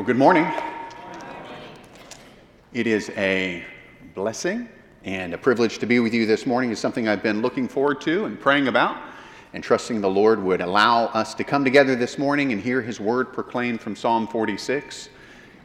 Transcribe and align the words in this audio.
Well, 0.00 0.06
good 0.06 0.16
morning. 0.16 0.50
It 2.72 2.86
is 2.86 3.10
a 3.18 3.62
blessing 4.14 4.66
and 5.04 5.34
a 5.34 5.36
privilege 5.36 5.78
to 5.80 5.84
be 5.84 6.00
with 6.00 6.14
you 6.14 6.24
this 6.24 6.46
morning. 6.46 6.72
It's 6.72 6.80
something 6.80 7.06
I've 7.06 7.22
been 7.22 7.42
looking 7.42 7.68
forward 7.68 8.00
to 8.00 8.24
and 8.24 8.40
praying 8.40 8.66
about 8.66 8.96
and 9.52 9.62
trusting 9.62 10.00
the 10.00 10.08
Lord 10.08 10.42
would 10.42 10.62
allow 10.62 11.08
us 11.08 11.34
to 11.34 11.44
come 11.44 11.64
together 11.64 11.96
this 11.96 12.16
morning 12.16 12.50
and 12.52 12.62
hear 12.62 12.80
His 12.80 12.98
word 12.98 13.34
proclaimed 13.34 13.82
from 13.82 13.94
Psalm 13.94 14.26
46. 14.26 15.10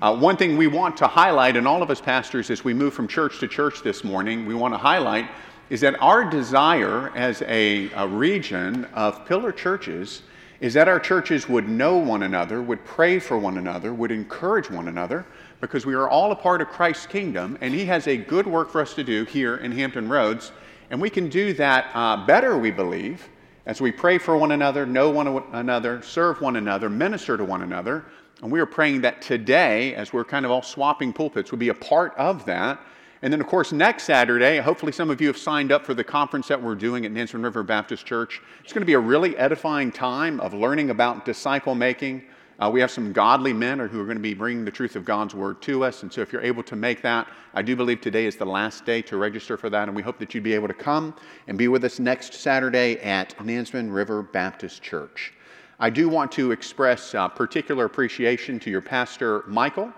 Uh, 0.02 0.18
one 0.18 0.36
thing 0.36 0.58
we 0.58 0.68
want 0.68 0.98
to 0.98 1.08
highlight, 1.08 1.56
and 1.56 1.66
all 1.66 1.82
of 1.82 1.90
us 1.90 2.02
pastors, 2.02 2.50
as 2.50 2.62
we 2.62 2.74
move 2.74 2.94
from 2.94 3.08
church 3.08 3.40
to 3.40 3.48
church 3.48 3.84
this 3.84 4.04
morning, 4.04 4.46
we 4.46 4.54
want 4.54 4.74
to 4.74 4.78
highlight 4.78 5.30
is 5.70 5.80
that 5.80 5.96
our 6.02 6.30
desire 6.30 7.10
as 7.16 7.42
a, 7.44 7.90
a 7.94 8.06
region 8.06 8.84
of 8.96 9.26
pillar 9.26 9.54
churches 9.54 10.24
is 10.60 10.74
that 10.74 10.88
our 10.88 11.00
churches 11.00 11.50
would 11.50 11.68
know 11.68 11.98
one 11.98 12.24
another, 12.24 12.62
would 12.62 12.84
pray 12.86 13.20
for 13.20 13.38
one 13.38 13.58
another, 13.58 13.94
would 13.94 14.12
encourage 14.12 14.70
one 14.70 14.88
another, 14.88 15.26
because 15.62 15.86
we 15.86 15.94
are 15.94 16.10
all 16.10 16.32
a 16.32 16.36
part 16.36 16.62
of 16.62 16.68
Christ's 16.70 17.08
kingdom, 17.08 17.58
and 17.62 17.74
He 17.74 17.86
has 17.86 18.08
a 18.08 18.18
good 18.18 18.48
work 18.48 18.70
for 18.70 18.82
us 18.82 18.94
to 18.94 19.04
do 19.04 19.26
here 19.26 19.58
in 19.58 19.72
Hampton 19.72 20.08
Roads. 20.08 20.52
And 20.90 21.02
we 21.02 21.10
can 21.10 21.30
do 21.30 21.54
that 21.54 21.90
uh, 21.94 22.26
better, 22.26 22.58
we 22.58 22.72
believe, 22.72 23.28
as 23.66 23.82
we 23.82 23.92
pray 23.92 24.18
for 24.18 24.38
one 24.38 24.52
another, 24.52 24.86
know 24.86 25.10
one 25.10 25.28
another, 25.54 26.02
serve 26.02 26.42
one 26.42 26.56
another, 26.56 26.90
minister 26.90 27.36
to 27.36 27.44
one 27.44 27.64
another. 27.64 28.06
And 28.42 28.52
we 28.52 28.60
are 28.60 28.66
praying 28.66 29.02
that 29.02 29.22
today, 29.22 29.96
as 29.96 30.14
we're 30.14 30.26
kind 30.26 30.46
of 30.46 30.52
all 30.52 30.62
swapping 30.62 31.12
pulpits, 31.12 31.52
would 31.52 31.60
be 31.60 31.70
a 31.70 31.74
part 31.74 32.14
of 32.16 32.46
that 32.46 32.80
and 33.26 33.34
then, 33.34 33.42
of 33.42 33.48
course, 33.48 33.72
next 33.72 34.04
Saturday, 34.04 34.60
hopefully 34.60 34.92
some 34.92 35.10
of 35.10 35.20
you 35.20 35.26
have 35.26 35.38
signed 35.38 35.72
up 35.72 35.84
for 35.84 35.96
the 35.96 36.04
conference 36.04 36.48
that 36.48 36.62
we're 36.62 36.76
doing 36.76 37.08
at 37.08 37.12
Nansemond 37.12 37.44
River 37.44 37.64
Baptist 37.64 38.06
Church. 38.06 38.40
It's 38.64 38.72
going 38.72 38.84
to 38.84 38.86
be 38.86 38.94
a 38.94 39.00
really 39.00 39.36
edifying 39.36 39.92
time 39.92 40.40
of 40.40 40.54
learning 40.54 40.92
about 40.92 41.26
disciple 41.26 41.74
making. 41.74 42.24
Uh, 42.60 42.70
we 42.72 42.80
have 42.80 42.92
some 42.92 43.12
godly 43.12 43.52
men 43.52 43.80
who 43.80 44.00
are 44.00 44.06
going 44.06 44.18
to 44.18 44.22
be 44.22 44.36
bringing 44.36 44.64
the 44.64 44.70
truth 44.70 44.96
of 44.96 45.06
God's 45.06 45.34
word 45.34 45.60
to 45.64 45.84
us. 45.84 46.04
And 46.04 46.14
so, 46.14 46.22
if 46.22 46.32
you're 46.32 46.44
able 46.44 46.62
to 46.62 46.76
make 46.76 47.02
that, 47.02 47.28
I 47.56 47.64
do 47.64 47.76
believe 47.76 48.00
today 48.00 48.28
is 48.28 48.36
the 48.36 48.46
last 48.46 48.86
day 48.86 49.02
to 49.02 49.18
register 49.18 49.58
for 49.58 49.72
that. 49.72 49.88
And 49.88 49.96
we 49.96 50.04
hope 50.04 50.20
that 50.20 50.36
you'd 50.36 50.44
be 50.44 50.54
able 50.54 50.68
to 50.68 50.76
come 50.76 51.16
and 51.48 51.58
be 51.58 51.68
with 51.68 51.84
us 51.84 51.98
next 51.98 52.36
Saturday 52.36 53.00
at 53.00 53.36
Nansemond 53.40 53.92
River 53.92 54.22
Baptist 54.22 54.84
Church. 54.84 55.34
I 55.80 55.90
do 55.90 56.10
want 56.10 56.32
to 56.34 56.52
express 56.52 57.16
uh, 57.16 57.28
particular 57.28 57.86
appreciation 57.86 58.60
to 58.60 58.70
your 58.70 58.82
pastor, 58.82 59.42
Michael. 59.48 59.92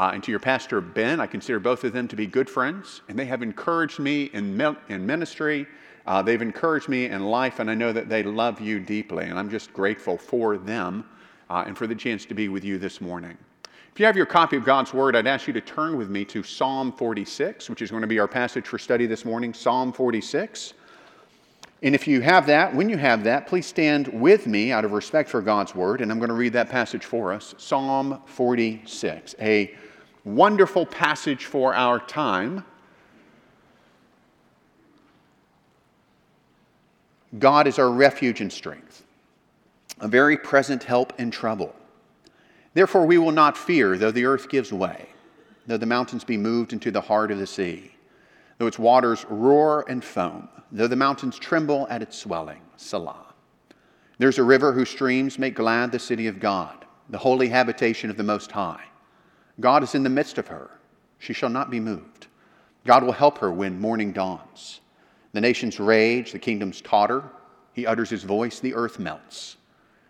Uh, 0.00 0.12
and 0.14 0.24
to 0.24 0.30
your 0.30 0.40
pastor, 0.40 0.80
Ben, 0.80 1.20
I 1.20 1.26
consider 1.26 1.60
both 1.60 1.84
of 1.84 1.92
them 1.92 2.08
to 2.08 2.16
be 2.16 2.26
good 2.26 2.48
friends, 2.48 3.02
and 3.10 3.18
they 3.18 3.26
have 3.26 3.42
encouraged 3.42 3.98
me 3.98 4.30
in, 4.32 4.58
in 4.88 5.04
ministry. 5.04 5.66
Uh, 6.06 6.22
they've 6.22 6.40
encouraged 6.40 6.88
me 6.88 7.04
in 7.04 7.26
life, 7.26 7.58
and 7.58 7.70
I 7.70 7.74
know 7.74 7.92
that 7.92 8.08
they 8.08 8.22
love 8.22 8.62
you 8.62 8.80
deeply, 8.80 9.26
and 9.26 9.38
I'm 9.38 9.50
just 9.50 9.74
grateful 9.74 10.16
for 10.16 10.56
them 10.56 11.04
uh, 11.50 11.64
and 11.66 11.76
for 11.76 11.86
the 11.86 11.94
chance 11.94 12.24
to 12.24 12.34
be 12.34 12.48
with 12.48 12.64
you 12.64 12.78
this 12.78 13.02
morning. 13.02 13.36
If 13.92 14.00
you 14.00 14.06
have 14.06 14.16
your 14.16 14.24
copy 14.24 14.56
of 14.56 14.64
God's 14.64 14.94
Word, 14.94 15.14
I'd 15.14 15.26
ask 15.26 15.46
you 15.46 15.52
to 15.52 15.60
turn 15.60 15.98
with 15.98 16.08
me 16.08 16.24
to 16.24 16.42
Psalm 16.42 16.92
46, 16.92 17.68
which 17.68 17.82
is 17.82 17.90
going 17.90 18.00
to 18.00 18.06
be 18.06 18.18
our 18.18 18.28
passage 18.28 18.66
for 18.66 18.78
study 18.78 19.04
this 19.04 19.26
morning. 19.26 19.52
Psalm 19.52 19.92
46. 19.92 20.72
And 21.82 21.94
if 21.94 22.08
you 22.08 22.22
have 22.22 22.46
that, 22.46 22.74
when 22.74 22.88
you 22.88 22.96
have 22.96 23.22
that, 23.24 23.46
please 23.46 23.66
stand 23.66 24.08
with 24.08 24.46
me 24.46 24.72
out 24.72 24.86
of 24.86 24.92
respect 24.92 25.28
for 25.28 25.42
God's 25.42 25.74
Word, 25.74 26.00
and 26.00 26.10
I'm 26.10 26.18
going 26.18 26.30
to 26.30 26.34
read 26.34 26.54
that 26.54 26.70
passage 26.70 27.04
for 27.04 27.34
us 27.34 27.54
Psalm 27.58 28.22
46, 28.24 29.34
a 29.42 29.74
wonderful 30.24 30.86
passage 30.86 31.44
for 31.46 31.74
our 31.74 31.98
time. 31.98 32.64
God 37.38 37.66
is 37.66 37.78
our 37.78 37.90
refuge 37.90 38.40
and 38.40 38.52
strength, 38.52 39.04
a 40.00 40.08
very 40.08 40.36
present 40.36 40.82
help 40.82 41.18
in 41.18 41.30
trouble. 41.30 41.74
Therefore, 42.74 43.06
we 43.06 43.18
will 43.18 43.32
not 43.32 43.56
fear, 43.56 43.96
though 43.96 44.10
the 44.10 44.24
earth 44.24 44.48
gives 44.48 44.72
way, 44.72 45.08
though 45.66 45.76
the 45.76 45.86
mountains 45.86 46.24
be 46.24 46.36
moved 46.36 46.72
into 46.72 46.90
the 46.90 47.00
heart 47.00 47.30
of 47.30 47.38
the 47.38 47.46
sea, 47.46 47.92
though 48.58 48.66
its 48.66 48.78
waters 48.78 49.24
roar 49.28 49.84
and 49.88 50.04
foam, 50.04 50.48
though 50.72 50.86
the 50.86 50.96
mountains 50.96 51.38
tremble 51.38 51.86
at 51.88 52.02
its 52.02 52.18
swelling. 52.18 52.60
Selah. 52.76 53.26
There's 54.18 54.38
a 54.38 54.44
river 54.44 54.72
whose 54.72 54.90
streams 54.90 55.38
make 55.38 55.54
glad 55.54 55.92
the 55.92 55.98
city 55.98 56.26
of 56.26 56.40
God, 56.40 56.84
the 57.08 57.18
holy 57.18 57.48
habitation 57.48 58.10
of 58.10 58.16
the 58.16 58.22
Most 58.22 58.52
High. 58.52 58.89
God 59.60 59.82
is 59.82 59.94
in 59.94 60.02
the 60.02 60.08
midst 60.08 60.38
of 60.38 60.48
her. 60.48 60.70
She 61.18 61.32
shall 61.32 61.50
not 61.50 61.70
be 61.70 61.80
moved. 61.80 62.26
God 62.86 63.04
will 63.04 63.12
help 63.12 63.38
her 63.38 63.52
when 63.52 63.78
morning 63.78 64.12
dawns. 64.12 64.80
The 65.32 65.40
nations 65.40 65.78
rage, 65.78 66.32
the 66.32 66.38
kingdoms 66.38 66.80
totter. 66.80 67.22
He 67.72 67.86
utters 67.86 68.10
his 68.10 68.24
voice, 68.24 68.58
the 68.58 68.74
earth 68.74 68.98
melts. 68.98 69.56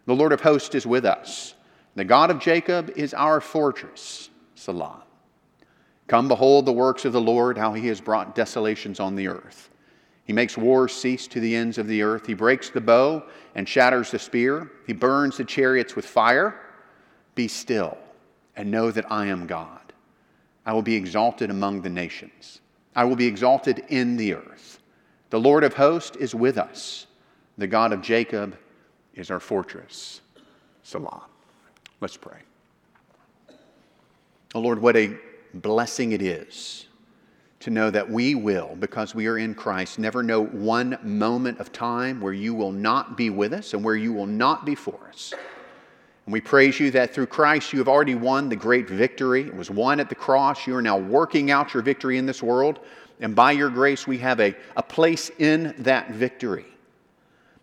The 0.07 0.15
Lord 0.15 0.33
of 0.33 0.41
hosts 0.41 0.75
is 0.75 0.87
with 0.87 1.05
us. 1.05 1.55
The 1.97 2.05
God 2.05 2.31
of 2.31 2.39
Jacob 2.39 2.93
is 2.97 3.13
our 3.13 3.41
fortress. 3.41 4.31
Selah. 4.55 5.03
Come 6.07 6.29
behold 6.29 6.65
the 6.65 6.73
works 6.73 7.05
of 7.05 7.13
the 7.13 7.21
Lord, 7.21 7.59
how 7.59 7.73
he 7.73 7.89
has 7.89 8.01
brought 8.01 8.35
desolations 8.35 9.01
on 9.01 9.17
the 9.17 9.29
earth. 9.29 9.71
He 10.25 10.33
makes 10.33 10.57
wars 10.57 10.93
cease 10.93 11.27
to 11.29 11.41
the 11.41 11.57
ends 11.57 11.77
of 11.77 11.89
the 11.89 12.03
earth. 12.03 12.27
He 12.27 12.35
breaks 12.35 12.71
the 12.71 12.81
bow 12.81 13.25
and 13.55 13.69
shatters 13.69 14.13
the 14.13 14.19
spear. 14.19 14.71
He 14.87 14.93
burns 14.93 15.37
the 15.37 15.45
chariots 15.45 15.97
with 15.97 16.07
fire. 16.07 16.61
Be 17.35 17.49
still 17.49 17.99
and 18.61 18.71
know 18.71 18.91
that 18.91 19.11
I 19.11 19.25
am 19.25 19.47
God. 19.47 19.95
I 20.67 20.75
will 20.75 20.83
be 20.83 20.95
exalted 20.95 21.49
among 21.49 21.81
the 21.81 21.89
nations. 21.89 22.61
I 22.95 23.05
will 23.05 23.17
be 23.17 23.27
exalted 23.27 23.83
in 23.89 24.19
the 24.19 24.35
earth. 24.35 24.81
The 25.31 25.41
Lord 25.41 25.65
of 25.65 25.73
hosts 25.73 26.15
is 26.19 26.35
with 26.35 26.59
us. 26.59 27.07
The 27.57 27.67
God 27.67 27.91
of 27.95 28.03
Jacob 28.03 28.59
is 29.15 29.31
our 29.31 29.41
fortress. 29.41 30.21
Selah. 30.83 31.23
Let's 32.03 32.19
pray. 32.19 32.41
Oh 34.55 34.61
Lord, 34.61 34.83
what 34.83 34.95
a 34.95 35.17
blessing 35.55 36.13
it 36.13 36.21
is 36.21 36.87
to 37.61 37.71
know 37.71 37.89
that 37.89 38.11
we 38.11 38.35
will, 38.35 38.77
because 38.79 39.15
we 39.15 39.27
are 39.27 39.39
in 39.39 39.55
Christ, 39.55 39.99
never 39.99 40.23
know 40.23 40.45
one 40.45 40.99
moment 41.03 41.61
of 41.61 41.73
time 41.73 42.21
where 42.21 42.35
you 42.35 42.53
will 42.53 42.73
not 42.73 43.17
be 43.17 43.31
with 43.31 43.55
us 43.55 43.73
and 43.73 43.83
where 43.83 43.97
you 43.97 44.13
will 44.13 44.27
not 44.27 44.67
be 44.67 44.75
for 44.75 44.99
us. 45.09 45.33
And 46.27 46.33
we 46.33 46.41
praise 46.41 46.79
you 46.79 46.91
that 46.93 47.15
through 47.15 47.27
Christ 47.27 47.73
you 47.73 47.79
have 47.79 47.89
already 47.89 48.15
won 48.15 48.49
the 48.49 48.57
great 48.57 48.89
victory. 48.89 49.43
It 49.43 49.55
was 49.55 49.71
won 49.71 50.01
at 50.01 50.09
the 50.09 50.15
cross. 50.15 50.67
You 50.67 50.77
are 50.77 50.83
now 50.83 50.99
working 50.99 51.51
out 51.51 51.75
your 51.75 51.83
victory 51.83 52.19
in 52.19 52.27
this 52.27 52.43
world. 52.43 52.81
And 53.21 53.35
by 53.35 53.53
your 53.53 53.71
grace, 53.71 54.07
we 54.07 54.19
have 54.19 54.41
a, 54.41 54.55
a 54.77 54.83
place 54.83 55.31
in 55.39 55.75
that 55.79 56.11
victory. 56.11 56.67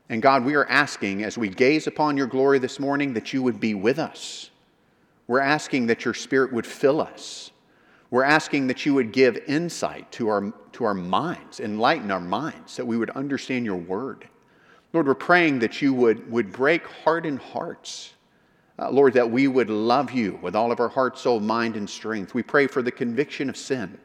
And 0.09 0.22
God, 0.22 0.46
we 0.46 0.56
are 0.56 0.66
asking 0.67 1.23
as 1.23 1.38
we 1.38 1.50
gaze 1.50 1.88
upon 1.88 2.16
your 2.16 2.28
glory 2.28 2.59
this 2.59 2.79
morning 2.79 3.13
that 3.13 3.34
you 3.34 3.44
would 3.44 3.59
be 3.59 3.73
with 3.73 4.00
us. 4.00 4.51
We're 5.28 5.41
asking 5.41 5.88
that 5.88 6.06
your 6.06 6.13
spirit 6.13 6.53
would 6.53 6.66
fill 6.66 7.01
us. 7.01 7.51
We're 8.09 8.23
asking 8.23 8.67
that 8.67 8.85
you 8.85 8.94
would 8.94 9.12
give 9.12 9.38
insight 9.47 10.09
to 10.13 10.29
our, 10.29 10.53
to 10.73 10.85
our 10.85 10.94
minds, 10.94 11.59
enlighten 11.59 12.09
our 12.09 12.22
minds, 12.22 12.78
that 12.78 12.85
we 12.85 12.97
would 12.97 13.09
understand 13.09 13.66
your 13.66 13.75
word. 13.75 14.29
Lord, 14.94 15.07
we're 15.07 15.16
praying 15.16 15.59
that 15.59 15.81
you 15.81 15.94
would, 15.94 16.31
would 16.31 16.53
break 16.53 16.88
hardened 16.88 17.40
hearts 17.40 18.13
uh, 18.79 18.91
Lord, 18.91 19.13
that 19.13 19.29
we 19.29 19.47
would 19.47 19.69
love 19.69 20.11
you 20.11 20.39
with 20.41 20.55
all 20.55 20.71
of 20.71 20.79
our 20.79 20.88
heart, 20.88 21.17
soul, 21.17 21.39
mind, 21.39 21.75
and 21.75 21.89
strength. 21.89 22.33
We 22.33 22.43
pray 22.43 22.67
for 22.67 22.81
the 22.81 22.91
conviction 22.91 23.49
of 23.49 23.57
sin, 23.57 23.97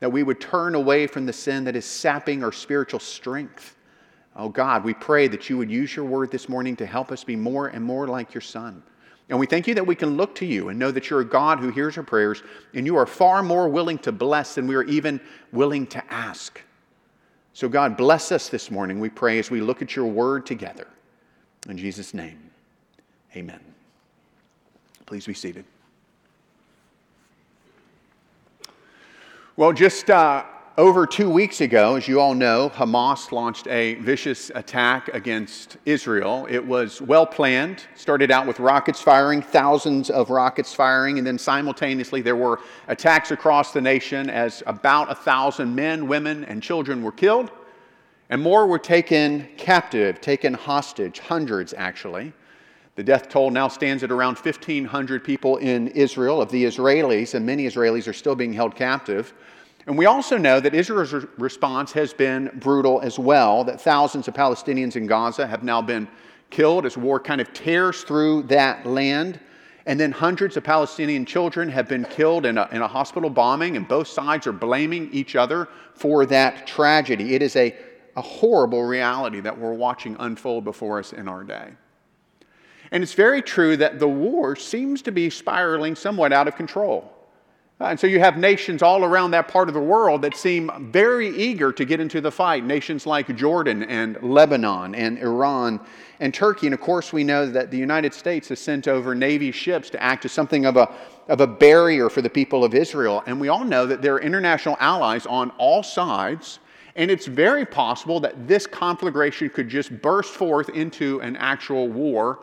that 0.00 0.10
we 0.10 0.22
would 0.22 0.40
turn 0.40 0.74
away 0.74 1.06
from 1.06 1.26
the 1.26 1.32
sin 1.32 1.64
that 1.64 1.76
is 1.76 1.84
sapping 1.84 2.42
our 2.42 2.52
spiritual 2.52 3.00
strength. 3.00 3.76
Oh 4.34 4.48
God, 4.48 4.84
we 4.84 4.94
pray 4.94 5.28
that 5.28 5.48
you 5.50 5.58
would 5.58 5.70
use 5.70 5.94
your 5.94 6.04
word 6.04 6.30
this 6.30 6.48
morning 6.48 6.76
to 6.76 6.86
help 6.86 7.12
us 7.12 7.24
be 7.24 7.36
more 7.36 7.68
and 7.68 7.84
more 7.84 8.06
like 8.06 8.34
your 8.34 8.42
Son. 8.42 8.82
And 9.28 9.38
we 9.38 9.46
thank 9.46 9.66
you 9.66 9.74
that 9.74 9.86
we 9.86 9.96
can 9.96 10.16
look 10.16 10.34
to 10.36 10.46
you 10.46 10.68
and 10.68 10.78
know 10.78 10.90
that 10.90 11.10
you're 11.10 11.20
a 11.20 11.24
God 11.24 11.58
who 11.58 11.70
hears 11.70 11.96
our 11.96 12.04
prayers, 12.04 12.42
and 12.74 12.86
you 12.86 12.96
are 12.96 13.06
far 13.06 13.42
more 13.42 13.68
willing 13.68 13.98
to 13.98 14.12
bless 14.12 14.54
than 14.54 14.66
we 14.66 14.76
are 14.76 14.84
even 14.84 15.20
willing 15.52 15.86
to 15.88 16.12
ask. 16.12 16.60
So, 17.52 17.68
God, 17.68 17.96
bless 17.96 18.30
us 18.30 18.48
this 18.48 18.70
morning, 18.70 19.00
we 19.00 19.08
pray, 19.08 19.38
as 19.38 19.50
we 19.50 19.60
look 19.60 19.82
at 19.82 19.96
your 19.96 20.06
word 20.06 20.46
together. 20.46 20.86
In 21.68 21.76
Jesus' 21.76 22.14
name, 22.14 22.50
amen. 23.34 23.75
Please 25.06 25.24
be 25.24 25.34
seated. 25.34 25.64
Well, 29.56 29.72
just 29.72 30.10
uh, 30.10 30.44
over 30.76 31.06
two 31.06 31.30
weeks 31.30 31.60
ago, 31.60 31.94
as 31.94 32.08
you 32.08 32.20
all 32.20 32.34
know, 32.34 32.68
Hamas 32.68 33.30
launched 33.30 33.68
a 33.68 33.94
vicious 33.94 34.50
attack 34.54 35.08
against 35.14 35.76
Israel. 35.86 36.46
It 36.50 36.66
was 36.66 37.00
well 37.00 37.24
planned, 37.24 37.84
started 37.94 38.32
out 38.32 38.48
with 38.48 38.58
rockets 38.58 39.00
firing, 39.00 39.40
thousands 39.40 40.10
of 40.10 40.28
rockets 40.28 40.74
firing, 40.74 41.18
and 41.18 41.26
then 41.26 41.38
simultaneously 41.38 42.20
there 42.20 42.36
were 42.36 42.58
attacks 42.88 43.30
across 43.30 43.72
the 43.72 43.80
nation 43.80 44.28
as 44.28 44.64
about 44.66 45.10
a 45.10 45.14
thousand 45.14 45.74
men, 45.74 46.08
women, 46.08 46.44
and 46.44 46.62
children 46.62 47.00
were 47.00 47.12
killed, 47.12 47.50
and 48.28 48.42
more 48.42 48.66
were 48.66 48.78
taken 48.78 49.48
captive, 49.56 50.20
taken 50.20 50.52
hostage, 50.52 51.20
hundreds 51.20 51.72
actually. 51.74 52.32
The 52.96 53.04
death 53.04 53.28
toll 53.28 53.50
now 53.50 53.68
stands 53.68 54.02
at 54.02 54.10
around 54.10 54.38
1,500 54.38 55.22
people 55.22 55.58
in 55.58 55.88
Israel 55.88 56.40
of 56.40 56.50
the 56.50 56.64
Israelis, 56.64 57.34
and 57.34 57.44
many 57.44 57.66
Israelis 57.66 58.08
are 58.08 58.14
still 58.14 58.34
being 58.34 58.54
held 58.54 58.74
captive. 58.74 59.34
And 59.86 59.98
we 59.98 60.06
also 60.06 60.38
know 60.38 60.60
that 60.60 60.74
Israel's 60.74 61.12
response 61.36 61.92
has 61.92 62.14
been 62.14 62.50
brutal 62.54 63.02
as 63.02 63.18
well, 63.18 63.64
that 63.64 63.82
thousands 63.82 64.28
of 64.28 64.34
Palestinians 64.34 64.96
in 64.96 65.06
Gaza 65.06 65.46
have 65.46 65.62
now 65.62 65.82
been 65.82 66.08
killed 66.48 66.86
as 66.86 66.96
war 66.96 67.20
kind 67.20 67.40
of 67.40 67.52
tears 67.52 68.02
through 68.02 68.44
that 68.44 68.86
land. 68.86 69.40
And 69.84 70.00
then 70.00 70.10
hundreds 70.10 70.56
of 70.56 70.64
Palestinian 70.64 71.26
children 71.26 71.68
have 71.68 71.88
been 71.88 72.04
killed 72.06 72.46
in 72.46 72.56
a, 72.56 72.66
in 72.72 72.80
a 72.80 72.88
hospital 72.88 73.28
bombing, 73.28 73.76
and 73.76 73.86
both 73.86 74.08
sides 74.08 74.46
are 74.46 74.52
blaming 74.52 75.12
each 75.12 75.36
other 75.36 75.68
for 75.94 76.24
that 76.26 76.66
tragedy. 76.66 77.34
It 77.34 77.42
is 77.42 77.54
a, 77.56 77.76
a 78.16 78.22
horrible 78.22 78.84
reality 78.84 79.40
that 79.40 79.56
we're 79.56 79.74
watching 79.74 80.16
unfold 80.18 80.64
before 80.64 80.98
us 80.98 81.12
in 81.12 81.28
our 81.28 81.44
day. 81.44 81.72
And 82.96 83.02
it's 83.02 83.12
very 83.12 83.42
true 83.42 83.76
that 83.76 83.98
the 83.98 84.08
war 84.08 84.56
seems 84.56 85.02
to 85.02 85.12
be 85.12 85.28
spiraling 85.28 85.94
somewhat 85.94 86.32
out 86.32 86.48
of 86.48 86.56
control. 86.56 87.12
Uh, 87.78 87.88
and 87.88 88.00
so 88.00 88.06
you 88.06 88.20
have 88.20 88.38
nations 88.38 88.80
all 88.80 89.04
around 89.04 89.32
that 89.32 89.48
part 89.48 89.68
of 89.68 89.74
the 89.74 89.80
world 89.82 90.22
that 90.22 90.34
seem 90.34 90.70
very 90.90 91.28
eager 91.36 91.72
to 91.72 91.84
get 91.84 92.00
into 92.00 92.22
the 92.22 92.30
fight. 92.30 92.64
Nations 92.64 93.04
like 93.04 93.36
Jordan 93.36 93.82
and 93.82 94.16
Lebanon 94.22 94.94
and 94.94 95.18
Iran 95.18 95.78
and 96.20 96.32
Turkey. 96.32 96.68
And 96.68 96.72
of 96.72 96.80
course, 96.80 97.12
we 97.12 97.22
know 97.22 97.44
that 97.44 97.70
the 97.70 97.76
United 97.76 98.14
States 98.14 98.48
has 98.48 98.60
sent 98.60 98.88
over 98.88 99.14
Navy 99.14 99.52
ships 99.52 99.90
to 99.90 100.02
act 100.02 100.24
as 100.24 100.32
something 100.32 100.64
of 100.64 100.78
a, 100.78 100.90
of 101.28 101.42
a 101.42 101.46
barrier 101.46 102.08
for 102.08 102.22
the 102.22 102.30
people 102.30 102.64
of 102.64 102.74
Israel. 102.74 103.22
And 103.26 103.38
we 103.38 103.48
all 103.48 103.66
know 103.66 103.84
that 103.84 104.00
there 104.00 104.14
are 104.14 104.20
international 104.22 104.78
allies 104.80 105.26
on 105.26 105.50
all 105.58 105.82
sides. 105.82 106.60
And 106.94 107.10
it's 107.10 107.26
very 107.26 107.66
possible 107.66 108.20
that 108.20 108.48
this 108.48 108.66
conflagration 108.66 109.50
could 109.50 109.68
just 109.68 110.00
burst 110.00 110.32
forth 110.32 110.70
into 110.70 111.20
an 111.20 111.36
actual 111.36 111.88
war, 111.88 112.38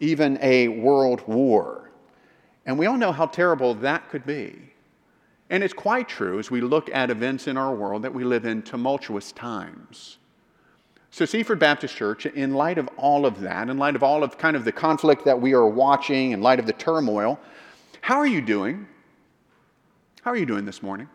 even 0.00 0.38
a 0.42 0.68
world 0.68 1.26
war. 1.26 1.90
And 2.66 2.78
we 2.78 2.86
all 2.86 2.96
know 2.96 3.12
how 3.12 3.26
terrible 3.26 3.74
that 3.74 4.08
could 4.10 4.26
be. 4.26 4.54
And 5.50 5.64
it's 5.64 5.74
quite 5.74 6.08
true 6.08 6.38
as 6.38 6.50
we 6.50 6.60
look 6.60 6.90
at 6.92 7.10
events 7.10 7.46
in 7.46 7.56
our 7.56 7.74
world 7.74 8.02
that 8.02 8.12
we 8.12 8.24
live 8.24 8.44
in 8.44 8.62
tumultuous 8.62 9.32
times. 9.32 10.18
So, 11.10 11.24
Seaford 11.24 11.58
Baptist 11.58 11.96
Church, 11.96 12.26
in 12.26 12.52
light 12.52 12.76
of 12.76 12.88
all 12.98 13.24
of 13.24 13.40
that, 13.40 13.70
in 13.70 13.78
light 13.78 13.96
of 13.96 14.02
all 14.02 14.22
of 14.22 14.36
kind 14.36 14.56
of 14.56 14.64
the 14.64 14.72
conflict 14.72 15.24
that 15.24 15.40
we 15.40 15.54
are 15.54 15.66
watching, 15.66 16.32
in 16.32 16.42
light 16.42 16.58
of 16.58 16.66
the 16.66 16.74
turmoil, 16.74 17.40
how 18.02 18.16
are 18.16 18.26
you 18.26 18.42
doing? 18.42 18.86
How 20.20 20.32
are 20.32 20.36
you 20.36 20.44
doing 20.44 20.66
this 20.66 20.82
morning? 20.82 21.08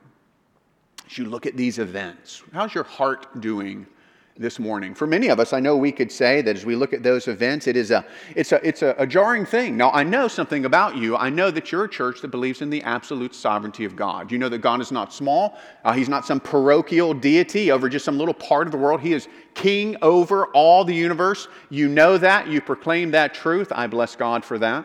As 1.06 1.18
you 1.18 1.26
look 1.26 1.46
at 1.46 1.56
these 1.56 1.78
events, 1.78 2.42
how's 2.54 2.74
your 2.74 2.86
heart 2.86 3.40
doing 3.40 3.86
this 4.36 4.58
morning. 4.58 4.96
For 4.96 5.06
many 5.06 5.28
of 5.28 5.40
us, 5.40 5.54
I 5.54 5.60
know 5.60 5.78
we 5.78 5.92
could 5.92 6.12
say 6.12 6.42
that 6.42 6.56
as 6.56 6.66
we 6.66 6.76
look 6.76 6.92
at 6.92 7.04
those 7.04 7.28
events, 7.28 7.68
it 7.68 7.76
is 7.76 7.92
a, 7.92 8.04
it's 8.36 8.52
a, 8.52 8.68
it's 8.68 8.82
a, 8.82 8.96
a, 8.98 9.06
jarring 9.06 9.46
thing. 9.46 9.78
Now, 9.78 9.92
I 9.92 10.02
know 10.02 10.28
something 10.28 10.66
about 10.66 10.98
you. 10.98 11.16
I 11.16 11.30
know 11.30 11.52
that 11.52 11.72
you're 11.72 11.84
a 11.84 11.90
church 11.90 12.20
that 12.22 12.30
believes 12.30 12.64
in 12.64 12.72
the 12.72 12.82
absolute 12.82 13.36
sovereignty 13.36 13.86
of 13.86 13.96
God. 13.96 14.32
You 14.32 14.40
know 14.40 14.50
that 14.50 14.58
God 14.60 14.82
is 14.82 14.92
not 14.92 15.14
small. 15.14 15.60
Uh, 15.86 15.94
he's 15.94 16.10
not 16.10 16.26
some 16.26 16.40
parochial 16.40 17.14
deity 17.14 17.70
over 17.72 17.88
just 17.88 18.06
some 18.06 18.18
little 18.18 18.34
part 18.34 18.66
of 18.66 18.72
the 18.72 18.78
world. 18.78 19.02
He 19.02 19.14
is 19.14 19.28
king 19.54 19.98
over 20.02 20.48
all 20.48 20.84
the 20.84 20.96
universe. 20.96 21.48
You 21.70 21.88
know 21.88 22.18
that. 22.18 22.48
You 22.48 22.60
proclaim 22.60 23.12
that 23.12 23.36
truth. 23.36 23.72
I 23.72 23.86
bless 23.86 24.16
God 24.16 24.44
for 24.44 24.58
that. 24.58 24.84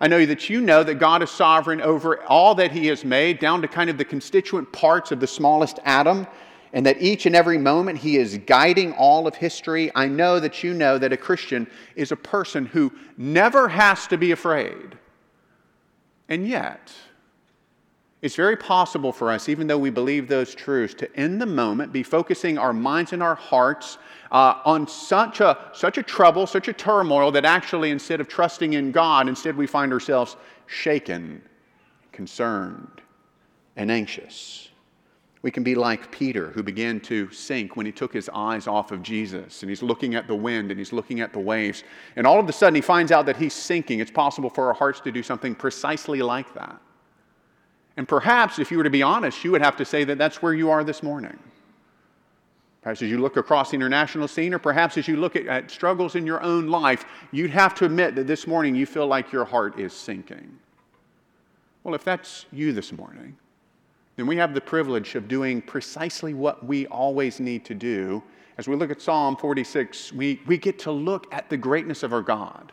I 0.00 0.08
know 0.08 0.24
that 0.26 0.50
you 0.50 0.60
know 0.60 0.84
that 0.84 0.96
God 0.96 1.22
is 1.22 1.30
sovereign 1.30 1.80
over 1.80 2.22
all 2.24 2.54
that 2.56 2.70
He 2.70 2.86
has 2.88 3.02
made, 3.02 3.38
down 3.38 3.62
to 3.62 3.68
kind 3.68 3.88
of 3.88 3.96
the 3.96 4.04
constituent 4.04 4.70
parts 4.72 5.10
of 5.10 5.20
the 5.20 5.26
smallest 5.26 5.78
atom 5.84 6.26
and 6.72 6.84
that 6.86 7.00
each 7.00 7.26
and 7.26 7.34
every 7.34 7.58
moment 7.58 7.98
He 7.98 8.16
is 8.16 8.38
guiding 8.38 8.92
all 8.94 9.26
of 9.26 9.34
history. 9.34 9.90
I 9.94 10.06
know 10.06 10.40
that 10.40 10.62
you 10.62 10.74
know 10.74 10.98
that 10.98 11.12
a 11.12 11.16
Christian 11.16 11.66
is 11.96 12.12
a 12.12 12.16
person 12.16 12.66
who 12.66 12.92
never 13.16 13.68
has 13.68 14.06
to 14.08 14.18
be 14.18 14.32
afraid. 14.32 14.98
And 16.28 16.46
yet, 16.46 16.92
it's 18.20 18.34
very 18.34 18.56
possible 18.56 19.12
for 19.12 19.30
us, 19.30 19.48
even 19.48 19.66
though 19.68 19.78
we 19.78 19.90
believe 19.90 20.26
those 20.26 20.54
truths, 20.54 20.94
to 20.94 21.20
in 21.20 21.38
the 21.38 21.46
moment 21.46 21.92
be 21.92 22.02
focusing 22.02 22.58
our 22.58 22.72
minds 22.72 23.12
and 23.12 23.22
our 23.22 23.36
hearts 23.36 23.96
uh, 24.32 24.54
on 24.64 24.88
such 24.88 25.40
a, 25.40 25.56
such 25.72 25.98
a 25.98 26.02
trouble, 26.02 26.46
such 26.46 26.66
a 26.66 26.72
turmoil, 26.72 27.30
that 27.30 27.44
actually 27.44 27.90
instead 27.90 28.20
of 28.20 28.28
trusting 28.28 28.72
in 28.72 28.90
God, 28.90 29.28
instead 29.28 29.56
we 29.56 29.68
find 29.68 29.92
ourselves 29.92 30.36
shaken, 30.66 31.40
concerned, 32.10 33.00
and 33.76 33.90
anxious. 33.90 34.67
We 35.42 35.50
can 35.52 35.62
be 35.62 35.74
like 35.74 36.10
Peter, 36.10 36.50
who 36.50 36.62
began 36.62 36.98
to 37.00 37.30
sink 37.30 37.76
when 37.76 37.86
he 37.86 37.92
took 37.92 38.12
his 38.12 38.28
eyes 38.34 38.66
off 38.66 38.90
of 38.90 39.02
Jesus 39.02 39.62
and 39.62 39.70
he's 39.70 39.82
looking 39.82 40.16
at 40.16 40.26
the 40.26 40.34
wind 40.34 40.70
and 40.70 40.80
he's 40.80 40.92
looking 40.92 41.20
at 41.20 41.32
the 41.32 41.38
waves. 41.38 41.84
And 42.16 42.26
all 42.26 42.40
of 42.40 42.48
a 42.48 42.52
sudden, 42.52 42.74
he 42.74 42.80
finds 42.80 43.12
out 43.12 43.26
that 43.26 43.36
he's 43.36 43.54
sinking. 43.54 44.00
It's 44.00 44.10
possible 44.10 44.50
for 44.50 44.66
our 44.66 44.74
hearts 44.74 45.00
to 45.00 45.12
do 45.12 45.22
something 45.22 45.54
precisely 45.54 46.22
like 46.22 46.52
that. 46.54 46.80
And 47.96 48.08
perhaps, 48.08 48.58
if 48.58 48.70
you 48.70 48.78
were 48.78 48.84
to 48.84 48.90
be 48.90 49.02
honest, 49.02 49.44
you 49.44 49.52
would 49.52 49.62
have 49.62 49.76
to 49.76 49.84
say 49.84 50.04
that 50.04 50.18
that's 50.18 50.42
where 50.42 50.54
you 50.54 50.70
are 50.70 50.82
this 50.82 51.02
morning. 51.02 51.38
Perhaps 52.82 53.02
as 53.02 53.10
you 53.10 53.18
look 53.18 53.36
across 53.36 53.70
the 53.70 53.76
international 53.76 54.28
scene, 54.28 54.54
or 54.54 54.58
perhaps 54.58 54.96
as 54.96 55.06
you 55.06 55.16
look 55.16 55.36
at, 55.36 55.46
at 55.46 55.70
struggles 55.70 56.14
in 56.14 56.24
your 56.24 56.42
own 56.42 56.68
life, 56.68 57.04
you'd 57.32 57.50
have 57.50 57.74
to 57.76 57.84
admit 57.84 58.14
that 58.14 58.26
this 58.26 58.46
morning 58.46 58.74
you 58.74 58.86
feel 58.86 59.06
like 59.06 59.30
your 59.32 59.44
heart 59.44 59.78
is 59.78 59.92
sinking. 59.92 60.58
Well, 61.82 61.94
if 61.94 62.04
that's 62.04 62.46
you 62.52 62.72
this 62.72 62.92
morning, 62.92 63.36
then 64.18 64.26
we 64.26 64.36
have 64.36 64.52
the 64.52 64.60
privilege 64.60 65.14
of 65.14 65.28
doing 65.28 65.62
precisely 65.62 66.34
what 66.34 66.66
we 66.66 66.88
always 66.88 67.38
need 67.38 67.64
to 67.66 67.72
do. 67.72 68.20
As 68.58 68.66
we 68.66 68.74
look 68.74 68.90
at 68.90 69.00
Psalm 69.00 69.36
46, 69.36 70.12
we, 70.12 70.40
we 70.44 70.58
get 70.58 70.76
to 70.80 70.90
look 70.90 71.32
at 71.32 71.48
the 71.48 71.56
greatness 71.56 72.02
of 72.02 72.12
our 72.12 72.20
God. 72.20 72.72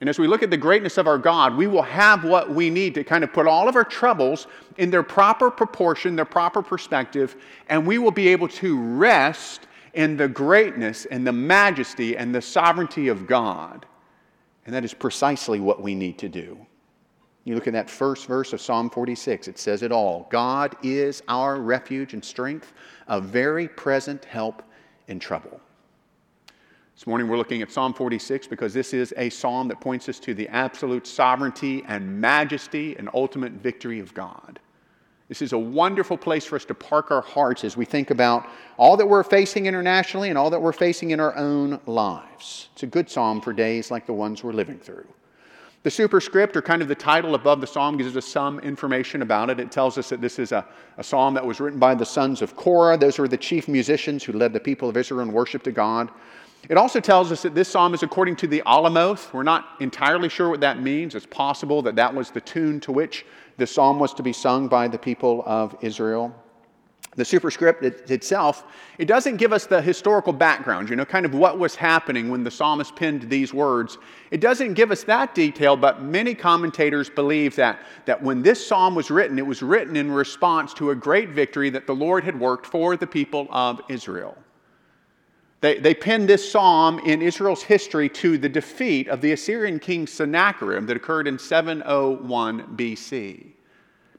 And 0.00 0.08
as 0.08 0.18
we 0.18 0.26
look 0.26 0.42
at 0.42 0.50
the 0.50 0.56
greatness 0.56 0.96
of 0.96 1.06
our 1.06 1.18
God, 1.18 1.54
we 1.54 1.66
will 1.66 1.82
have 1.82 2.24
what 2.24 2.48
we 2.48 2.70
need 2.70 2.94
to 2.94 3.04
kind 3.04 3.22
of 3.22 3.30
put 3.30 3.46
all 3.46 3.68
of 3.68 3.76
our 3.76 3.84
troubles 3.84 4.46
in 4.78 4.90
their 4.90 5.02
proper 5.02 5.50
proportion, 5.50 6.16
their 6.16 6.24
proper 6.24 6.62
perspective, 6.62 7.36
and 7.68 7.86
we 7.86 7.98
will 7.98 8.10
be 8.10 8.28
able 8.28 8.48
to 8.48 8.80
rest 8.80 9.66
in 9.92 10.16
the 10.16 10.28
greatness 10.28 11.04
and 11.04 11.26
the 11.26 11.32
majesty 11.32 12.16
and 12.16 12.34
the 12.34 12.40
sovereignty 12.40 13.08
of 13.08 13.26
God. 13.26 13.84
And 14.64 14.74
that 14.74 14.82
is 14.82 14.94
precisely 14.94 15.60
what 15.60 15.82
we 15.82 15.94
need 15.94 16.16
to 16.20 16.28
do. 16.30 16.66
You 17.44 17.54
look 17.54 17.66
at 17.66 17.74
that 17.74 17.90
first 17.90 18.26
verse 18.26 18.54
of 18.54 18.60
Psalm 18.60 18.88
46, 18.88 19.48
it 19.48 19.58
says 19.58 19.82
it 19.82 19.92
all. 19.92 20.26
God 20.30 20.76
is 20.82 21.22
our 21.28 21.60
refuge 21.60 22.14
and 22.14 22.24
strength, 22.24 22.72
a 23.06 23.20
very 23.20 23.68
present 23.68 24.24
help 24.24 24.62
in 25.08 25.18
trouble. 25.18 25.60
This 26.94 27.06
morning 27.06 27.28
we're 27.28 27.36
looking 27.36 27.60
at 27.60 27.70
Psalm 27.70 27.92
46 27.92 28.46
because 28.46 28.72
this 28.72 28.94
is 28.94 29.12
a 29.16 29.28
psalm 29.28 29.68
that 29.68 29.80
points 29.80 30.08
us 30.08 30.18
to 30.20 30.32
the 30.32 30.48
absolute 30.48 31.06
sovereignty 31.06 31.84
and 31.86 32.20
majesty 32.20 32.96
and 32.96 33.10
ultimate 33.12 33.52
victory 33.52 33.98
of 33.98 34.14
God. 34.14 34.58
This 35.28 35.42
is 35.42 35.52
a 35.52 35.58
wonderful 35.58 36.16
place 36.16 36.44
for 36.44 36.56
us 36.56 36.64
to 36.66 36.74
park 36.74 37.10
our 37.10 37.22
hearts 37.22 37.64
as 37.64 37.76
we 37.76 37.84
think 37.84 38.10
about 38.10 38.46
all 38.76 38.96
that 38.96 39.06
we're 39.06 39.24
facing 39.24 39.66
internationally 39.66 40.28
and 40.28 40.38
all 40.38 40.50
that 40.50 40.62
we're 40.62 40.72
facing 40.72 41.10
in 41.10 41.20
our 41.20 41.34
own 41.36 41.80
lives. 41.86 42.68
It's 42.74 42.84
a 42.84 42.86
good 42.86 43.10
psalm 43.10 43.40
for 43.40 43.52
days 43.52 43.90
like 43.90 44.06
the 44.06 44.12
ones 44.12 44.44
we're 44.44 44.52
living 44.52 44.78
through. 44.78 45.06
The 45.84 45.90
superscript, 45.90 46.56
or 46.56 46.62
kind 46.62 46.80
of 46.80 46.88
the 46.88 46.94
title 46.94 47.34
above 47.34 47.60
the 47.60 47.66
psalm, 47.66 47.98
gives 47.98 48.16
us 48.16 48.24
some 48.24 48.58
information 48.60 49.20
about 49.20 49.50
it. 49.50 49.60
It 49.60 49.70
tells 49.70 49.98
us 49.98 50.08
that 50.08 50.22
this 50.22 50.38
is 50.38 50.50
a, 50.50 50.66
a 50.96 51.04
psalm 51.04 51.34
that 51.34 51.44
was 51.44 51.60
written 51.60 51.78
by 51.78 51.94
the 51.94 52.06
sons 52.06 52.40
of 52.40 52.56
Korah. 52.56 52.96
Those 52.96 53.18
were 53.18 53.28
the 53.28 53.36
chief 53.36 53.68
musicians 53.68 54.24
who 54.24 54.32
led 54.32 54.54
the 54.54 54.60
people 54.60 54.88
of 54.88 54.96
Israel 54.96 55.20
in 55.20 55.30
worship 55.30 55.62
to 55.64 55.72
God. 55.72 56.10
It 56.70 56.78
also 56.78 57.00
tells 57.00 57.30
us 57.30 57.42
that 57.42 57.54
this 57.54 57.68
psalm 57.68 57.92
is 57.92 58.02
according 58.02 58.36
to 58.36 58.46
the 58.46 58.62
Alamoth. 58.64 59.30
We're 59.34 59.42
not 59.42 59.76
entirely 59.80 60.30
sure 60.30 60.48
what 60.48 60.62
that 60.62 60.80
means. 60.80 61.14
It's 61.14 61.26
possible 61.26 61.82
that 61.82 61.96
that 61.96 62.14
was 62.14 62.30
the 62.30 62.40
tune 62.40 62.80
to 62.80 62.90
which 62.90 63.26
the 63.58 63.66
psalm 63.66 63.98
was 63.98 64.14
to 64.14 64.22
be 64.22 64.32
sung 64.32 64.68
by 64.68 64.88
the 64.88 64.98
people 64.98 65.42
of 65.44 65.76
Israel 65.82 66.34
the 67.16 67.24
superscript 67.24 67.84
it, 67.84 68.10
itself, 68.10 68.64
it 68.98 69.06
doesn't 69.06 69.36
give 69.36 69.52
us 69.52 69.66
the 69.66 69.80
historical 69.80 70.32
background, 70.32 70.90
you 70.90 70.96
know, 70.96 71.04
kind 71.04 71.24
of 71.24 71.34
what 71.34 71.58
was 71.58 71.74
happening 71.74 72.28
when 72.28 72.42
the 72.42 72.50
psalmist 72.50 72.96
penned 72.96 73.28
these 73.30 73.54
words. 73.54 73.98
It 74.30 74.40
doesn't 74.40 74.74
give 74.74 74.90
us 74.90 75.04
that 75.04 75.34
detail, 75.34 75.76
but 75.76 76.02
many 76.02 76.34
commentators 76.34 77.08
believe 77.08 77.56
that, 77.56 77.80
that 78.06 78.22
when 78.22 78.42
this 78.42 78.66
psalm 78.66 78.94
was 78.94 79.10
written, 79.10 79.38
it 79.38 79.46
was 79.46 79.62
written 79.62 79.96
in 79.96 80.10
response 80.10 80.74
to 80.74 80.90
a 80.90 80.94
great 80.94 81.30
victory 81.30 81.70
that 81.70 81.86
the 81.86 81.94
Lord 81.94 82.24
had 82.24 82.38
worked 82.38 82.66
for 82.66 82.96
the 82.96 83.06
people 83.06 83.46
of 83.50 83.80
Israel. 83.88 84.36
They, 85.60 85.78
they 85.78 85.94
penned 85.94 86.28
this 86.28 86.50
psalm 86.50 86.98
in 86.98 87.22
Israel's 87.22 87.62
history 87.62 88.08
to 88.10 88.36
the 88.36 88.50
defeat 88.50 89.08
of 89.08 89.22
the 89.22 89.32
Assyrian 89.32 89.78
king 89.78 90.06
Sennacherib 90.06 90.86
that 90.86 90.96
occurred 90.96 91.26
in 91.26 91.38
701 91.38 92.76
BC 92.76 93.54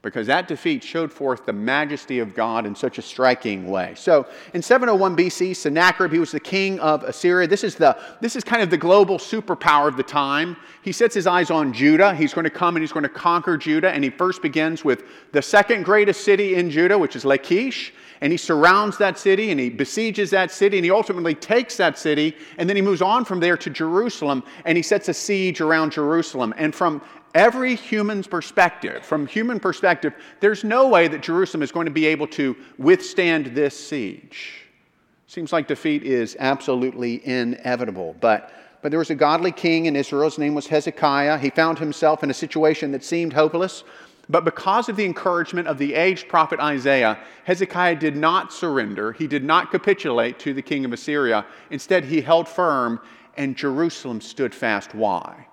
because 0.06 0.28
that 0.28 0.46
defeat 0.46 0.84
showed 0.84 1.12
forth 1.12 1.44
the 1.46 1.52
majesty 1.52 2.20
of 2.20 2.32
God 2.32 2.64
in 2.64 2.76
such 2.76 2.98
a 2.98 3.02
striking 3.02 3.68
way. 3.68 3.92
So 3.96 4.26
in 4.54 4.62
701 4.62 5.16
BC, 5.16 5.56
Sennacherib, 5.56 6.12
he 6.12 6.20
was 6.20 6.30
the 6.30 6.38
king 6.38 6.78
of 6.78 7.02
Assyria. 7.02 7.48
This 7.48 7.64
is, 7.64 7.74
the, 7.74 7.98
this 8.20 8.36
is 8.36 8.44
kind 8.44 8.62
of 8.62 8.70
the 8.70 8.76
global 8.76 9.18
superpower 9.18 9.88
of 9.88 9.96
the 9.96 10.04
time. 10.04 10.56
He 10.82 10.92
sets 10.92 11.12
his 11.12 11.26
eyes 11.26 11.50
on 11.50 11.72
Judah. 11.72 12.14
He's 12.14 12.32
going 12.32 12.44
to 12.44 12.50
come 12.50 12.76
and 12.76 12.82
he's 12.82 12.92
going 12.92 13.02
to 13.02 13.08
conquer 13.08 13.56
Judah. 13.56 13.90
And 13.90 14.04
he 14.04 14.10
first 14.10 14.42
begins 14.42 14.84
with 14.84 15.02
the 15.32 15.42
second 15.42 15.84
greatest 15.84 16.22
city 16.22 16.54
in 16.54 16.70
Judah, 16.70 16.96
which 16.96 17.16
is 17.16 17.24
Lachish. 17.24 17.92
And 18.20 18.32
he 18.32 18.38
surrounds 18.38 18.96
that 18.98 19.18
city 19.18 19.50
and 19.50 19.58
he 19.58 19.68
besieges 19.68 20.30
that 20.30 20.50
city 20.50 20.78
and 20.78 20.84
he 20.84 20.90
ultimately 20.90 21.34
takes 21.34 21.76
that 21.78 21.98
city. 21.98 22.36
And 22.58 22.68
then 22.68 22.76
he 22.76 22.82
moves 22.82 23.02
on 23.02 23.24
from 23.24 23.40
there 23.40 23.56
to 23.56 23.70
Jerusalem 23.70 24.44
and 24.64 24.76
he 24.76 24.82
sets 24.82 25.08
a 25.08 25.14
siege 25.14 25.60
around 25.60 25.92
Jerusalem. 25.92 26.54
And 26.56 26.74
from 26.74 27.02
every 27.36 27.76
human's 27.76 28.26
perspective, 28.26 29.04
from 29.04 29.26
human 29.26 29.60
perspective, 29.60 30.14
there's 30.40 30.64
no 30.64 30.88
way 30.88 31.06
that 31.06 31.22
Jerusalem 31.22 31.62
is 31.62 31.70
going 31.70 31.84
to 31.84 31.92
be 31.92 32.06
able 32.06 32.26
to 32.28 32.56
withstand 32.78 33.46
this 33.46 33.78
siege. 33.78 34.62
Seems 35.26 35.52
like 35.52 35.68
defeat 35.68 36.02
is 36.02 36.36
absolutely 36.40 37.24
inevitable. 37.26 38.16
But 38.20 38.52
but 38.82 38.90
there 38.90 38.98
was 39.00 39.10
a 39.10 39.16
godly 39.16 39.50
king 39.50 39.86
in 39.86 39.96
Israel. 39.96 40.24
His 40.24 40.38
name 40.38 40.54
was 40.54 40.68
Hezekiah. 40.68 41.38
He 41.38 41.50
found 41.50 41.78
himself 41.78 42.22
in 42.22 42.30
a 42.30 42.34
situation 42.34 42.92
that 42.92 43.02
seemed 43.02 43.32
hopeless. 43.32 43.82
But 44.28 44.44
because 44.44 44.88
of 44.88 44.94
the 44.94 45.04
encouragement 45.04 45.66
of 45.66 45.78
the 45.78 45.94
aged 45.94 46.28
prophet 46.28 46.60
Isaiah, 46.60 47.18
Hezekiah 47.44 47.96
did 47.96 48.16
not 48.16 48.52
surrender. 48.52 49.12
He 49.12 49.26
did 49.26 49.42
not 49.42 49.72
capitulate 49.72 50.38
to 50.40 50.54
the 50.54 50.62
king 50.62 50.84
of 50.84 50.92
Assyria. 50.92 51.46
Instead, 51.70 52.04
he 52.04 52.20
held 52.20 52.48
firm, 52.48 53.00
and 53.36 53.56
Jerusalem 53.56 54.20
stood 54.20 54.54
fast. 54.54 54.94
Why? 54.94 55.48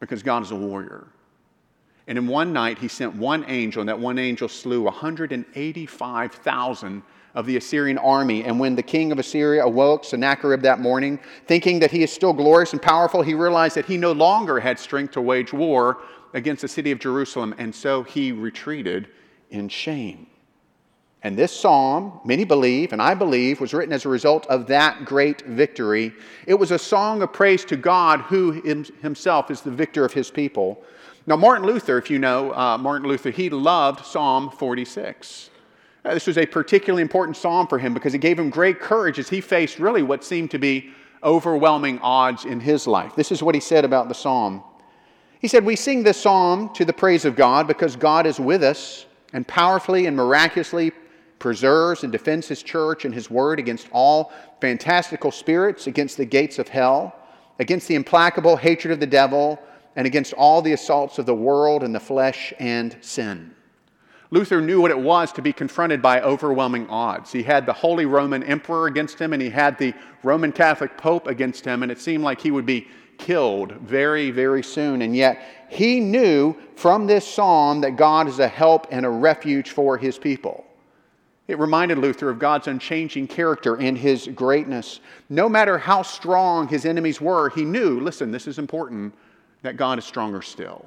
Because 0.00 0.22
God 0.22 0.42
is 0.42 0.50
a 0.50 0.56
warrior. 0.56 1.06
And 2.06 2.16
in 2.16 2.26
one 2.26 2.52
night, 2.52 2.78
he 2.78 2.88
sent 2.88 3.14
one 3.14 3.44
angel, 3.48 3.80
and 3.80 3.88
that 3.88 3.98
one 3.98 4.18
angel 4.18 4.48
slew 4.48 4.82
185,000 4.82 7.02
of 7.34 7.46
the 7.46 7.56
Assyrian 7.56 7.98
army. 7.98 8.44
And 8.44 8.58
when 8.58 8.74
the 8.74 8.82
king 8.82 9.12
of 9.12 9.18
Assyria 9.18 9.64
awoke, 9.64 10.04
Sennacherib, 10.04 10.62
that 10.62 10.80
morning, 10.80 11.20
thinking 11.46 11.78
that 11.80 11.90
he 11.90 12.02
is 12.02 12.12
still 12.12 12.32
glorious 12.32 12.72
and 12.72 12.80
powerful, 12.80 13.22
he 13.22 13.34
realized 13.34 13.76
that 13.76 13.84
he 13.84 13.98
no 13.98 14.12
longer 14.12 14.58
had 14.58 14.78
strength 14.78 15.12
to 15.12 15.20
wage 15.20 15.52
war 15.52 15.98
against 16.32 16.62
the 16.62 16.68
city 16.68 16.90
of 16.90 16.98
Jerusalem, 16.98 17.54
and 17.58 17.74
so 17.74 18.02
he 18.02 18.32
retreated 18.32 19.08
in 19.50 19.68
shame. 19.68 20.26
And 21.22 21.36
this 21.36 21.52
psalm, 21.52 22.20
many 22.24 22.44
believe, 22.44 22.92
and 22.92 23.02
I 23.02 23.14
believe, 23.14 23.60
was 23.60 23.74
written 23.74 23.92
as 23.92 24.04
a 24.04 24.08
result 24.08 24.46
of 24.46 24.68
that 24.68 25.04
great 25.04 25.42
victory. 25.42 26.12
It 26.46 26.54
was 26.54 26.70
a 26.70 26.78
song 26.78 27.22
of 27.22 27.32
praise 27.32 27.64
to 27.66 27.76
God, 27.76 28.20
who 28.20 28.52
himself 29.02 29.50
is 29.50 29.60
the 29.60 29.70
victor 29.70 30.04
of 30.04 30.12
his 30.12 30.30
people. 30.30 30.82
Now, 31.26 31.36
Martin 31.36 31.66
Luther, 31.66 31.98
if 31.98 32.08
you 32.08 32.20
know 32.20 32.54
uh, 32.54 32.78
Martin 32.78 33.08
Luther, 33.08 33.30
he 33.30 33.50
loved 33.50 34.06
Psalm 34.06 34.50
46. 34.50 35.50
Uh, 36.04 36.14
this 36.14 36.26
was 36.26 36.38
a 36.38 36.46
particularly 36.46 37.02
important 37.02 37.36
psalm 37.36 37.66
for 37.66 37.78
him 37.78 37.92
because 37.92 38.14
it 38.14 38.18
gave 38.18 38.38
him 38.38 38.48
great 38.48 38.80
courage 38.80 39.18
as 39.18 39.28
he 39.28 39.40
faced 39.40 39.80
really 39.80 40.02
what 40.02 40.22
seemed 40.24 40.52
to 40.52 40.58
be 40.58 40.90
overwhelming 41.24 41.98
odds 41.98 42.44
in 42.44 42.60
his 42.60 42.86
life. 42.86 43.16
This 43.16 43.32
is 43.32 43.42
what 43.42 43.56
he 43.56 43.60
said 43.60 43.84
about 43.84 44.08
the 44.08 44.14
psalm. 44.14 44.62
He 45.40 45.48
said, 45.48 45.64
We 45.64 45.74
sing 45.74 46.04
this 46.04 46.20
psalm 46.20 46.72
to 46.74 46.84
the 46.84 46.92
praise 46.92 47.24
of 47.24 47.34
God 47.34 47.66
because 47.66 47.96
God 47.96 48.24
is 48.24 48.38
with 48.38 48.62
us 48.62 49.06
and 49.32 49.46
powerfully 49.46 50.06
and 50.06 50.16
miraculously 50.16 50.92
preserves 51.38 52.02
and 52.02 52.12
defends 52.12 52.48
his 52.48 52.62
church 52.62 53.04
and 53.04 53.14
his 53.14 53.30
word 53.30 53.58
against 53.58 53.88
all 53.92 54.32
fantastical 54.60 55.30
spirits, 55.30 55.86
against 55.86 56.16
the 56.16 56.24
gates 56.24 56.58
of 56.58 56.68
hell, 56.68 57.14
against 57.58 57.88
the 57.88 57.94
implacable 57.94 58.56
hatred 58.56 58.92
of 58.92 59.00
the 59.00 59.06
devil, 59.06 59.58
and 59.96 60.06
against 60.06 60.32
all 60.34 60.62
the 60.62 60.72
assaults 60.72 61.18
of 61.18 61.26
the 61.26 61.34
world 61.34 61.82
and 61.82 61.94
the 61.94 62.00
flesh 62.00 62.52
and 62.58 62.96
sin. 63.00 63.54
Luther 64.30 64.60
knew 64.60 64.80
what 64.80 64.90
it 64.90 64.98
was 64.98 65.32
to 65.32 65.42
be 65.42 65.52
confronted 65.52 66.02
by 66.02 66.20
overwhelming 66.20 66.86
odds. 66.88 67.32
He 67.32 67.42
had 67.42 67.64
the 67.64 67.72
Holy 67.72 68.04
Roman 68.04 68.42
Emperor 68.42 68.86
against 68.86 69.18
him, 69.18 69.32
and 69.32 69.40
he 69.40 69.48
had 69.48 69.78
the 69.78 69.94
Roman 70.22 70.52
Catholic 70.52 70.98
Pope 70.98 71.26
against 71.26 71.64
him, 71.64 71.82
and 71.82 71.90
it 71.90 71.98
seemed 71.98 72.22
like 72.22 72.40
he 72.40 72.50
would 72.50 72.66
be 72.66 72.86
killed 73.16 73.72
very, 73.72 74.30
very 74.30 74.62
soon. 74.62 75.02
And 75.02 75.16
yet, 75.16 75.66
he 75.70 75.98
knew 75.98 76.54
from 76.76 77.06
this 77.06 77.26
psalm 77.26 77.80
that 77.80 77.96
God 77.96 78.28
is 78.28 78.38
a 78.38 78.48
help 78.48 78.86
and 78.90 79.06
a 79.06 79.10
refuge 79.10 79.70
for 79.70 79.96
his 79.96 80.18
people. 80.18 80.64
It 81.48 81.58
reminded 81.58 81.96
Luther 81.96 82.28
of 82.28 82.38
God's 82.38 82.68
unchanging 82.68 83.26
character 83.26 83.76
and 83.76 83.96
his 83.96 84.28
greatness. 84.28 85.00
No 85.30 85.48
matter 85.48 85.78
how 85.78 86.02
strong 86.02 86.68
his 86.68 86.84
enemies 86.84 87.22
were, 87.22 87.48
he 87.48 87.64
knew, 87.64 88.00
listen, 88.00 88.30
this 88.30 88.46
is 88.46 88.58
important, 88.58 89.14
that 89.62 89.78
God 89.78 89.98
is 89.98 90.04
stronger 90.04 90.42
still. 90.42 90.84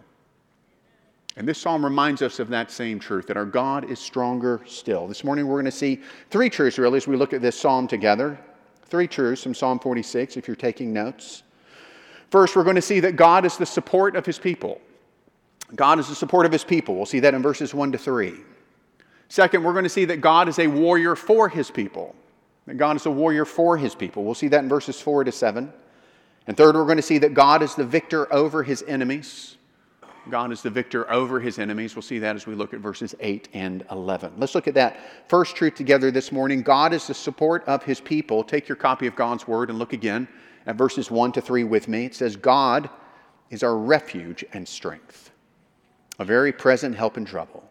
And 1.35 1.47
this 1.47 1.57
psalm 1.57 1.83
reminds 1.83 2.21
us 2.21 2.39
of 2.39 2.49
that 2.49 2.69
same 2.69 2.99
truth 2.99 3.25
that 3.27 3.37
our 3.37 3.45
God 3.45 3.89
is 3.89 3.99
stronger 3.99 4.61
still. 4.67 5.07
This 5.07 5.23
morning 5.23 5.47
we're 5.47 5.55
going 5.55 5.65
to 5.65 5.71
see 5.71 5.99
three 6.29 6.49
truths 6.49 6.77
really 6.77 6.97
as 6.97 7.07
we 7.07 7.15
look 7.15 7.33
at 7.33 7.41
this 7.41 7.59
psalm 7.59 7.87
together. 7.87 8.37
Three 8.85 9.07
truths 9.07 9.41
from 9.41 9.55
Psalm 9.55 9.79
46 9.79 10.37
if 10.37 10.47
you're 10.47 10.55
taking 10.55 10.93
notes. 10.93 11.43
First, 12.29 12.55
we're 12.55 12.63
going 12.63 12.75
to 12.75 12.81
see 12.81 12.99
that 12.99 13.15
God 13.15 13.45
is 13.45 13.57
the 13.57 13.65
support 13.65 14.15
of 14.15 14.25
his 14.25 14.37
people. 14.37 14.79
God 15.75 15.99
is 15.99 16.07
the 16.07 16.15
support 16.15 16.45
of 16.45 16.51
his 16.51 16.63
people. 16.63 16.95
We'll 16.95 17.05
see 17.05 17.21
that 17.21 17.33
in 17.33 17.41
verses 17.41 17.73
1 17.73 17.93
to 17.93 17.97
3. 17.97 18.35
Second, 19.31 19.63
we're 19.63 19.71
going 19.71 19.85
to 19.85 19.89
see 19.89 20.03
that 20.03 20.19
God 20.19 20.49
is 20.49 20.59
a 20.59 20.67
warrior 20.67 21.15
for 21.15 21.47
his 21.47 21.71
people. 21.71 22.13
That 22.65 22.75
God 22.75 22.97
is 22.97 23.05
a 23.05 23.09
warrior 23.09 23.45
for 23.45 23.77
his 23.77 23.95
people. 23.95 24.25
We'll 24.25 24.35
see 24.35 24.49
that 24.49 24.61
in 24.61 24.67
verses 24.67 24.99
4 24.99 25.23
to 25.23 25.31
7. 25.31 25.71
And 26.47 26.57
third, 26.57 26.75
we're 26.75 26.83
going 26.83 26.97
to 26.97 27.01
see 27.01 27.17
that 27.19 27.33
God 27.33 27.63
is 27.63 27.73
the 27.73 27.85
victor 27.85 28.31
over 28.33 28.61
his 28.61 28.83
enemies. 28.89 29.55
God 30.29 30.51
is 30.51 30.61
the 30.61 30.69
victor 30.69 31.09
over 31.09 31.39
his 31.39 31.59
enemies. 31.59 31.95
We'll 31.95 32.01
see 32.01 32.19
that 32.19 32.35
as 32.35 32.45
we 32.45 32.55
look 32.55 32.73
at 32.73 32.81
verses 32.81 33.15
8 33.21 33.47
and 33.53 33.85
11. 33.89 34.33
Let's 34.35 34.53
look 34.53 34.67
at 34.67 34.73
that 34.73 34.99
first 35.29 35.55
truth 35.55 35.75
together 35.75 36.11
this 36.11 36.33
morning. 36.33 36.61
God 36.61 36.91
is 36.91 37.07
the 37.07 37.13
support 37.13 37.63
of 37.67 37.83
his 37.83 38.01
people. 38.01 38.43
Take 38.43 38.67
your 38.67 38.75
copy 38.75 39.07
of 39.07 39.15
God's 39.15 39.47
word 39.47 39.69
and 39.69 39.79
look 39.79 39.93
again 39.93 40.27
at 40.65 40.75
verses 40.75 41.09
1 41.09 41.31
to 41.31 41.41
3 41.41 41.63
with 41.63 41.87
me. 41.87 42.03
It 42.03 42.15
says, 42.15 42.35
God 42.35 42.89
is 43.49 43.63
our 43.63 43.77
refuge 43.77 44.43
and 44.51 44.67
strength, 44.67 45.31
a 46.19 46.25
very 46.25 46.51
present 46.51 46.97
help 46.97 47.15
in 47.15 47.23
trouble. 47.23 47.70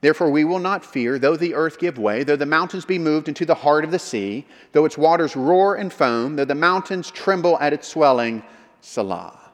Therefore, 0.00 0.30
we 0.30 0.44
will 0.44 0.60
not 0.60 0.84
fear, 0.84 1.18
though 1.18 1.36
the 1.36 1.54
earth 1.54 1.78
give 1.78 1.98
way, 1.98 2.22
though 2.22 2.36
the 2.36 2.46
mountains 2.46 2.84
be 2.84 2.98
moved 2.98 3.28
into 3.28 3.44
the 3.44 3.54
heart 3.54 3.84
of 3.84 3.90
the 3.90 3.98
sea, 3.98 4.46
though 4.72 4.84
its 4.84 4.96
waters 4.96 5.34
roar 5.34 5.74
and 5.74 5.92
foam, 5.92 6.36
though 6.36 6.44
the 6.44 6.54
mountains 6.54 7.10
tremble 7.10 7.58
at 7.58 7.72
its 7.72 7.88
swelling. 7.88 8.44
Selah. 8.80 9.50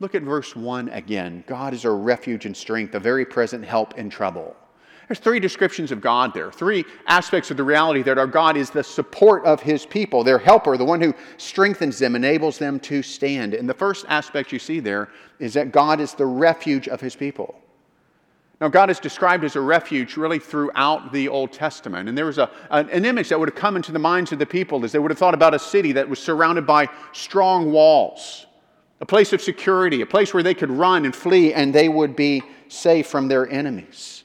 Look 0.00 0.14
at 0.14 0.22
verse 0.22 0.54
1 0.54 0.90
again. 0.90 1.42
God 1.46 1.72
is 1.72 1.86
our 1.86 1.96
refuge 1.96 2.44
and 2.44 2.56
strength, 2.56 2.94
a 2.94 3.00
very 3.00 3.24
present 3.24 3.64
help 3.64 3.96
in 3.98 4.10
trouble. 4.10 4.54
There's 5.08 5.18
three 5.18 5.40
descriptions 5.40 5.90
of 5.90 6.02
God 6.02 6.34
there, 6.34 6.52
three 6.52 6.84
aspects 7.06 7.50
of 7.50 7.56
the 7.56 7.64
reality 7.64 8.02
that 8.02 8.18
our 8.18 8.26
God 8.26 8.58
is 8.58 8.68
the 8.68 8.84
support 8.84 9.42
of 9.46 9.62
his 9.62 9.86
people, 9.86 10.22
their 10.22 10.38
helper, 10.38 10.76
the 10.76 10.84
one 10.84 11.00
who 11.00 11.14
strengthens 11.38 11.98
them, 11.98 12.14
enables 12.14 12.58
them 12.58 12.78
to 12.80 13.02
stand. 13.02 13.54
And 13.54 13.66
the 13.66 13.72
first 13.72 14.04
aspect 14.08 14.52
you 14.52 14.58
see 14.58 14.80
there 14.80 15.08
is 15.38 15.54
that 15.54 15.72
God 15.72 15.98
is 15.98 16.12
the 16.12 16.26
refuge 16.26 16.88
of 16.88 17.00
his 17.00 17.16
people. 17.16 17.58
Now, 18.60 18.68
God 18.68 18.90
is 18.90 18.98
described 18.98 19.44
as 19.44 19.54
a 19.54 19.60
refuge 19.60 20.16
really 20.16 20.40
throughout 20.40 21.12
the 21.12 21.28
Old 21.28 21.52
Testament. 21.52 22.08
And 22.08 22.18
there 22.18 22.26
was 22.26 22.38
a, 22.38 22.50
an, 22.70 22.90
an 22.90 23.04
image 23.04 23.28
that 23.28 23.38
would 23.38 23.48
have 23.48 23.56
come 23.56 23.76
into 23.76 23.92
the 23.92 24.00
minds 24.00 24.32
of 24.32 24.40
the 24.40 24.46
people 24.46 24.84
as 24.84 24.90
they 24.90 24.98
would 24.98 25.12
have 25.12 25.18
thought 25.18 25.34
about 25.34 25.54
a 25.54 25.58
city 25.58 25.92
that 25.92 26.08
was 26.08 26.18
surrounded 26.18 26.66
by 26.66 26.88
strong 27.12 27.70
walls 27.70 28.46
a 29.00 29.06
place 29.06 29.32
of 29.32 29.40
security, 29.40 30.00
a 30.00 30.06
place 30.06 30.34
where 30.34 30.42
they 30.42 30.54
could 30.54 30.70
run 30.70 31.04
and 31.04 31.14
flee 31.14 31.54
and 31.54 31.74
they 31.74 31.88
would 31.88 32.16
be 32.16 32.42
safe 32.68 33.06
from 33.06 33.28
their 33.28 33.48
enemies. 33.48 34.24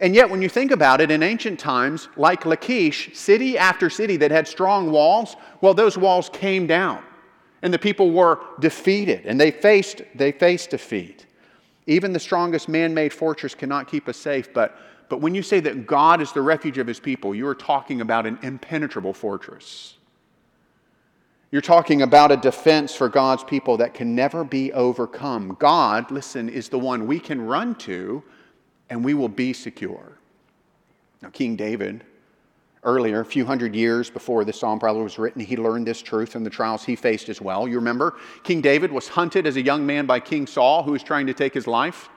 And 0.00 0.14
yet, 0.14 0.30
when 0.30 0.42
you 0.42 0.48
think 0.48 0.70
about 0.70 1.00
it, 1.00 1.10
in 1.10 1.22
ancient 1.22 1.58
times, 1.58 2.08
like 2.16 2.46
Lachish, 2.46 3.16
city 3.16 3.58
after 3.58 3.90
city 3.90 4.16
that 4.18 4.30
had 4.30 4.46
strong 4.46 4.92
walls, 4.92 5.36
well, 5.60 5.74
those 5.74 5.98
walls 5.98 6.30
came 6.32 6.66
down 6.66 7.02
and 7.62 7.74
the 7.74 7.78
people 7.78 8.12
were 8.12 8.40
defeated 8.60 9.26
and 9.26 9.40
they 9.40 9.50
faced, 9.50 10.02
they 10.14 10.30
faced 10.30 10.70
defeat. 10.70 11.26
Even 11.88 12.12
the 12.12 12.20
strongest 12.20 12.68
man 12.68 12.92
made 12.92 13.14
fortress 13.14 13.54
cannot 13.54 13.88
keep 13.88 14.08
us 14.10 14.18
safe, 14.18 14.52
but, 14.52 14.76
but 15.08 15.22
when 15.22 15.34
you 15.34 15.42
say 15.42 15.58
that 15.60 15.86
God 15.86 16.20
is 16.20 16.32
the 16.32 16.42
refuge 16.42 16.76
of 16.76 16.86
his 16.86 17.00
people, 17.00 17.34
you 17.34 17.48
are 17.48 17.54
talking 17.54 18.02
about 18.02 18.26
an 18.26 18.38
impenetrable 18.42 19.14
fortress. 19.14 19.94
You're 21.50 21.62
talking 21.62 22.02
about 22.02 22.30
a 22.30 22.36
defense 22.36 22.94
for 22.94 23.08
God's 23.08 23.42
people 23.42 23.78
that 23.78 23.94
can 23.94 24.14
never 24.14 24.44
be 24.44 24.70
overcome. 24.74 25.56
God, 25.58 26.10
listen, 26.10 26.50
is 26.50 26.68
the 26.68 26.78
one 26.78 27.06
we 27.06 27.18
can 27.18 27.40
run 27.40 27.74
to 27.76 28.22
and 28.90 29.02
we 29.02 29.14
will 29.14 29.30
be 29.30 29.54
secure. 29.54 30.18
Now, 31.22 31.30
King 31.30 31.56
David, 31.56 32.04
earlier, 32.84 33.20
a 33.20 33.24
few 33.24 33.44
hundred 33.44 33.74
years 33.74 34.10
before 34.10 34.44
this 34.44 34.60
psalm 34.60 34.78
probably 34.78 35.02
was 35.02 35.18
written, 35.18 35.40
he 35.40 35.56
learned 35.56 35.86
this 35.86 36.00
truth 36.00 36.36
in 36.36 36.44
the 36.44 36.50
trials 36.50 36.84
he 36.84 36.96
faced 36.96 37.28
as 37.28 37.40
well. 37.40 37.66
You 37.68 37.76
remember, 37.76 38.16
King 38.44 38.60
David 38.60 38.92
was 38.92 39.08
hunted 39.08 39.46
as 39.46 39.56
a 39.56 39.62
young 39.62 39.84
man 39.84 40.06
by 40.06 40.20
King 40.20 40.46
Saul, 40.46 40.82
who 40.82 40.92
was 40.92 41.02
trying 41.02 41.26
to 41.26 41.34
take 41.34 41.54
his 41.54 41.66
life. 41.66 42.08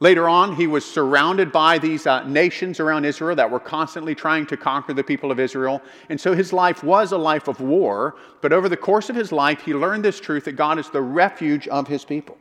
Later 0.00 0.28
on, 0.28 0.56
he 0.56 0.66
was 0.66 0.84
surrounded 0.84 1.52
by 1.52 1.78
these 1.78 2.06
uh, 2.06 2.24
nations 2.24 2.80
around 2.80 3.04
Israel 3.04 3.36
that 3.36 3.50
were 3.50 3.60
constantly 3.60 4.14
trying 4.14 4.44
to 4.46 4.56
conquer 4.56 4.92
the 4.92 5.04
people 5.04 5.30
of 5.30 5.38
Israel. 5.38 5.80
And 6.08 6.20
so 6.20 6.34
his 6.34 6.52
life 6.52 6.82
was 6.82 7.12
a 7.12 7.18
life 7.18 7.48
of 7.48 7.60
war. 7.60 8.16
But 8.40 8.52
over 8.52 8.68
the 8.68 8.76
course 8.76 9.08
of 9.08 9.16
his 9.16 9.30
life, 9.30 9.62
he 9.62 9.72
learned 9.72 10.04
this 10.04 10.20
truth 10.20 10.44
that 10.44 10.52
God 10.52 10.78
is 10.78 10.90
the 10.90 11.00
refuge 11.00 11.68
of 11.68 11.86
his 11.86 12.04
people. 12.04 12.36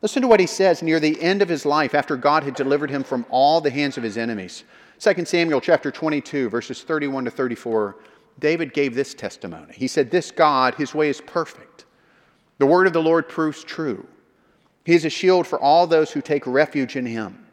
Listen 0.00 0.22
to 0.22 0.28
what 0.28 0.40
he 0.40 0.46
says 0.46 0.82
near 0.82 1.00
the 1.00 1.20
end 1.20 1.42
of 1.42 1.48
his 1.48 1.66
life 1.66 1.94
after 1.94 2.16
God 2.16 2.44
had 2.44 2.54
delivered 2.54 2.90
him 2.90 3.02
from 3.02 3.26
all 3.30 3.60
the 3.60 3.70
hands 3.70 3.96
of 3.96 4.04
his 4.04 4.16
enemies. 4.16 4.64
2 5.00 5.24
Samuel 5.24 5.60
chapter 5.60 5.90
22, 5.90 6.48
verses 6.48 6.82
31 6.82 7.24
to 7.24 7.30
34. 7.30 7.96
David 8.38 8.72
gave 8.72 8.94
this 8.94 9.14
testimony. 9.14 9.72
He 9.74 9.88
said, 9.88 10.10
This 10.10 10.30
God, 10.30 10.76
his 10.76 10.94
way 10.94 11.08
is 11.08 11.20
perfect. 11.20 11.84
The 12.58 12.66
word 12.66 12.86
of 12.86 12.92
the 12.92 13.02
Lord 13.02 13.28
proves 13.28 13.64
true. 13.64 14.06
He 14.84 14.94
is 14.94 15.04
a 15.04 15.10
shield 15.10 15.46
for 15.46 15.60
all 15.60 15.86
those 15.86 16.12
who 16.12 16.20
take 16.20 16.46
refuge 16.46 16.96
in 16.96 17.06
him. 17.06 17.46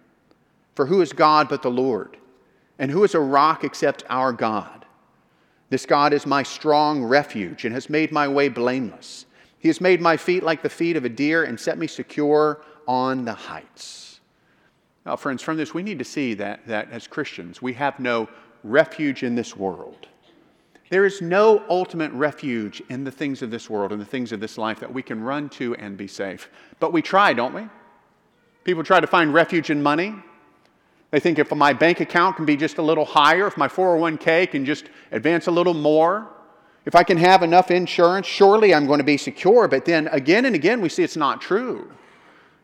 For 0.76 0.86
who 0.86 1.02
is 1.02 1.14
God 1.14 1.50
but 1.50 1.62
the 1.62 1.72
Lord? 1.72 2.18
And 2.78 2.92
who 2.92 3.04
is 3.04 3.16
a 3.16 3.20
rock 3.20 3.64
except 3.64 4.04
our 4.10 4.32
God? 4.32 4.86
This 5.70 5.86
God 5.86 6.14
is 6.14 6.26
my 6.26 6.44
strong 6.44 7.04
refuge 7.04 7.66
and 7.66 7.74
has 7.74 7.90
made 7.90 8.12
my 8.12 8.28
way 8.28 8.50
blameless. 8.50 9.26
He 9.66 9.70
has 9.70 9.82
made 9.82 10.00
my 10.00 10.16
feet 10.16 10.44
like 10.44 10.62
the 10.62 10.70
feet 10.70 10.96
of 10.96 11.06
a 11.06 11.10
deer 11.10 11.44
and 11.44 11.60
set 11.60 11.80
me 11.80 11.88
secure 11.88 12.62
on 12.88 13.26
the 13.26 13.34
heights. 13.34 14.20
Now, 15.08 15.16
friends, 15.16 15.42
from 15.42 15.58
this, 15.58 15.74
we 15.74 15.82
need 15.82 15.98
to 15.98 16.06
see 16.06 16.36
that, 16.36 16.68
that 16.68 16.92
as 16.92 17.08
Christians, 17.08 17.64
we 17.64 17.74
have 17.74 18.00
no 18.00 18.30
refuge 18.64 19.24
in 19.24 19.34
this 19.34 19.58
world. 19.58 20.08
There 20.92 21.04
is 21.04 21.20
no 21.20 21.64
ultimate 21.68 22.12
refuge 22.12 22.84
in 22.90 23.04
the 23.04 23.10
things 23.10 23.42
of 23.42 23.50
this 23.50 23.68
world 23.68 23.92
and 23.92 24.00
the 24.00 24.06
things 24.06 24.32
of 24.32 24.40
this 24.40 24.60
life 24.60 24.80
that 24.82 24.94
we 24.94 25.02
can 25.02 25.24
run 25.24 25.50
to 25.58 25.74
and 25.78 25.98
be 25.98 26.06
safe. 26.06 26.48
But 26.80 26.94
we 26.94 27.02
try, 27.02 27.34
don't 27.34 27.56
we? 27.56 27.68
People 28.66 28.84
try 28.84 29.00
to 29.00 29.08
find 29.08 29.34
refuge 29.34 29.72
in 29.72 29.82
money. 29.82 30.14
They 31.10 31.20
think 31.20 31.40
if 31.40 31.52
my 31.52 31.74
bank 31.74 32.02
account 32.02 32.36
can 32.36 32.46
be 32.46 32.56
just 32.56 32.78
a 32.78 32.84
little 32.84 33.06
higher, 33.06 33.48
if 33.48 33.58
my 33.58 33.68
401k 33.68 34.52
can 34.52 34.64
just 34.64 34.92
advance 35.12 35.48
a 35.48 35.52
little 35.52 35.74
more, 35.74 36.35
if 36.86 36.96
I 36.96 37.04
can 37.04 37.18
have 37.18 37.42
enough 37.42 37.72
insurance, 37.72 38.28
surely 38.28 38.74
I'm 38.74 38.86
going 38.86 39.00
to 39.00 39.04
be 39.04 39.18
secure. 39.18 39.68
But 39.68 39.86
then 39.86 40.08
again 40.10 40.46
and 40.46 40.56
again, 40.56 40.82
we 40.82 40.90
see 40.90 41.04
it's 41.04 41.18
not 41.18 41.42
true. 41.42 41.92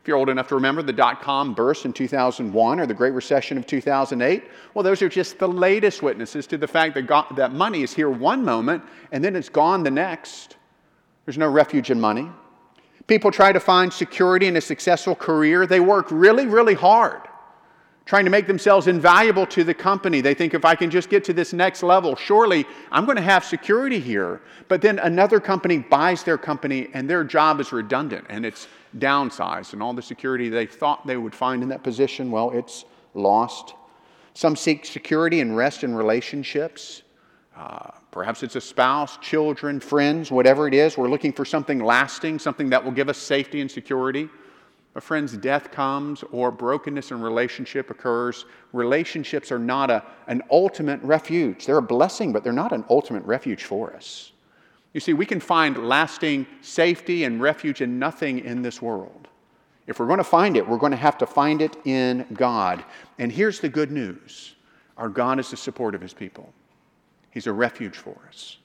If 0.00 0.08
you're 0.08 0.16
old 0.16 0.28
enough 0.28 0.48
to 0.48 0.56
remember 0.56 0.82
the 0.82 0.92
dot 0.92 1.22
com 1.22 1.54
burst 1.54 1.84
in 1.84 1.92
2001 1.92 2.80
or 2.80 2.86
the 2.86 2.94
Great 2.94 3.12
Recession 3.12 3.56
of 3.56 3.66
2008, 3.66 4.44
well, 4.74 4.82
those 4.82 5.00
are 5.00 5.08
just 5.08 5.38
the 5.38 5.48
latest 5.48 6.02
witnesses 6.02 6.46
to 6.48 6.58
the 6.58 6.66
fact 6.66 6.94
that, 6.94 7.02
God, 7.02 7.26
that 7.36 7.52
money 7.52 7.82
is 7.82 7.92
here 7.92 8.10
one 8.10 8.44
moment 8.44 8.82
and 9.12 9.22
then 9.22 9.36
it's 9.36 9.48
gone 9.48 9.82
the 9.82 9.90
next. 9.90 10.56
There's 11.24 11.38
no 11.38 11.48
refuge 11.48 11.90
in 11.90 12.00
money. 12.00 12.28
People 13.06 13.30
try 13.30 13.52
to 13.52 13.60
find 13.60 13.92
security 13.92 14.46
in 14.46 14.56
a 14.56 14.60
successful 14.60 15.14
career. 15.14 15.66
They 15.66 15.80
work 15.80 16.06
really, 16.10 16.46
really 16.46 16.74
hard 16.74 17.22
trying 18.04 18.24
to 18.24 18.30
make 18.30 18.46
themselves 18.46 18.88
invaluable 18.88 19.46
to 19.46 19.64
the 19.64 19.74
company. 19.74 20.20
They 20.20 20.34
think 20.34 20.54
if 20.54 20.64
I 20.64 20.74
can 20.74 20.90
just 20.90 21.08
get 21.08 21.24
to 21.24 21.32
this 21.32 21.52
next 21.52 21.82
level, 21.82 22.16
surely 22.16 22.66
I'm 22.90 23.04
going 23.04 23.16
to 23.16 23.22
have 23.22 23.44
security 23.44 24.00
here. 24.00 24.40
But 24.68 24.82
then 24.82 24.98
another 24.98 25.40
company 25.40 25.78
buys 25.78 26.22
their 26.24 26.38
company 26.38 26.88
and 26.94 27.08
their 27.08 27.24
job 27.24 27.60
is 27.60 27.72
redundant 27.72 28.26
and 28.28 28.44
it's 28.44 28.66
downsized, 28.98 29.72
and 29.72 29.82
all 29.82 29.94
the 29.94 30.02
security 30.02 30.48
they 30.48 30.66
thought 30.66 31.06
they 31.06 31.16
would 31.16 31.34
find 31.34 31.62
in 31.62 31.68
that 31.70 31.82
position, 31.82 32.30
well, 32.30 32.50
it's 32.50 32.84
lost. 33.14 33.74
Some 34.34 34.56
seek 34.56 34.84
security 34.84 35.40
and 35.40 35.56
rest 35.56 35.84
in 35.84 35.94
relationships. 35.94 37.02
Uh, 37.56 37.90
perhaps 38.10 38.42
it's 38.42 38.56
a 38.56 38.60
spouse, 38.60 39.18
children, 39.18 39.78
friends, 39.78 40.30
whatever 40.30 40.66
it 40.66 40.74
is. 40.74 40.96
We're 40.96 41.08
looking 41.08 41.32
for 41.32 41.44
something 41.44 41.82
lasting, 41.82 42.38
something 42.38 42.70
that 42.70 42.82
will 42.82 42.92
give 42.92 43.08
us 43.08 43.18
safety 43.18 43.60
and 43.60 43.70
security. 43.70 44.28
But 44.94 45.02
friends, 45.02 45.36
death 45.36 45.70
comes 45.70 46.22
or 46.32 46.50
brokenness 46.50 47.10
in 47.12 47.22
relationship 47.22 47.90
occurs. 47.90 48.44
Relationships 48.72 49.50
are 49.50 49.58
not 49.58 49.90
a, 49.90 50.04
an 50.26 50.42
ultimate 50.50 51.02
refuge. 51.02 51.64
They're 51.64 51.78
a 51.78 51.82
blessing, 51.82 52.32
but 52.32 52.44
they're 52.44 52.52
not 52.52 52.72
an 52.72 52.84
ultimate 52.90 53.24
refuge 53.24 53.64
for 53.64 53.94
us. 53.94 54.32
You 54.92 55.00
see, 55.00 55.14
we 55.14 55.24
can 55.24 55.40
find 55.40 55.88
lasting 55.88 56.46
safety 56.60 57.24
and 57.24 57.40
refuge 57.40 57.80
in 57.80 57.98
nothing 57.98 58.40
in 58.40 58.60
this 58.60 58.82
world. 58.82 59.28
If 59.86 59.98
we're 59.98 60.06
going 60.06 60.18
to 60.18 60.24
find 60.24 60.56
it, 60.56 60.68
we're 60.68 60.78
going 60.78 60.92
to 60.92 60.98
have 60.98 61.18
to 61.18 61.26
find 61.26 61.62
it 61.62 61.76
in 61.86 62.26
God. 62.34 62.84
And 63.18 63.32
here's 63.32 63.60
the 63.60 63.68
good 63.68 63.90
news 63.90 64.54
our 64.98 65.08
God 65.08 65.40
is 65.40 65.50
the 65.50 65.56
support 65.56 65.94
of 65.94 66.00
his 66.00 66.12
people, 66.12 66.52
He's 67.30 67.46
a 67.46 67.52
refuge 67.52 67.96
for 67.96 68.16
us. 68.28 68.58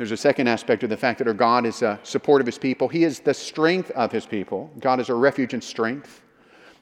There's 0.00 0.12
a 0.12 0.16
second 0.16 0.48
aspect 0.48 0.82
of 0.82 0.88
the 0.88 0.96
fact 0.96 1.18
that 1.18 1.28
our 1.28 1.34
God 1.34 1.66
is 1.66 1.82
a 1.82 2.00
support 2.04 2.40
of 2.40 2.46
his 2.46 2.56
people. 2.56 2.88
He 2.88 3.04
is 3.04 3.20
the 3.20 3.34
strength 3.34 3.90
of 3.90 4.10
his 4.10 4.24
people. 4.24 4.70
God 4.78 4.98
is 4.98 5.10
a 5.10 5.14
refuge 5.14 5.52
and 5.52 5.62
strength. 5.62 6.22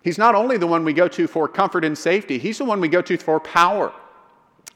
He's 0.05 0.19
not 0.19 0.37
only 0.37 0.57
the 0.57 0.69
one 0.69 0.85
we 0.85 0.93
go 0.93 1.09
to 1.09 1.27
for 1.27 1.49
comfort 1.49 1.85
and 1.85 1.99
safety, 1.99 2.39
he's 2.39 2.59
the 2.59 2.65
one 2.65 2.81
we 2.81 2.87
go 2.87 3.03
to 3.03 3.17
for 3.17 3.41
power. 3.41 3.93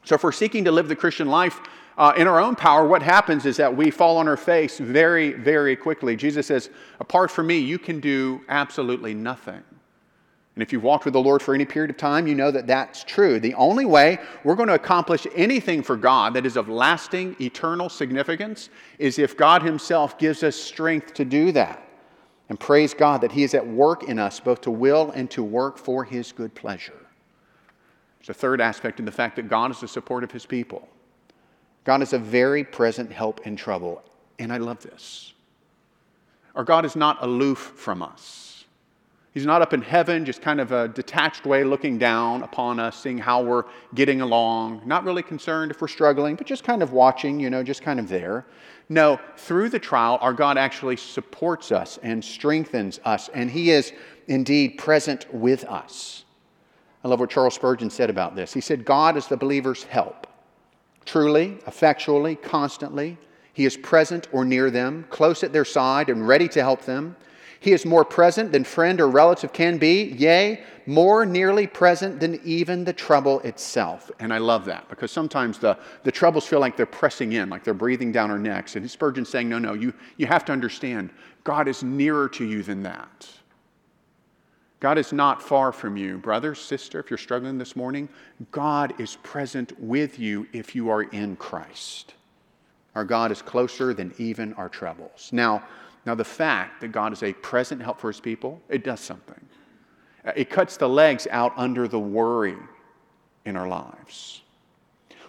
So 0.03 0.17
if 0.17 0.25
we're 0.25 0.33
seeking 0.33 0.65
to 0.65 0.73
live 0.73 0.89
the 0.89 0.97
Christian 0.97 1.29
life 1.29 1.61
uh, 1.97 2.15
in 2.17 2.27
our 2.27 2.41
own 2.41 2.57
power, 2.57 2.85
what 2.85 3.01
happens 3.01 3.47
is 3.47 3.59
that 3.59 3.77
we 3.77 3.93
fall 3.93 4.17
on 4.17 4.27
our 4.27 4.37
face 4.37 4.77
very, 4.77 5.35
very 5.35 5.77
quickly. 5.77 6.17
Jesus 6.17 6.49
says, 6.49 6.69
Apart 6.99 7.31
from 7.31 7.47
me, 7.47 7.59
you 7.59 7.79
can 7.79 8.01
do 8.01 8.41
absolutely 8.49 9.15
nothing. 9.15 9.63
And 10.55 10.63
if 10.63 10.73
you've 10.73 10.83
walked 10.83 11.07
with 11.07 11.15
the 11.15 11.21
Lord 11.21 11.41
for 11.41 11.55
any 11.55 11.65
period 11.65 11.91
of 11.91 11.97
time, 11.97 12.27
you 12.27 12.35
know 12.35 12.51
that 12.51 12.67
that's 12.67 13.05
true. 13.05 13.41
The 13.41 13.55
only 13.55 13.87
way 13.87 14.19
we're 14.45 14.55
going 14.55 14.69
to 14.69 14.75
accomplish 14.75 15.27
anything 15.35 15.83
for 15.83 15.97
God 15.97 16.35
that 16.35 16.45
is 16.45 16.57
of 16.57 16.69
lasting, 16.69 17.37
eternal 17.41 17.89
significance 17.89 18.69
is 18.99 19.19
if 19.19 19.37
God 19.37 19.63
Himself 19.63 20.19
gives 20.19 20.43
us 20.43 20.55
strength 20.55 21.15
to 21.15 21.25
do 21.25 21.53
that. 21.53 21.89
And 22.51 22.61
praise 22.61 22.93
God 22.93 23.23
that 23.23 23.33
He 23.33 23.45
is 23.45 23.55
at 23.55 23.67
work 23.67 24.03
in 24.03 24.19
us, 24.19 24.41
both 24.41 24.61
to 24.63 24.71
will 24.71 25.11
and 25.13 25.31
to 25.31 25.43
work 25.43 25.79
for 25.79 26.05
His 26.05 26.33
good 26.33 26.55
pleasure. 26.55 27.01
There's 28.19 28.29
a 28.29 28.35
third 28.35 28.61
aspect 28.61 28.99
in 28.99 29.07
the 29.07 29.13
fact 29.13 29.37
that 29.37 29.49
God 29.49 29.71
is 29.71 29.81
the 29.81 29.89
support 29.89 30.23
of 30.23 30.31
His 30.31 30.45
people. 30.45 30.87
God 31.85 32.03
is 32.03 32.13
a 32.13 32.19
very 32.19 32.63
present 32.63 33.11
help 33.11 33.47
in 33.47 33.57
trouble. 33.57 34.03
And 34.39 34.53
I 34.53 34.59
love 34.59 34.83
this. 34.83 35.33
Our 36.55 36.65
God 36.65 36.85
is 36.85 36.95
not 36.95 37.23
aloof 37.23 37.59
from 37.59 38.03
us. 38.03 38.62
He's 39.33 39.47
not 39.47 39.63
up 39.63 39.73
in 39.73 39.81
heaven, 39.81 40.27
just 40.27 40.43
kind 40.43 40.61
of 40.61 40.73
a 40.73 40.89
detached 40.89 41.47
way 41.47 41.65
looking 41.65 41.97
down 41.97 42.43
upon 42.43 42.79
us, 42.79 43.01
seeing 43.01 43.17
how 43.17 43.43
we're 43.43 43.65
getting 43.95 44.21
along, 44.21 44.83
not 44.85 45.05
really 45.05 45.23
concerned 45.23 45.71
if 45.71 45.81
we're 45.81 45.89
struggling, 45.89 46.37
but 46.37 46.47
just 46.47 46.65
kind 46.65 46.83
of 46.83 46.93
watching, 46.93 47.41
you 47.41 47.49
know, 47.49 47.63
just 47.63 47.81
kind 47.81 47.99
of 47.99 48.09
there. 48.11 48.45
No, 48.91 49.19
through 49.39 49.71
the 49.71 49.79
trial, 49.79 50.19
our 50.21 50.35
God 50.35 50.59
actually 50.59 50.97
supports 50.97 51.73
us 51.73 51.99
and 52.03 52.23
strengthens 52.23 53.01
us, 53.07 53.31
and 53.33 53.51
He 53.51 53.71
is 53.71 53.95
indeed 54.29 54.77
present 54.77 55.27
with 55.33 55.65
us. 55.65 56.27
I 57.03 57.09
love 57.09 57.19
what 57.19 57.31
Charles 57.31 57.55
Spurgeon 57.55 57.89
said 57.89 58.11
about 58.11 58.37
this. 58.37 58.53
He 58.53 58.61
said, 58.61 58.85
God 58.85 59.17
is 59.17 59.29
the 59.29 59.37
believer's 59.39 59.85
help. 59.85 60.27
Truly, 61.07 61.59
effectually, 61.67 62.37
constantly, 62.37 63.17
He 63.55 63.65
is 63.65 63.79
present 63.79 64.29
or 64.31 64.45
near 64.45 64.71
them, 64.71 65.07
close 65.09 65.43
at 65.43 65.55
their 65.55 65.65
side, 65.65 66.11
and 66.11 66.29
ready 66.29 66.49
to 66.49 66.61
help 66.61 66.85
them. 66.85 67.17
He 67.63 67.71
is 67.71 67.87
more 67.87 68.05
present 68.05 68.51
than 68.51 68.65
friend 68.65 69.01
or 69.01 69.09
relative 69.09 69.53
can 69.53 69.79
be, 69.79 70.03
yea, 70.19 70.65
more 70.85 71.25
nearly 71.25 71.69
present 71.69 72.19
than 72.19 72.41
even 72.45 72.83
the 72.83 72.93
trouble 72.93 73.39
itself. 73.41 74.11
And 74.19 74.35
I 74.35 74.39
love 74.39 74.65
that 74.65 74.89
because 74.89 75.13
sometimes 75.13 75.61
the, 75.61 75.79
the 76.03 76.11
troubles 76.11 76.45
feel 76.45 76.59
like 76.59 76.77
they're 76.77 76.87
pressing 76.87 77.35
in, 77.35 77.49
like 77.49 77.63
they're 77.63 77.73
breathing 77.73 78.11
down 78.11 78.33
our 78.33 78.39
necks. 78.39 78.75
And 78.75 78.91
Spurgeon's 78.91 79.29
saying, 79.29 79.49
no, 79.49 79.61
no, 79.61 79.75
you, 79.75 79.95
you 80.17 80.27
have 80.27 80.45
to 80.47 80.53
understand 80.53 81.11
God 81.45 81.69
is 81.69 81.85
nearer 81.85 82.29
to 82.31 82.45
you 82.45 82.65
than 82.65 82.83
that. 82.83 83.29
God 84.81 84.99
is 84.99 85.13
not 85.13 85.41
far 85.41 85.71
from 85.71 85.97
you. 85.97 86.19
Brother, 86.19 86.57
sister, 86.57 86.99
if 86.99 87.11
you're 87.11 87.17
struggling 87.17 87.59
this 87.59 87.77
morning, 87.77 88.09
God 88.51 89.01
is 89.01 89.19
present 89.23 89.79
with 89.79 90.19
you 90.19 90.49
if 90.53 90.75
you 90.75 90.91
are 90.91 91.03
in 91.05 91.37
Christ. 91.37 92.15
Our 92.97 93.05
God 93.05 93.31
is 93.31 93.41
closer 93.41 93.95
than 93.95 94.13
even 94.19 94.53
our 94.55 94.69
troubles. 94.69 95.31
Now, 95.33 95.63
now, 96.05 96.15
the 96.17 96.25
fact 96.25 96.81
that 96.81 96.89
God 96.89 97.13
is 97.13 97.23
a 97.23 97.33
present 97.33 97.81
help 97.81 98.01
for 98.01 98.09
his 98.09 98.21
people, 98.21 98.61
it 98.69 98.83
does 98.83 99.01
something. 99.01 99.41
It 100.37 100.51
cuts 100.51 100.77
the 100.77 100.89
legs 100.89 101.29
out 101.31 101.53
under 101.57 101.87
the 101.87 101.99
worry 101.99 102.57
in 103.45 103.57
our 103.57 103.69
lives. 103.69 104.43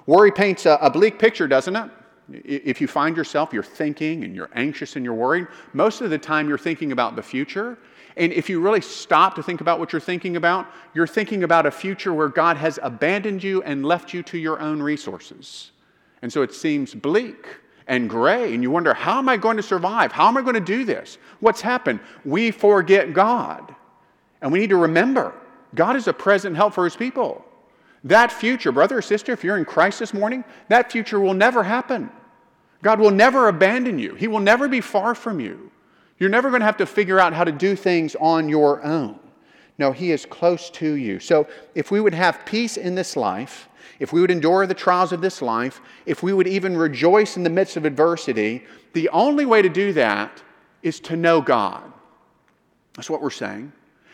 Worry 0.05 0.31
paints 0.31 0.65
a, 0.65 0.89
bleak 0.91 1.19
picture, 1.19 1.47
doesn't 1.47 1.75
it? 1.75 1.91
If 2.31 2.81
you 2.81 2.87
find 2.87 3.15
yourself, 3.15 3.53
you're 3.53 3.63
thinking 3.63 4.23
and 4.23 4.35
you're 4.35 4.49
anxious 4.53 4.95
and 4.95 5.05
you're 5.05 5.13
worried, 5.13 5.47
most 5.73 6.01
of 6.01 6.09
the 6.09 6.17
time 6.17 6.49
you're 6.49 6.57
thinking 6.57 6.91
about 6.91 7.15
the 7.15 7.23
future. 7.23 7.77
And 8.17 8.31
if 8.33 8.49
you 8.49 8.59
really 8.59 8.81
stop 8.81 9.35
to 9.35 9.43
think 9.43 9.61
about 9.61 9.79
what 9.79 9.91
you're 9.91 9.99
thinking 9.99 10.35
about, 10.35 10.67
you're 10.93 11.07
thinking 11.07 11.43
about 11.43 11.65
a 11.65 11.71
future 11.71 12.13
where 12.13 12.29
God 12.29 12.57
has 12.57 12.79
abandoned 12.81 13.43
you 13.43 13.61
and 13.63 13.85
left 13.85 14.13
you 14.13 14.23
to 14.23 14.37
your 14.37 14.59
own 14.59 14.81
resources. 14.81 15.71
And 16.21 16.31
so 16.31 16.41
it 16.41 16.53
seems 16.53 16.93
bleak 16.93 17.45
and 17.87 18.09
gray, 18.09 18.53
and 18.53 18.63
you 18.63 18.71
wonder, 18.71 18.93
how 18.93 19.19
am 19.19 19.29
I 19.29 19.37
going 19.37 19.57
to 19.57 19.63
survive? 19.63 20.11
How 20.11 20.27
am 20.27 20.37
I 20.37 20.41
going 20.41 20.53
to 20.55 20.59
do 20.59 20.85
this? 20.85 21.17
What's 21.39 21.61
happened? 21.61 21.99
We 22.23 22.51
forget 22.51 23.13
God. 23.13 23.75
And 24.41 24.51
we 24.51 24.59
need 24.59 24.69
to 24.69 24.77
remember 24.77 25.33
God 25.75 25.95
is 25.95 26.07
a 26.07 26.13
present 26.13 26.55
help 26.55 26.73
for 26.73 26.83
his 26.83 26.95
people. 26.95 27.43
That 28.03 28.31
future, 28.31 28.71
brother 28.71 28.97
or 28.97 29.01
sister, 29.01 29.31
if 29.31 29.43
you're 29.43 29.57
in 29.57 29.65
Christ 29.65 29.99
this 29.99 30.13
morning, 30.13 30.43
that 30.67 30.91
future 30.91 31.19
will 31.19 31.33
never 31.33 31.63
happen. 31.63 32.09
God 32.81 32.99
will 32.99 33.11
never 33.11 33.47
abandon 33.47 33.97
you, 33.97 34.13
He 34.15 34.27
will 34.27 34.41
never 34.41 34.67
be 34.67 34.81
far 34.81 35.15
from 35.15 35.39
you. 35.39 35.71
You're 36.19 36.29
never 36.29 36.49
going 36.49 36.59
to 36.59 36.65
have 36.65 36.77
to 36.77 36.85
figure 36.85 37.19
out 37.19 37.33
how 37.33 37.43
to 37.43 37.51
do 37.51 37.75
things 37.75 38.15
on 38.19 38.49
your 38.49 38.83
own. 38.83 39.19
No, 39.83 39.91
He 39.91 40.13
is 40.13 40.25
close 40.25 40.69
to 40.69 40.93
you. 40.93 41.19
So 41.19 41.45
if 41.75 41.91
we 41.91 41.99
would 41.99 42.13
have 42.13 42.45
peace 42.45 42.77
in 42.77 42.95
this 42.95 43.17
life, 43.17 43.67
if 43.99 44.13
we 44.13 44.21
would 44.21 44.31
endure 44.31 44.65
the 44.65 44.73
trials 44.73 45.11
of 45.11 45.19
this 45.19 45.41
life, 45.41 45.81
if 46.05 46.23
we 46.23 46.31
would 46.31 46.47
even 46.47 46.77
rejoice 46.77 47.35
in 47.35 47.43
the 47.43 47.49
midst 47.49 47.75
of 47.75 47.83
adversity, 47.83 48.63
the 48.93 49.09
only 49.09 49.45
way 49.45 49.61
to 49.61 49.67
do 49.67 49.91
that 49.91 50.41
is 50.83 51.01
to 51.01 51.17
know 51.17 51.41
God. 51.41 51.83
That's 52.95 53.09
what 53.09 53.21
we're 53.21 53.29
saying. 53.29 53.73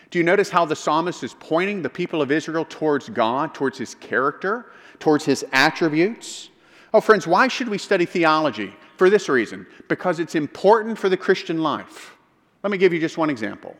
Do 0.10 0.18
you 0.18 0.24
notice 0.24 0.50
how 0.50 0.66
the 0.66 0.76
psalmist 0.76 1.24
is 1.24 1.36
pointing 1.40 1.84
the 1.84 1.90
people 1.90 2.20
of 2.20 2.32
Israel 2.32 2.66
towards 2.68 3.08
God, 3.08 3.54
towards 3.54 3.78
his 3.78 3.94
character, 3.94 4.72
towards 4.98 5.24
his 5.24 5.46
attributes? 5.52 6.50
Oh, 6.96 7.00
friends, 7.00 7.28
why 7.28 7.48
should 7.48 7.70
we 7.70 7.78
study 7.78 8.08
theology? 8.08 8.74
For 8.98 9.12
this 9.12 9.30
reason 9.30 9.68
because 9.88 10.20
it's 10.20 10.34
important 10.34 10.98
for 10.98 11.10
the 11.10 11.16
Christian 11.16 11.62
life. 11.62 12.18
Let 12.64 12.72
me 12.72 12.80
give 12.80 12.92
you 12.92 13.00
just 13.00 13.20
one 13.20 13.30
example. 13.30 13.78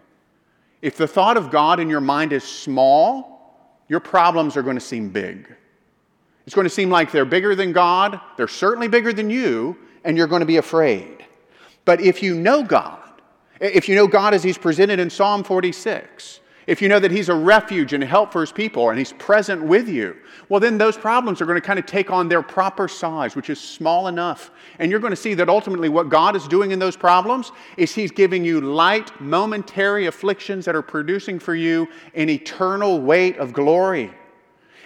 If 0.82 0.98
the 0.98 1.08
thought 1.08 1.38
of 1.38 1.52
God 1.52 1.80
in 1.80 1.90
your 1.90 2.02
mind 2.02 2.34
is 2.34 2.44
small, 2.44 3.84
your 3.88 4.00
problems 4.00 4.56
are 4.56 4.62
going 4.62 4.78
to 4.78 4.82
seem 4.82 5.10
big. 5.10 5.54
It's 6.46 6.56
going 6.56 6.66
to 6.66 6.70
seem 6.70 6.90
like 6.90 7.12
they're 7.12 7.26
bigger 7.26 7.54
than 7.56 7.74
God, 7.74 8.20
they're 8.38 8.48
certainly 8.48 8.88
bigger 8.88 9.14
than 9.14 9.30
you, 9.30 9.78
and 10.04 10.18
you're 10.18 10.28
going 10.28 10.40
to 10.40 10.46
be 10.46 10.58
afraid. 10.58 11.26
But 11.86 12.02
if 12.02 12.24
you 12.24 12.36
know 12.36 12.64
God, 12.64 13.22
if 13.60 13.90
you 13.90 13.96
know 13.96 14.08
God 14.08 14.34
as 14.34 14.44
He's 14.44 14.58
presented 14.58 15.00
in 15.00 15.10
Psalm 15.10 15.44
46, 15.44 16.40
if 16.70 16.84
you 16.84 16.88
know 16.88 17.00
that 17.00 17.10
He's 17.10 17.30
a 17.30 17.34
refuge 17.34 17.94
and 17.94 18.04
a 18.04 18.06
help 18.06 18.32
for 18.32 18.42
His 18.42 18.52
people 18.52 18.92
and 18.92 19.00
He's 19.00 19.14
present 19.14 19.60
with 19.64 19.90
you, 19.90 20.16
well, 20.50 20.60
then 20.60 20.78
those 20.78 20.96
problems 20.96 21.42
are 21.42 21.48
going 21.48 21.60
to 21.60 21.66
kind 21.66 21.80
of 21.80 21.88
take 21.88 22.12
on 22.12 22.30
their 22.30 22.44
proper 22.44 22.88
size, 22.88 23.36
which 23.36 23.50
is 23.50 23.60
small 23.60 24.08
enough. 24.08 24.52
And 24.78 24.92
you're 24.92 25.00
going 25.00 25.10
to 25.10 25.18
see 25.18 25.34
that 25.34 25.50
ultimately 25.50 25.90
what 25.90 26.10
God 26.10 26.36
is 26.36 26.48
doing 26.48 26.70
in 26.70 26.78
those 26.78 26.96
problems 26.96 27.52
is 27.76 27.96
He's 27.96 28.12
giving 28.12 28.46
you 28.46 28.62
light, 28.62 29.20
momentary 29.20 30.06
afflictions 30.06 30.64
that 30.66 30.76
are 30.76 30.84
producing 30.84 31.40
for 31.40 31.56
you 31.56 31.88
an 32.14 32.30
eternal 32.30 33.02
weight 33.02 33.38
of 33.38 33.52
glory 33.52 34.14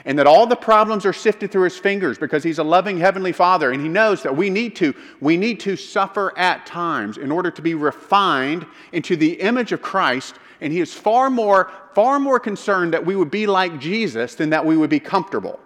and 0.06 0.20
that 0.20 0.28
all 0.28 0.46
the 0.46 0.56
problems 0.56 1.06
are 1.06 1.14
sifted 1.14 1.52
through 1.52 1.64
his 1.64 1.78
fingers 1.78 2.18
because 2.18 2.44
he's 2.44 2.60
a 2.60 2.64
loving 2.64 2.98
heavenly 2.98 3.32
father 3.32 3.72
and 3.72 3.82
he 3.82 3.88
knows 3.88 4.24
that 4.24 4.36
we 4.36 4.50
need 4.50 4.76
to 4.76 4.94
we 5.22 5.38
need 5.38 5.60
to 5.62 5.76
suffer 5.76 6.38
at 6.38 6.66
times 6.66 7.18
in 7.18 7.32
order 7.32 7.50
to 7.50 7.62
be 7.62 7.74
refined 7.74 8.66
into 8.92 9.16
the 9.16 9.34
image 9.34 9.72
of 9.72 9.82
Christ 9.82 10.36
and 10.62 10.74
he 10.74 10.82
is 10.82 10.94
far 10.94 11.30
more 11.30 11.72
far 11.94 12.20
more 12.20 12.40
concerned 12.40 12.94
that 12.94 13.06
we 13.06 13.16
would 13.16 13.32
be 13.32 13.48
like 13.48 13.80
Jesus 13.80 14.36
than 14.36 14.50
that 14.50 14.66
we 14.66 14.76
would 14.76 14.90
be 14.90 15.00
comfortable. 15.00 15.60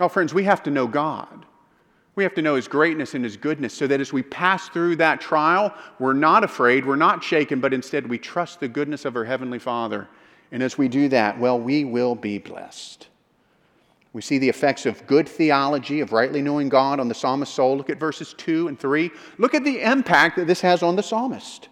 Now 0.00 0.08
friends, 0.08 0.32
we 0.32 0.44
have 0.44 0.62
to 0.64 0.70
know 0.70 0.86
God. 0.86 1.46
We 2.14 2.24
have 2.24 2.34
to 2.34 2.42
know 2.42 2.56
his 2.56 2.68
greatness 2.68 3.14
and 3.14 3.24
his 3.24 3.38
goodness 3.38 3.72
so 3.72 3.86
that 3.86 4.00
as 4.00 4.12
we 4.12 4.22
pass 4.22 4.68
through 4.68 4.96
that 4.96 5.18
trial, 5.18 5.74
we're 5.98 6.12
not 6.12 6.44
afraid, 6.44 6.84
we're 6.84 6.96
not 6.96 7.24
shaken, 7.24 7.58
but 7.58 7.72
instead 7.72 8.06
we 8.06 8.18
trust 8.18 8.60
the 8.60 8.68
goodness 8.68 9.06
of 9.06 9.16
our 9.16 9.24
heavenly 9.24 9.58
Father 9.58 10.08
and 10.52 10.62
as 10.62 10.76
we 10.76 10.86
do 10.86 11.08
that, 11.08 11.40
well, 11.40 11.58
we 11.58 11.84
will 11.84 12.14
be 12.14 12.38
blessed. 12.38 13.08
We 14.12 14.20
see 14.20 14.36
the 14.36 14.50
effects 14.50 14.84
of 14.84 15.06
good 15.06 15.26
theology, 15.26 16.00
of 16.00 16.12
rightly 16.12 16.42
knowing 16.42 16.68
God 16.68 17.00
on 17.00 17.08
the 17.08 17.14
psalmist's 17.14 17.54
soul. 17.54 17.78
Look 17.78 17.88
at 17.88 17.98
verses 17.98 18.34
2 18.36 18.68
and 18.68 18.78
3. 18.78 19.10
Look 19.38 19.54
at 19.54 19.64
the 19.64 19.80
impact 19.80 20.36
that 20.36 20.46
this 20.46 20.60
has 20.60 20.82
on 20.82 20.96
the 20.96 21.02
psalmist. 21.02 21.70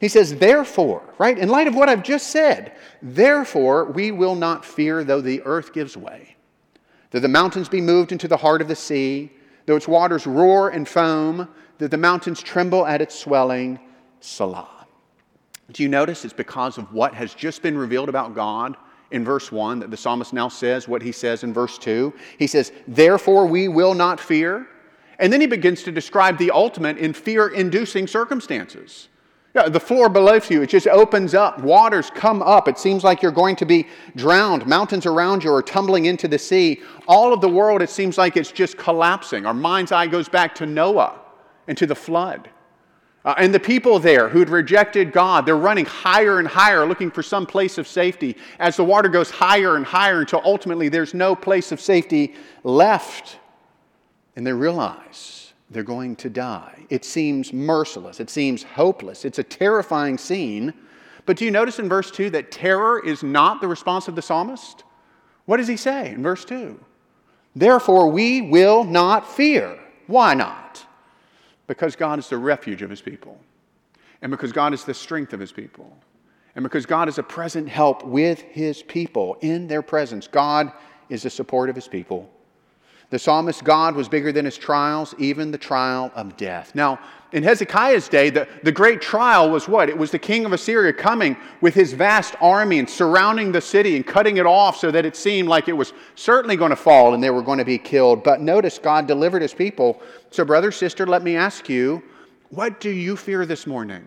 He 0.00 0.08
says, 0.08 0.36
Therefore, 0.36 1.02
right, 1.18 1.36
in 1.36 1.48
light 1.48 1.66
of 1.66 1.74
what 1.74 1.88
I've 1.88 2.04
just 2.04 2.28
said, 2.28 2.72
therefore 3.02 3.86
we 3.86 4.12
will 4.12 4.36
not 4.36 4.64
fear 4.64 5.02
though 5.02 5.20
the 5.20 5.42
earth 5.42 5.72
gives 5.72 5.96
way, 5.96 6.36
though 7.10 7.20
the 7.20 7.28
mountains 7.28 7.68
be 7.68 7.80
moved 7.80 8.12
into 8.12 8.28
the 8.28 8.36
heart 8.36 8.62
of 8.62 8.68
the 8.68 8.76
sea, 8.76 9.32
though 9.66 9.76
its 9.76 9.88
waters 9.88 10.26
roar 10.26 10.70
and 10.70 10.88
foam, 10.88 11.48
though 11.78 11.88
the 11.88 11.98
mountains 11.98 12.40
tremble 12.40 12.86
at 12.86 13.02
its 13.02 13.18
swelling. 13.18 13.80
Selah. 14.20 14.71
Do 15.72 15.82
you 15.82 15.88
notice 15.88 16.24
it's 16.24 16.34
because 16.34 16.78
of 16.78 16.92
what 16.92 17.14
has 17.14 17.34
just 17.34 17.62
been 17.62 17.76
revealed 17.76 18.08
about 18.08 18.34
God 18.34 18.76
in 19.10 19.24
verse 19.24 19.50
1 19.50 19.80
that 19.80 19.90
the 19.90 19.96
psalmist 19.96 20.32
now 20.32 20.48
says 20.48 20.86
what 20.86 21.02
he 21.02 21.12
says 21.12 21.44
in 21.44 21.52
verse 21.52 21.78
2? 21.78 22.12
He 22.38 22.46
says, 22.46 22.72
Therefore 22.86 23.46
we 23.46 23.68
will 23.68 23.94
not 23.94 24.20
fear. 24.20 24.66
And 25.18 25.32
then 25.32 25.40
he 25.40 25.46
begins 25.46 25.82
to 25.84 25.92
describe 25.92 26.36
the 26.38 26.50
ultimate 26.50 26.98
in 26.98 27.12
fear 27.12 27.48
inducing 27.48 28.06
circumstances. 28.06 29.08
Yeah, 29.54 29.68
the 29.68 29.80
floor 29.80 30.08
below 30.08 30.40
you, 30.48 30.62
it 30.62 30.70
just 30.70 30.86
opens 30.86 31.34
up. 31.34 31.60
Waters 31.60 32.10
come 32.10 32.42
up. 32.42 32.68
It 32.68 32.78
seems 32.78 33.04
like 33.04 33.20
you're 33.20 33.30
going 33.30 33.54
to 33.56 33.66
be 33.66 33.86
drowned. 34.16 34.66
Mountains 34.66 35.04
around 35.04 35.44
you 35.44 35.52
are 35.52 35.62
tumbling 35.62 36.06
into 36.06 36.26
the 36.26 36.38
sea. 36.38 36.80
All 37.06 37.34
of 37.34 37.42
the 37.42 37.50
world, 37.50 37.82
it 37.82 37.90
seems 37.90 38.16
like 38.16 38.38
it's 38.38 38.50
just 38.50 38.78
collapsing. 38.78 39.44
Our 39.44 39.52
mind's 39.52 39.92
eye 39.92 40.06
goes 40.06 40.28
back 40.28 40.54
to 40.56 40.66
Noah 40.66 41.20
and 41.68 41.76
to 41.76 41.86
the 41.86 41.94
flood. 41.94 42.48
Uh, 43.24 43.34
and 43.38 43.54
the 43.54 43.60
people 43.60 43.98
there 44.00 44.28
who'd 44.28 44.48
rejected 44.48 45.12
God, 45.12 45.46
they're 45.46 45.56
running 45.56 45.84
higher 45.84 46.40
and 46.40 46.48
higher 46.48 46.84
looking 46.84 47.10
for 47.10 47.22
some 47.22 47.46
place 47.46 47.78
of 47.78 47.86
safety 47.86 48.36
as 48.58 48.76
the 48.76 48.84
water 48.84 49.08
goes 49.08 49.30
higher 49.30 49.76
and 49.76 49.86
higher 49.86 50.20
until 50.20 50.42
ultimately 50.44 50.88
there's 50.88 51.14
no 51.14 51.36
place 51.36 51.70
of 51.70 51.80
safety 51.80 52.34
left. 52.64 53.38
And 54.34 54.44
they 54.46 54.52
realize 54.52 55.52
they're 55.70 55.84
going 55.84 56.16
to 56.16 56.30
die. 56.30 56.84
It 56.90 57.04
seems 57.04 57.52
merciless, 57.52 58.18
it 58.18 58.28
seems 58.28 58.64
hopeless. 58.64 59.24
It's 59.24 59.38
a 59.38 59.44
terrifying 59.44 60.18
scene. 60.18 60.74
But 61.24 61.36
do 61.36 61.44
you 61.44 61.52
notice 61.52 61.78
in 61.78 61.88
verse 61.88 62.10
2 62.10 62.30
that 62.30 62.50
terror 62.50 63.04
is 63.04 63.22
not 63.22 63.60
the 63.60 63.68
response 63.68 64.08
of 64.08 64.16
the 64.16 64.22
psalmist? 64.22 64.82
What 65.44 65.58
does 65.58 65.68
he 65.68 65.76
say 65.76 66.10
in 66.10 66.22
verse 66.22 66.44
2? 66.44 66.78
Therefore, 67.54 68.08
we 68.08 68.40
will 68.40 68.82
not 68.82 69.30
fear. 69.30 69.78
Why 70.08 70.34
not? 70.34 70.84
Because 71.66 71.96
God 71.96 72.18
is 72.18 72.28
the 72.28 72.38
refuge 72.38 72.82
of 72.82 72.90
his 72.90 73.00
people, 73.00 73.38
and 74.20 74.30
because 74.30 74.52
God 74.52 74.74
is 74.74 74.84
the 74.84 74.94
strength 74.94 75.32
of 75.32 75.40
his 75.40 75.52
people, 75.52 75.96
and 76.54 76.62
because 76.62 76.86
God 76.86 77.08
is 77.08 77.18
a 77.18 77.22
present 77.22 77.68
help 77.68 78.04
with 78.04 78.40
his 78.40 78.82
people 78.82 79.38
in 79.40 79.68
their 79.68 79.82
presence. 79.82 80.26
God 80.26 80.72
is 81.08 81.22
the 81.22 81.30
support 81.30 81.70
of 81.70 81.76
his 81.76 81.88
people. 81.88 82.30
The 83.10 83.18
psalmist 83.18 83.64
God 83.64 83.94
was 83.94 84.08
bigger 84.08 84.32
than 84.32 84.44
his 84.44 84.56
trials, 84.56 85.14
even 85.18 85.50
the 85.50 85.58
trial 85.58 86.10
of 86.14 86.36
death. 86.36 86.74
Now, 86.74 86.98
in 87.32 87.42
Hezekiah's 87.42 88.08
day, 88.08 88.28
the, 88.28 88.46
the 88.62 88.72
great 88.72 89.00
trial 89.00 89.50
was 89.50 89.66
what? 89.66 89.88
It 89.88 89.96
was 89.96 90.10
the 90.10 90.18
king 90.18 90.44
of 90.44 90.52
Assyria 90.52 90.92
coming 90.92 91.36
with 91.62 91.72
his 91.72 91.94
vast 91.94 92.34
army 92.42 92.78
and 92.78 92.88
surrounding 92.88 93.52
the 93.52 93.60
city 93.60 93.96
and 93.96 94.06
cutting 94.06 94.36
it 94.36 94.44
off 94.44 94.76
so 94.76 94.90
that 94.90 95.06
it 95.06 95.16
seemed 95.16 95.48
like 95.48 95.66
it 95.66 95.72
was 95.72 95.94
certainly 96.14 96.56
going 96.56 96.70
to 96.70 96.76
fall 96.76 97.14
and 97.14 97.22
they 97.22 97.30
were 97.30 97.42
going 97.42 97.58
to 97.58 97.64
be 97.64 97.78
killed. 97.78 98.22
But 98.22 98.42
notice 98.42 98.78
God 98.78 99.06
delivered 99.06 99.40
his 99.40 99.54
people. 99.54 100.02
So, 100.30 100.44
brother, 100.44 100.70
sister, 100.70 101.06
let 101.06 101.22
me 101.22 101.34
ask 101.34 101.70
you, 101.70 102.02
what 102.50 102.80
do 102.80 102.90
you 102.90 103.16
fear 103.16 103.46
this 103.46 103.66
morning? 103.66 104.04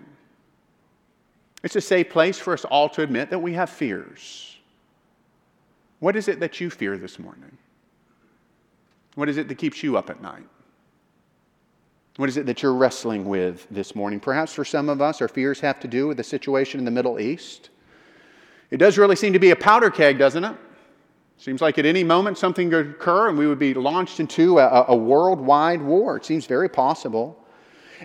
It's 1.64 1.76
a 1.76 1.82
safe 1.82 2.12
place 2.12 2.38
for 2.38 2.54
us 2.54 2.64
all 2.66 2.90
to 2.90 3.02
admit 3.02 3.32
that 3.32 3.40
we 3.40 3.54
have 3.54 3.72
fears. 3.72 4.56
What 6.00 6.16
is 6.16 6.28
it 6.28 6.40
that 6.42 6.62
you 6.62 6.70
fear 6.70 6.96
this 7.00 7.18
morning? 7.18 7.58
What 9.16 9.30
is 9.30 9.38
it 9.38 9.48
that 9.48 9.56
keeps 9.56 9.82
you 9.82 9.98
up 9.98 10.12
at 10.12 10.22
night? 10.22 10.46
What 12.18 12.30
is 12.30 12.38
it 12.38 12.46
that 12.46 12.64
you're 12.64 12.74
wrestling 12.74 13.26
with 13.26 13.68
this 13.70 13.94
morning? 13.94 14.22
Perhaps 14.22 14.54
for 14.54 14.64
some 14.64 14.88
of 14.88 15.02
us, 15.02 15.22
our 15.22 15.28
fears 15.28 15.60
have 15.60 15.82
to 15.82 15.88
do 15.88 16.08
with 16.08 16.16
the 16.16 16.24
situation 16.24 16.80
in 16.80 16.86
the 16.86 16.92
Middle 16.92 17.20
East. 17.20 17.70
It 18.72 18.78
does 18.78 18.98
really 18.98 19.18
seem 19.18 19.34
to 19.34 19.40
be 19.40 19.52
a 19.52 19.56
powder 19.56 19.90
keg, 19.90 20.18
doesn't 20.18 20.44
it? 20.44 20.56
Seems 21.38 21.62
like 21.62 21.78
at 21.78 21.86
any 21.86 22.06
moment 22.06 22.38
something 22.38 22.70
could 22.70 22.92
occur 22.92 23.28
and 23.28 23.38
we 23.38 23.48
would 23.48 23.60
be 23.60 23.74
launched 23.74 24.22
into 24.22 24.60
a, 24.60 24.86
a 24.88 24.96
worldwide 24.96 25.82
war. 25.82 26.16
It 26.16 26.24
seems 26.24 26.46
very 26.46 26.70
possible. 26.70 27.45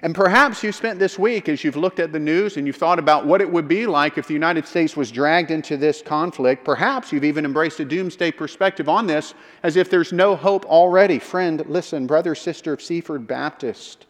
And 0.02 0.14
perhaps 0.14 0.62
you 0.62 0.72
spent 0.72 0.98
this 0.98 1.18
week 1.18 1.48
as 1.50 1.62
you've 1.62 1.76
looked 1.76 2.00
at 2.00 2.10
the 2.10 2.18
news 2.18 2.56
and 2.56 2.66
you've 2.66 2.76
thought 2.76 2.98
about 2.98 3.26
what 3.26 3.42
it 3.42 3.50
would 3.50 3.68
be 3.68 3.86
like 3.86 4.16
if 4.16 4.26
the 4.26 4.32
United 4.32 4.66
States 4.66 4.96
was 4.96 5.10
dragged 5.10 5.50
into 5.50 5.76
this 5.76 6.00
conflict. 6.00 6.64
Perhaps 6.64 7.12
you've 7.12 7.24
even 7.24 7.44
embraced 7.44 7.80
a 7.80 7.84
doomsday 7.84 8.32
perspective 8.32 8.88
on 8.88 9.06
this 9.06 9.34
as 9.62 9.76
if 9.76 9.90
there's 9.90 10.12
no 10.12 10.34
hope 10.34 10.64
already. 10.64 11.18
Friend, 11.18 11.62
listen, 11.66 12.06
brother, 12.06 12.34
sister 12.34 12.72
of 12.72 12.80
Seaford 12.80 13.26
Baptist, 13.26 14.06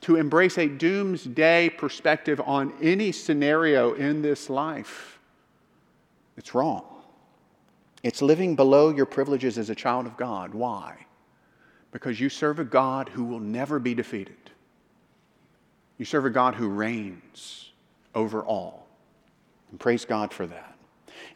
to 0.00 0.16
embrace 0.16 0.58
a 0.58 0.66
doomsday 0.66 1.68
perspective 1.70 2.40
on 2.44 2.72
any 2.82 3.12
scenario 3.12 3.94
in 3.94 4.22
this 4.22 4.50
life, 4.50 5.18
it's 6.36 6.54
wrong. 6.54 6.84
It's 8.02 8.22
living 8.22 8.54
below 8.54 8.90
your 8.90 9.06
privileges 9.06 9.58
as 9.58 9.70
a 9.70 9.74
child 9.74 10.06
of 10.06 10.16
God. 10.16 10.54
Why? 10.54 10.96
Because 11.90 12.20
you 12.20 12.28
serve 12.28 12.60
a 12.60 12.64
God 12.64 13.08
who 13.08 13.24
will 13.24 13.40
never 13.40 13.78
be 13.78 13.94
defeated. 13.94 14.47
You 15.98 16.04
serve 16.04 16.24
a 16.24 16.30
God 16.30 16.54
who 16.54 16.68
reigns 16.68 17.70
over 18.14 18.42
all. 18.42 18.86
And 19.70 19.78
praise 19.78 20.04
God 20.04 20.32
for 20.32 20.46
that. 20.46 20.78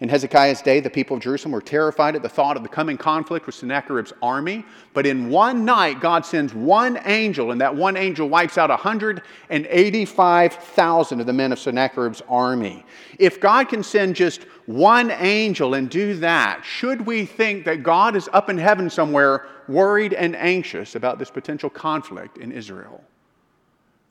In 0.01 0.09
Hezekiah's 0.09 0.63
day, 0.63 0.81
the 0.81 0.91
people 0.91 1.17
of 1.17 1.23
Jerusalem 1.23 1.53
were 1.53 1.61
terrified 1.61 2.17
at 2.17 2.23
the 2.23 2.29
thought 2.29 2.57
of 2.57 2.65
the 2.65 2.69
coming 2.69 2.97
conflict 2.97 3.47
with 3.47 3.55
Sennacherib's 3.55 4.13
army. 4.21 4.65
But 4.95 5.07
in 5.07 5.29
one 5.29 5.65
night, 5.65 6.01
God 6.01 6.27
sends 6.27 6.53
one 6.55 6.99
angel, 7.05 7.53
and 7.53 7.61
that 7.61 7.73
one 7.75 7.97
angel 7.97 8.29
wipes 8.29 8.59
out 8.59 8.71
185,000 8.71 11.21
of 11.21 11.27
the 11.27 11.33
men 11.33 11.53
of 11.53 11.59
Sennacherib's 11.59 12.23
army. 12.29 12.85
If 13.19 13.41
God 13.41 13.69
can 13.69 13.85
send 13.85 14.17
just 14.17 14.43
one 14.67 15.11
angel 15.13 15.75
and 15.75 15.91
do 15.91 16.15
that, 16.15 16.63
should 16.65 17.07
we 17.07 17.25
think 17.25 17.65
that 17.65 17.83
God 17.83 18.17
is 18.17 18.29
up 18.33 18.51
in 18.51 18.59
heaven 18.59 18.91
somewhere 18.91 19.47
worried 19.69 20.15
and 20.15 20.35
anxious 20.35 20.97
about 20.97 21.19
this 21.19 21.31
potential 21.31 21.71
conflict 21.71 22.39
in 22.39 22.51
Israel? 22.51 23.05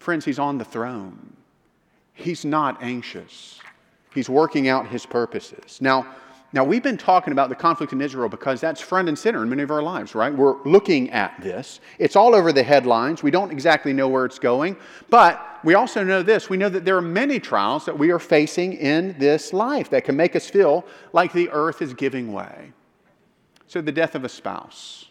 Friends, 0.01 0.25
he's 0.25 0.39
on 0.39 0.57
the 0.57 0.65
throne. 0.65 1.37
He's 2.15 2.43
not 2.43 2.81
anxious. 2.81 3.59
He's 4.15 4.27
working 4.27 4.67
out 4.67 4.87
his 4.87 5.05
purposes. 5.05 5.79
Now, 5.79 6.07
now 6.53 6.63
we've 6.63 6.81
been 6.81 6.97
talking 6.97 7.33
about 7.33 7.49
the 7.49 7.55
conflict 7.55 7.93
in 7.93 8.01
Israel 8.01 8.27
because 8.27 8.59
that's 8.59 8.81
front 8.81 9.09
and 9.09 9.17
center 9.17 9.43
in 9.43 9.49
many 9.49 9.61
of 9.61 9.69
our 9.69 9.83
lives, 9.83 10.15
right? 10.15 10.33
We're 10.33 10.59
looking 10.63 11.11
at 11.11 11.39
this. 11.39 11.81
It's 11.99 12.15
all 12.15 12.33
over 12.33 12.51
the 12.51 12.63
headlines. 12.63 13.21
We 13.21 13.29
don't 13.29 13.51
exactly 13.51 13.93
know 13.93 14.09
where 14.09 14.25
it's 14.25 14.39
going, 14.39 14.75
but 15.11 15.59
we 15.63 15.75
also 15.75 16.03
know 16.03 16.23
this. 16.23 16.49
We 16.49 16.57
know 16.57 16.69
that 16.69 16.83
there 16.83 16.97
are 16.97 17.01
many 17.01 17.39
trials 17.39 17.85
that 17.85 17.95
we 17.95 18.09
are 18.09 18.17
facing 18.17 18.73
in 18.73 19.15
this 19.19 19.53
life 19.53 19.91
that 19.91 20.03
can 20.03 20.15
make 20.15 20.35
us 20.35 20.49
feel 20.49 20.83
like 21.13 21.31
the 21.31 21.47
earth 21.51 21.83
is 21.83 21.93
giving 21.93 22.33
way. 22.33 22.73
So 23.67 23.81
the 23.81 23.91
death 23.91 24.15
of 24.15 24.25
a 24.25 24.29
spouse 24.29 25.05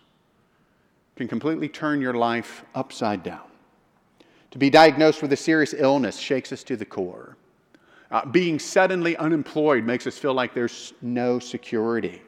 can 1.14 1.28
completely 1.28 1.68
turn 1.68 2.00
your 2.00 2.14
life 2.14 2.64
upside 2.74 3.22
down. 3.22 3.49
To 4.50 4.58
be 4.58 4.70
diagnosed 4.70 5.22
with 5.22 5.32
a 5.32 5.36
serious 5.36 5.74
illness 5.76 6.16
shakes 6.16 6.52
us 6.52 6.64
to 6.64 6.76
the 6.76 6.84
core. 6.84 7.36
Uh, 8.10 8.26
being 8.26 8.58
suddenly 8.58 9.16
unemployed 9.16 9.84
makes 9.84 10.06
us 10.06 10.18
feel 10.18 10.34
like 10.34 10.52
there's 10.52 10.92
no 11.00 11.38
security. 11.38 12.20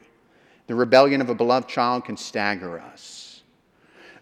The 0.67 0.75
rebellion 0.75 1.19
of 1.19 1.29
a 1.29 1.35
beloved 1.35 1.67
child 1.67 2.05
can 2.05 2.15
stagger 2.15 2.79
us. 2.79 3.43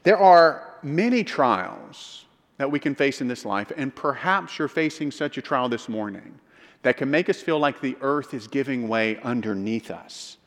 There 0.04 0.18
are 0.18 0.74
many 0.82 1.24
trials 1.24 2.26
that 2.58 2.70
we 2.70 2.80
can 2.80 2.96
face 2.96 3.22
in 3.22 3.28
this 3.28 3.46
life, 3.46 3.72
and 3.78 3.96
perhaps 3.96 4.58
you're 4.58 4.68
facing 4.68 5.12
such 5.12 5.38
a 5.38 5.42
trial 5.42 5.70
this 5.70 5.88
morning 5.88 6.40
that 6.82 6.98
can 6.98 7.12
make 7.12 7.30
us 7.30 7.42
feel 7.42 7.60
like 7.60 7.80
the 7.80 7.96
earth 8.02 8.34
is 8.34 8.48
giving 8.48 8.88
way 8.88 9.20
underneath 9.22 9.92
us. 9.92 10.38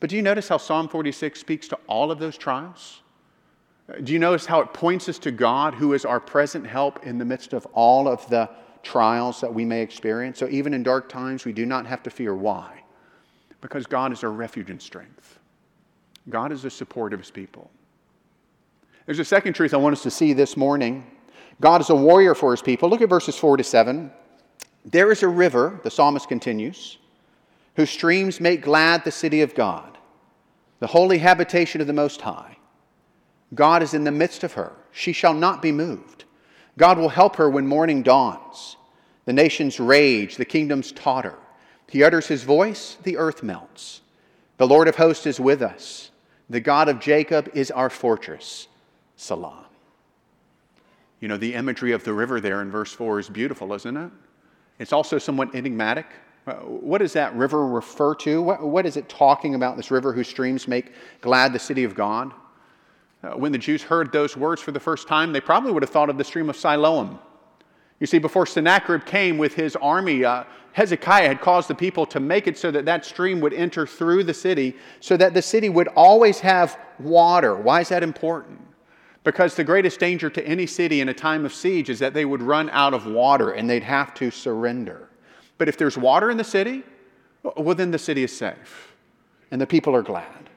But 0.00 0.08
do 0.08 0.16
you 0.16 0.22
notice 0.22 0.48
how 0.48 0.56
Psalm 0.56 0.88
46 0.88 1.38
speaks 1.38 1.68
to 1.68 1.78
all 1.86 2.10
of 2.10 2.18
those 2.18 2.38
trials? 2.38 3.02
Do 4.02 4.12
you 4.12 4.18
notice 4.18 4.46
how 4.46 4.60
it 4.60 4.72
points 4.72 5.08
us 5.08 5.18
to 5.20 5.30
God, 5.30 5.74
who 5.74 5.92
is 5.92 6.04
our 6.04 6.20
present 6.20 6.66
help 6.66 7.04
in 7.04 7.18
the 7.18 7.24
midst 7.24 7.52
of 7.52 7.66
all 7.72 8.08
of 8.08 8.26
the 8.30 8.48
trials 8.82 9.40
that 9.42 9.52
we 9.52 9.64
may 9.64 9.82
experience? 9.82 10.38
So 10.38 10.48
even 10.48 10.72
in 10.72 10.82
dark 10.82 11.08
times, 11.08 11.44
we 11.44 11.52
do 11.52 11.66
not 11.66 11.86
have 11.86 12.02
to 12.04 12.10
fear. 12.10 12.34
Why? 12.34 12.82
Because 13.60 13.86
God 13.86 14.12
is 14.12 14.24
our 14.24 14.30
refuge 14.30 14.70
and 14.70 14.80
strength. 14.80 15.38
God 16.30 16.50
is 16.50 16.62
the 16.62 16.70
support 16.70 17.12
of 17.12 17.20
his 17.20 17.30
people. 17.30 17.70
There's 19.04 19.18
a 19.18 19.24
second 19.24 19.52
truth 19.52 19.74
I 19.74 19.76
want 19.76 19.94
us 19.94 20.02
to 20.04 20.10
see 20.10 20.32
this 20.32 20.56
morning. 20.56 21.04
God 21.60 21.82
is 21.82 21.90
a 21.90 21.94
warrior 21.94 22.34
for 22.34 22.52
his 22.52 22.62
people. 22.62 22.88
Look 22.88 23.02
at 23.02 23.10
verses 23.10 23.36
4 23.36 23.58
to 23.58 23.64
7. 23.64 24.10
There 24.86 25.12
is 25.12 25.22
a 25.22 25.28
river, 25.28 25.78
the 25.82 25.90
psalmist 25.90 26.26
continues, 26.28 26.98
whose 27.76 27.90
streams 27.90 28.40
make 28.40 28.62
glad 28.62 29.04
the 29.04 29.10
city 29.10 29.42
of 29.42 29.54
God, 29.54 29.98
the 30.80 30.86
holy 30.86 31.18
habitation 31.18 31.82
of 31.82 31.86
the 31.86 31.92
Most 31.92 32.22
High. 32.22 32.56
God 33.54 33.82
is 33.82 33.94
in 33.94 34.04
the 34.04 34.10
midst 34.10 34.44
of 34.44 34.54
her. 34.54 34.72
She 34.90 35.12
shall 35.12 35.34
not 35.34 35.62
be 35.62 35.72
moved. 35.72 36.24
God 36.76 36.98
will 36.98 37.08
help 37.08 37.36
her 37.36 37.48
when 37.48 37.66
morning 37.66 38.02
dawns. 38.02 38.76
The 39.26 39.32
nations 39.32 39.80
rage, 39.80 40.36
the 40.36 40.44
kingdoms 40.44 40.92
totter. 40.92 41.36
He 41.88 42.02
utters 42.02 42.26
his 42.26 42.42
voice, 42.42 42.96
the 43.02 43.16
earth 43.16 43.42
melts. 43.42 44.00
The 44.56 44.66
Lord 44.66 44.88
of 44.88 44.96
hosts 44.96 45.26
is 45.26 45.38
with 45.38 45.62
us. 45.62 46.10
The 46.50 46.60
God 46.60 46.88
of 46.88 47.00
Jacob 47.00 47.50
is 47.54 47.70
our 47.70 47.90
fortress. 47.90 48.68
Salah. 49.16 49.66
You 51.20 51.28
know, 51.28 51.36
the 51.36 51.54
imagery 51.54 51.92
of 51.92 52.04
the 52.04 52.12
river 52.12 52.40
there 52.40 52.60
in 52.62 52.70
verse 52.70 52.92
4 52.92 53.20
is 53.20 53.28
beautiful, 53.28 53.72
isn't 53.72 53.96
it? 53.96 54.10
It's 54.78 54.92
also 54.92 55.18
somewhat 55.18 55.54
enigmatic. 55.54 56.06
Uh, 56.46 56.54
what 56.56 56.98
does 56.98 57.14
that 57.14 57.34
river 57.34 57.66
refer 57.66 58.14
to? 58.16 58.42
What, 58.42 58.62
what 58.62 58.84
is 58.84 58.96
it 58.96 59.08
talking 59.08 59.54
about, 59.54 59.76
this 59.76 59.90
river 59.90 60.12
whose 60.12 60.28
streams 60.28 60.68
make 60.68 60.92
glad 61.20 61.52
the 61.52 61.58
city 61.58 61.84
of 61.84 61.94
God? 61.94 62.34
Uh, 63.24 63.36
when 63.36 63.52
the 63.52 63.58
Jews 63.58 63.82
heard 63.82 64.12
those 64.12 64.36
words 64.36 64.60
for 64.60 64.72
the 64.72 64.80
first 64.80 65.08
time, 65.08 65.32
they 65.32 65.40
probably 65.40 65.72
would 65.72 65.82
have 65.82 65.90
thought 65.90 66.10
of 66.10 66.18
the 66.18 66.24
stream 66.24 66.50
of 66.50 66.56
Siloam. 66.56 67.18
You 68.00 68.06
see, 68.06 68.18
before 68.18 68.44
Sennacherib 68.44 69.06
came 69.06 69.38
with 69.38 69.54
his 69.54 69.76
army, 69.76 70.24
uh, 70.24 70.44
Hezekiah 70.72 71.28
had 71.28 71.40
caused 71.40 71.68
the 71.68 71.74
people 71.74 72.04
to 72.06 72.20
make 72.20 72.46
it 72.46 72.58
so 72.58 72.70
that 72.70 72.84
that 72.84 73.06
stream 73.06 73.40
would 73.40 73.54
enter 73.54 73.86
through 73.86 74.24
the 74.24 74.34
city, 74.34 74.76
so 75.00 75.16
that 75.16 75.32
the 75.32 75.40
city 75.40 75.68
would 75.68 75.88
always 75.88 76.40
have 76.40 76.78
water. 76.98 77.54
Why 77.54 77.80
is 77.80 77.88
that 77.88 78.02
important? 78.02 78.60
Because 79.22 79.54
the 79.54 79.64
greatest 79.64 80.00
danger 80.00 80.28
to 80.28 80.46
any 80.46 80.66
city 80.66 81.00
in 81.00 81.08
a 81.08 81.14
time 81.14 81.46
of 81.46 81.54
siege 81.54 81.88
is 81.88 81.98
that 82.00 82.12
they 82.12 82.26
would 82.26 82.42
run 82.42 82.68
out 82.70 82.92
of 82.92 83.06
water 83.06 83.52
and 83.52 83.70
they'd 83.70 83.84
have 83.84 84.12
to 84.14 84.30
surrender. 84.30 85.08
But 85.56 85.68
if 85.68 85.78
there's 85.78 85.96
water 85.96 86.30
in 86.30 86.36
the 86.36 86.44
city, 86.44 86.82
well, 87.42 87.74
then 87.74 87.90
the 87.90 87.98
city 87.98 88.24
is 88.24 88.36
safe 88.36 88.94
and 89.50 89.60
the 89.60 89.66
people 89.66 89.94
are 89.94 90.02
glad. 90.02 90.50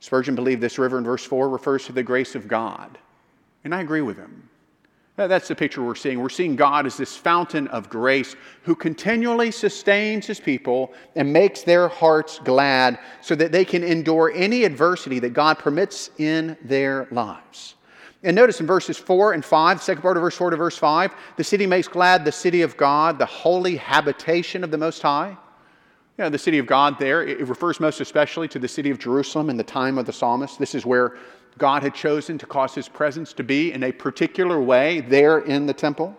Spurgeon 0.00 0.34
believed 0.34 0.60
this 0.60 0.78
river 0.78 0.98
in 0.98 1.04
verse 1.04 1.24
4 1.24 1.48
refers 1.48 1.86
to 1.86 1.92
the 1.92 2.02
grace 2.02 2.34
of 2.34 2.48
God. 2.48 2.98
And 3.64 3.74
I 3.74 3.80
agree 3.80 4.02
with 4.02 4.16
him. 4.16 4.48
That's 5.16 5.48
the 5.48 5.56
picture 5.56 5.82
we're 5.82 5.96
seeing. 5.96 6.20
We're 6.20 6.28
seeing 6.28 6.54
God 6.54 6.86
as 6.86 6.96
this 6.96 7.16
fountain 7.16 7.66
of 7.68 7.90
grace 7.90 8.36
who 8.62 8.76
continually 8.76 9.50
sustains 9.50 10.26
his 10.26 10.38
people 10.38 10.92
and 11.16 11.32
makes 11.32 11.62
their 11.62 11.88
hearts 11.88 12.38
glad 12.44 13.00
so 13.20 13.34
that 13.34 13.50
they 13.50 13.64
can 13.64 13.82
endure 13.82 14.30
any 14.32 14.62
adversity 14.62 15.18
that 15.18 15.32
God 15.32 15.58
permits 15.58 16.10
in 16.18 16.56
their 16.62 17.08
lives. 17.10 17.74
And 18.22 18.36
notice 18.36 18.60
in 18.60 18.66
verses 18.66 18.96
4 18.96 19.32
and 19.32 19.44
5, 19.44 19.78
the 19.78 19.82
second 19.82 20.02
part 20.02 20.16
of 20.16 20.22
verse 20.22 20.36
4 20.36 20.50
to 20.50 20.56
verse 20.56 20.78
5, 20.78 21.12
the 21.36 21.42
city 21.42 21.66
makes 21.66 21.88
glad 21.88 22.24
the 22.24 22.30
city 22.30 22.62
of 22.62 22.76
God, 22.76 23.18
the 23.18 23.26
holy 23.26 23.74
habitation 23.74 24.62
of 24.62 24.70
the 24.70 24.78
Most 24.78 25.02
High. 25.02 25.36
You 26.18 26.24
know, 26.24 26.30
the 26.30 26.38
city 26.38 26.58
of 26.58 26.66
God 26.66 26.98
there, 26.98 27.24
it 27.24 27.46
refers 27.46 27.78
most 27.78 28.00
especially 28.00 28.48
to 28.48 28.58
the 28.58 28.66
city 28.66 28.90
of 28.90 28.98
Jerusalem 28.98 29.50
in 29.50 29.56
the 29.56 29.62
time 29.62 29.98
of 29.98 30.06
the 30.06 30.12
psalmist. 30.12 30.58
This 30.58 30.74
is 30.74 30.84
where 30.84 31.16
God 31.58 31.84
had 31.84 31.94
chosen 31.94 32.38
to 32.38 32.46
cause 32.46 32.74
his 32.74 32.88
presence 32.88 33.32
to 33.34 33.44
be 33.44 33.72
in 33.72 33.84
a 33.84 33.92
particular 33.92 34.60
way 34.60 35.00
there 35.00 35.38
in 35.38 35.66
the 35.66 35.72
temple. 35.72 36.16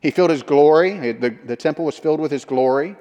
He 0.00 0.10
filled 0.10 0.30
his 0.30 0.42
glory, 0.42 1.12
the, 1.12 1.36
the 1.44 1.56
temple 1.56 1.84
was 1.84 1.98
filled 1.98 2.18
with 2.18 2.30
his 2.30 2.46
glory. 2.46 2.96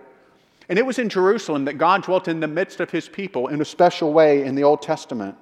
And 0.68 0.78
it 0.78 0.86
was 0.86 1.00
in 1.00 1.08
Jerusalem 1.08 1.64
that 1.66 1.78
God 1.78 2.04
dwelt 2.04 2.28
in 2.28 2.42
the 2.42 2.48
midst 2.48 2.82
of 2.82 2.92
his 2.92 3.08
people 3.08 3.48
in 3.48 3.62
a 3.62 3.66
special 3.66 4.12
way 4.12 4.44
in 4.44 4.56
the 4.56 4.64
Old 4.64 4.82
Testament. 4.82 5.38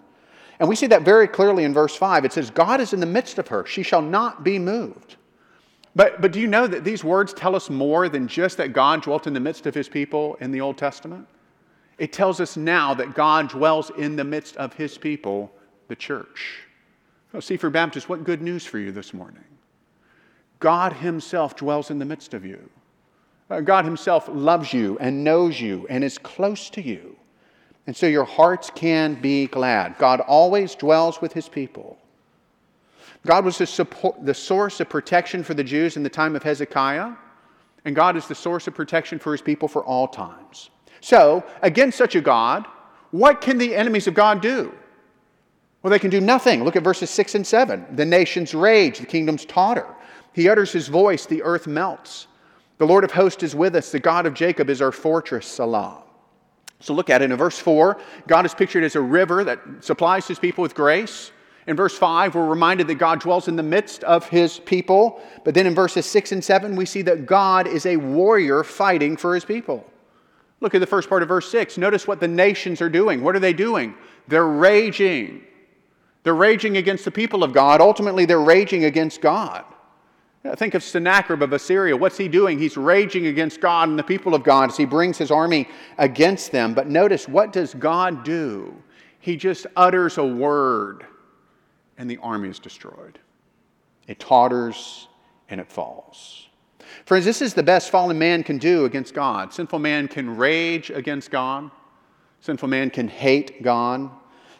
And 0.59 0.69
we 0.69 0.75
see 0.75 0.87
that 0.87 1.01
very 1.01 1.27
clearly 1.27 1.63
in 1.63 1.73
verse 1.73 1.95
5. 1.95 2.23
It 2.23 2.33
says, 2.33 2.51
God 2.51 2.81
is 2.81 2.93
in 2.93 2.99
the 2.99 3.07
midst 3.07 3.39
of 3.39 3.47
her, 3.47 3.65
she 3.65 3.81
shall 3.81 4.01
not 4.01 4.43
be 4.43 4.59
moved. 4.59 5.15
But, 5.95 6.21
but 6.21 6.31
do 6.31 6.39
you 6.39 6.47
know 6.47 6.65
that 6.65 6.83
these 6.83 7.03
words 7.03 7.33
tell 7.33 7.55
us 7.55 7.69
more 7.69 8.09
than 8.09 8.27
just 8.27 8.57
that 8.57 8.73
God 8.73 9.03
dwelt 9.03 9.27
in 9.27 9.33
the 9.33 9.39
midst 9.39 9.65
of 9.65 9.75
his 9.75 9.87
people 9.87 10.35
in 10.35 10.51
the 10.51 10.61
Old 10.61 10.77
Testament? 10.77 11.27
It 11.99 12.11
tells 12.11 12.39
us 12.39 12.57
now 12.57 12.93
that 12.95 13.13
God 13.13 13.49
dwells 13.49 13.91
in 13.91 14.15
the 14.15 14.23
midst 14.23 14.57
of 14.57 14.73
his 14.73 14.97
people 14.97 15.51
the 15.87 15.95
church. 15.95 16.61
Oh, 17.33 17.39
Seaford 17.39 17.73
Baptist, 17.73 18.09
what 18.09 18.23
good 18.23 18.41
news 18.41 18.65
for 18.65 18.79
you 18.79 18.91
this 18.91 19.13
morning. 19.13 19.43
God 20.59 20.93
Himself 20.93 21.55
dwells 21.55 21.91
in 21.91 21.99
the 21.99 22.05
midst 22.05 22.33
of 22.33 22.45
you. 22.45 22.69
Uh, 23.49 23.59
God 23.59 23.85
Himself 23.85 24.29
loves 24.31 24.71
you 24.71 24.97
and 24.99 25.23
knows 25.23 25.59
you 25.59 25.85
and 25.89 26.03
is 26.03 26.17
close 26.17 26.69
to 26.71 26.81
you. 26.81 27.15
And 27.85 27.95
so 27.95 28.05
your 28.05 28.23
hearts 28.23 28.69
can 28.73 29.15
be 29.15 29.47
glad. 29.47 29.97
God 29.97 30.21
always 30.21 30.73
dwells 30.73 31.21
with 31.21 31.33
His 31.33 31.49
people. 31.49 31.97
God 33.25 33.45
was 33.45 33.57
the, 33.57 33.67
support, 33.67 34.25
the 34.25 34.33
source 34.33 34.79
of 34.79 34.89
protection 34.89 35.43
for 35.43 35.53
the 35.53 35.63
Jews 35.63 35.95
in 35.95 36.03
the 36.03 36.09
time 36.09 36.35
of 36.35 36.43
Hezekiah, 36.43 37.13
and 37.85 37.95
God 37.95 38.17
is 38.17 38.27
the 38.27 38.35
source 38.35 38.67
of 38.67 38.75
protection 38.75 39.19
for 39.19 39.31
His 39.31 39.41
people 39.41 39.67
for 39.67 39.83
all 39.83 40.07
times. 40.07 40.69
So, 41.01 41.43
against 41.61 41.97
such 41.97 42.15
a 42.15 42.21
God, 42.21 42.65
what 43.11 43.41
can 43.41 43.57
the 43.57 43.75
enemies 43.75 44.07
of 44.07 44.13
God 44.13 44.41
do? 44.41 44.73
Well, 45.81 45.91
they 45.91 45.99
can 45.99 46.09
do 46.09 46.21
nothing. 46.21 46.63
Look 46.63 46.75
at 46.75 46.83
verses 46.83 47.09
6 47.09 47.35
and 47.35 47.45
7. 47.45 47.95
The 47.95 48.05
nations 48.05 48.53
rage, 48.53 48.99
the 48.99 49.05
kingdoms 49.05 49.45
totter. 49.45 49.87
He 50.31 50.49
utters 50.49 50.71
his 50.71 50.87
voice, 50.87 51.25
the 51.25 51.43
earth 51.43 51.67
melts. 51.67 52.27
The 52.77 52.87
Lord 52.87 53.03
of 53.03 53.11
hosts 53.11 53.43
is 53.43 53.55
with 53.55 53.75
us. 53.75 53.91
The 53.91 53.99
God 53.99 54.25
of 54.25 54.33
Jacob 54.33 54.69
is 54.69 54.81
our 54.81 54.91
fortress, 54.91 55.45
Salah. 55.45 56.01
So 56.79 56.93
look 56.93 57.09
at 57.09 57.21
it. 57.21 57.31
In 57.31 57.37
verse 57.37 57.59
4, 57.59 57.99
God 58.27 58.45
is 58.45 58.53
pictured 58.53 58.83
as 58.83 58.95
a 58.95 59.01
river 59.01 59.43
that 59.43 59.59
supplies 59.81 60.27
his 60.27 60.39
people 60.39 60.61
with 60.61 60.73
grace. 60.73 61.31
In 61.65 61.75
verse 61.75 61.97
5, 61.97 62.35
we're 62.35 62.45
reminded 62.45 62.87
that 62.87 62.95
God 62.95 63.21
dwells 63.21 63.47
in 63.47 63.55
the 63.55 63.63
midst 63.63 64.03
of 64.03 64.27
his 64.27 64.59
people. 64.59 65.21
But 65.43 65.53
then 65.53 65.65
in 65.65 65.73
verses 65.73 66.05
6 66.05 66.33
and 66.33 66.43
7, 66.43 66.75
we 66.75 66.85
see 66.85 67.01
that 67.03 67.25
God 67.25 67.67
is 67.67 67.85
a 67.85 67.97
warrior 67.97 68.63
fighting 68.63 69.15
for 69.15 69.33
his 69.33 69.45
people. 69.45 69.89
Look 70.59 70.75
at 70.75 70.79
the 70.79 70.87
first 70.87 71.09
part 71.09 71.21
of 71.23 71.29
verse 71.29 71.49
6. 71.49 71.77
Notice 71.77 72.07
what 72.07 72.19
the 72.19 72.27
nations 72.27 72.81
are 72.81 72.89
doing. 72.89 73.23
What 73.23 73.35
are 73.35 73.39
they 73.39 73.53
doing? 73.53 73.95
They're 74.27 74.47
raging. 74.47 75.43
They're 76.23 76.35
raging 76.35 76.77
against 76.77 77.05
the 77.05 77.11
people 77.11 77.43
of 77.43 77.53
God. 77.53 77.81
Ultimately, 77.81 78.25
they're 78.25 78.39
raging 78.39 78.85
against 78.85 79.21
God. 79.21 79.65
Think 80.55 80.73
of 80.73 80.83
Sennacherib 80.83 81.41
of 81.41 81.53
Assyria. 81.53 81.95
What's 81.95 82.17
he 82.17 82.27
doing? 82.27 82.59
He's 82.59 82.75
raging 82.75 83.27
against 83.27 83.61
God 83.61 83.87
and 83.87 83.97
the 83.97 84.03
people 84.03 84.35
of 84.35 84.43
God 84.43 84.69
as 84.69 84.77
he 84.77 84.83
brings 84.83 85.17
his 85.17 85.31
army 85.31 85.69
against 85.97 86.51
them. 86.51 86.73
But 86.73 86.87
notice, 86.89 87.29
what 87.29 87.53
does 87.53 87.73
God 87.73 88.25
do? 88.25 88.75
He 89.19 89.37
just 89.37 89.67
utters 89.77 90.17
a 90.17 90.25
word, 90.25 91.05
and 91.97 92.09
the 92.09 92.17
army 92.17 92.49
is 92.49 92.59
destroyed. 92.59 93.19
It 94.07 94.19
totters 94.19 95.07
and 95.49 95.59
it 95.61 95.71
falls. 95.71 96.47
Friends, 97.05 97.25
this 97.25 97.41
is 97.41 97.53
the 97.53 97.63
best 97.63 97.89
fallen 97.89 98.17
man 98.19 98.43
can 98.43 98.57
do 98.57 98.85
against 98.85 99.13
God. 99.13 99.53
Sinful 99.53 99.79
man 99.79 100.07
can 100.07 100.35
rage 100.35 100.89
against 100.89 101.31
God, 101.31 101.71
sinful 102.41 102.69
man 102.69 102.89
can 102.89 103.07
hate 103.07 103.63
God. 103.63 104.09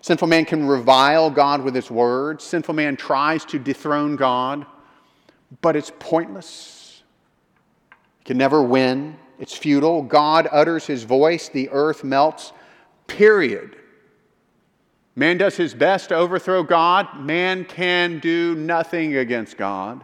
Sinful 0.01 0.27
man 0.27 0.43
can 0.43 0.67
revile 0.67 1.29
God 1.29 1.63
with 1.63 1.73
his 1.73 1.89
words. 1.89 2.43
Sinful 2.43 2.75
man 2.75 2.97
tries 2.97 3.45
to 3.45 3.57
dethrone 3.57 4.17
God, 4.17 4.65
but 5.61 5.77
it's 5.77 5.93
pointless. 5.97 7.03
He 8.19 8.25
can 8.25 8.37
never 8.37 8.61
win. 8.61 9.17
It's 9.39 9.55
futile. 9.55 10.01
God 10.01 10.49
utters 10.51 10.85
his 10.85 11.03
voice, 11.03 11.47
the 11.47 11.69
earth 11.71 12.03
melts, 12.03 12.51
period. 13.07 13.77
Man 15.15 15.37
does 15.37 15.55
his 15.55 15.73
best 15.73 16.09
to 16.09 16.15
overthrow 16.15 16.63
God. 16.63 17.19
Man 17.19 17.65
can 17.65 18.19
do 18.19 18.55
nothing 18.55 19.15
against 19.17 19.57
God. 19.57 20.03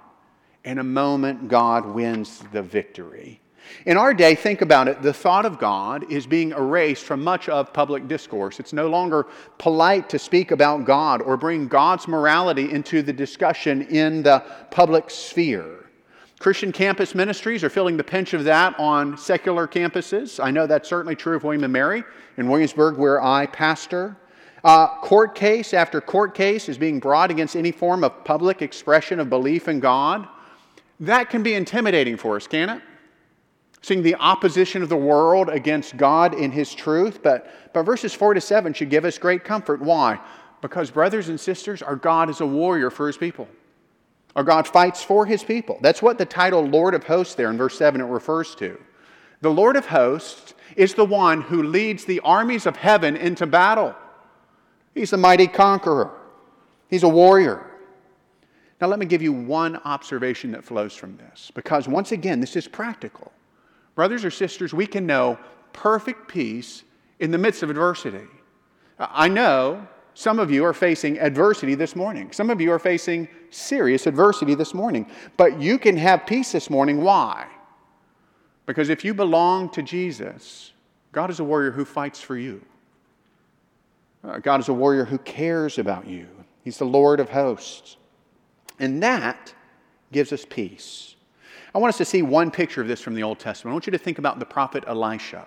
In 0.64 0.78
a 0.78 0.84
moment, 0.84 1.48
God 1.48 1.86
wins 1.86 2.44
the 2.52 2.62
victory. 2.62 3.42
In 3.86 3.98
our 3.98 4.14
day, 4.14 4.36
think 4.36 4.62
about 4.62 4.88
it, 4.88 5.02
the 5.02 5.14
thought 5.14 5.46
of 5.46 5.60
God 5.60 6.12
is 6.12 6.26
being 6.26 6.52
erased 6.52 7.04
from 7.04 7.24
much 7.24 7.50
of 7.50 7.72
public 7.74 8.08
discourse. 8.08 8.60
It's 8.60 8.74
no 8.74 8.88
longer 8.88 9.28
polite 9.58 10.10
to 10.10 10.20
speak 10.20 10.52
about 10.52 10.86
God 10.86 11.22
or 11.22 11.38
bring 11.38 11.68
God's 11.68 12.08
morality 12.08 12.72
into 12.72 13.02
the 13.02 13.14
discussion 13.14 13.84
in 13.84 14.24
the 14.24 14.44
public 14.72 15.10
sphere. 15.10 15.90
Christian 16.40 16.72
campus 16.72 17.14
ministries 17.14 17.64
are 17.64 17.70
feeling 17.70 17.98
the 17.98 18.04
pinch 18.04 18.34
of 18.34 18.44
that 18.46 18.80
on 18.80 19.18
secular 19.18 19.68
campuses. 19.68 20.44
I 20.44 20.52
know 20.52 20.66
that's 20.68 20.88
certainly 20.88 21.16
true 21.16 21.36
of 21.36 21.44
William 21.44 21.64
and 21.64 21.74
Mary 21.74 22.04
in 22.38 22.48
Williamsburg, 22.48 22.98
where 22.98 23.22
I 23.22 23.46
pastor. 23.46 24.16
Uh, 24.64 24.88
court 25.00 25.36
case 25.36 25.74
after 25.74 26.02
court 26.02 26.36
case 26.36 26.68
is 26.68 26.78
being 26.78 27.00
brought 27.00 27.32
against 27.32 27.56
any 27.56 27.72
form 27.72 28.04
of 28.04 28.24
public 28.24 28.62
expression 28.62 29.20
of 29.20 29.30
belief 29.30 29.68
in 29.68 29.80
God. 29.80 30.28
That 31.00 31.30
can 31.30 31.44
be 31.44 31.54
intimidating 31.54 32.18
for 32.18 32.36
us, 32.36 32.48
can 32.48 32.70
it? 32.70 32.82
seeing 33.82 34.04
the 34.04 34.16
opposition 34.16 34.84
of 34.84 34.90
the 34.90 34.98
world 34.98 35.50
against 35.50 35.98
God 35.98 36.34
in 36.34 36.52
His 36.52 36.74
truth. 36.74 37.22
But, 37.24 37.74
but 37.74 37.84
verses 37.84 38.14
4 38.14 38.34
to 38.34 38.42
7 38.42 38.74
should 38.74 38.90
give 38.90 39.06
us 39.06 39.18
great 39.18 39.44
comfort. 39.44 39.82
Why? 39.82 40.20
Because, 40.62 40.92
brothers 40.92 41.30
and 41.30 41.40
sisters, 41.40 41.82
our 41.82 41.96
God 41.96 42.30
is 42.30 42.42
a 42.42 42.46
warrior 42.46 42.90
for 42.90 43.08
His 43.08 43.18
people. 43.18 43.48
Our 44.36 44.44
God 44.44 44.68
fights 44.68 45.04
for 45.04 45.26
His 45.26 45.44
people. 45.44 45.80
That's 45.82 46.02
what 46.02 46.18
the 46.18 46.26
title 46.26 46.62
Lord 46.62 46.94
of 46.94 47.06
Hosts 47.06 47.36
there 47.36 47.50
in 47.50 47.58
verse 47.58 47.78
7 47.78 48.02
it 48.02 48.06
refers 48.06 48.56
to. 48.56 48.80
The 49.42 49.50
Lord 49.50 49.78
of 49.78 49.86
Hosts 49.86 50.54
is 50.76 50.94
the 50.94 51.06
one 51.06 51.42
who 51.42 51.64
leads 51.64 52.06
the 52.06 52.20
armies 52.22 52.66
of 52.66 52.76
heaven 52.76 53.16
into 53.16 53.48
battle. 53.48 53.96
He's 54.94 55.12
the 55.12 55.18
mighty 55.18 55.48
conqueror, 55.48 56.12
He's 56.88 57.04
a 57.04 57.10
warrior. 57.10 57.66
Now, 58.82 58.88
let 58.88 59.00
me 59.00 59.06
give 59.06 59.22
you 59.22 59.34
one 59.34 59.76
observation 59.84 60.52
that 60.52 60.64
flows 60.64 60.96
from 60.96 61.18
this, 61.18 61.52
because 61.54 61.88
once 61.88 62.14
again, 62.14 62.40
this 62.40 62.56
is 62.56 62.68
practical. 62.68 63.32
Brothers 63.94 64.24
or 64.24 64.32
sisters, 64.32 64.74
we 64.74 64.88
can 64.88 65.06
know 65.06 65.38
perfect 65.74 66.30
peace 66.30 66.84
in 67.20 67.32
the 67.32 67.38
midst 67.38 67.62
of 67.62 67.70
adversity. 67.70 68.26
I 68.98 69.28
know 69.28 69.86
some 70.14 70.40
of 70.40 70.52
you 70.52 70.66
are 70.66 70.74
facing 70.74 71.20
adversity 71.20 71.76
this 71.76 71.96
morning. 71.96 72.32
Some 72.32 72.50
of 72.50 72.60
you 72.60 72.72
are 72.72 72.80
facing 72.80 73.28
serious 73.50 74.08
adversity 74.08 74.56
this 74.56 74.74
morning. 74.74 75.10
But 75.38 75.62
you 75.62 75.78
can 75.78 75.96
have 75.98 76.26
peace 76.26 76.52
this 76.52 76.70
morning. 76.70 77.02
Why? 77.02 77.48
Because 78.66 78.90
if 78.90 79.04
you 79.04 79.14
belong 79.14 79.70
to 79.72 79.82
Jesus, 79.82 80.74
God 81.12 81.30
is 81.30 81.40
a 81.40 81.44
warrior 81.44 81.72
who 81.72 81.86
fights 81.86 82.22
for 82.22 82.38
you. 82.38 82.62
Uh, 84.24 84.40
God 84.40 84.60
is 84.60 84.70
a 84.70 84.74
warrior 84.74 85.06
who 85.06 85.18
cares 85.20 85.78
about 85.78 86.08
you. 86.08 86.28
He's 86.64 86.78
the 86.78 86.86
Lord 86.86 87.20
of 87.20 87.30
hosts. 87.30 87.98
And 88.80 89.02
that 89.04 89.54
gives 90.12 90.34
us 90.34 90.46
peace. 90.46 91.16
I 91.74 91.78
want 91.78 91.90
us 91.90 91.98
to 92.00 92.06
see 92.06 92.22
one 92.22 92.52
picture 92.52 92.82
of 92.82 92.88
this 92.88 93.02
from 93.02 93.16
the 93.16 93.24
Old 93.24 93.40
Testament. 93.40 93.72
I 93.72 93.76
want 93.76 93.86
you 93.86 93.92
to 93.92 93.98
think 93.98 94.18
about 94.18 94.40
the 94.40 94.46
prophet 94.46 94.84
Elisha. 94.88 95.46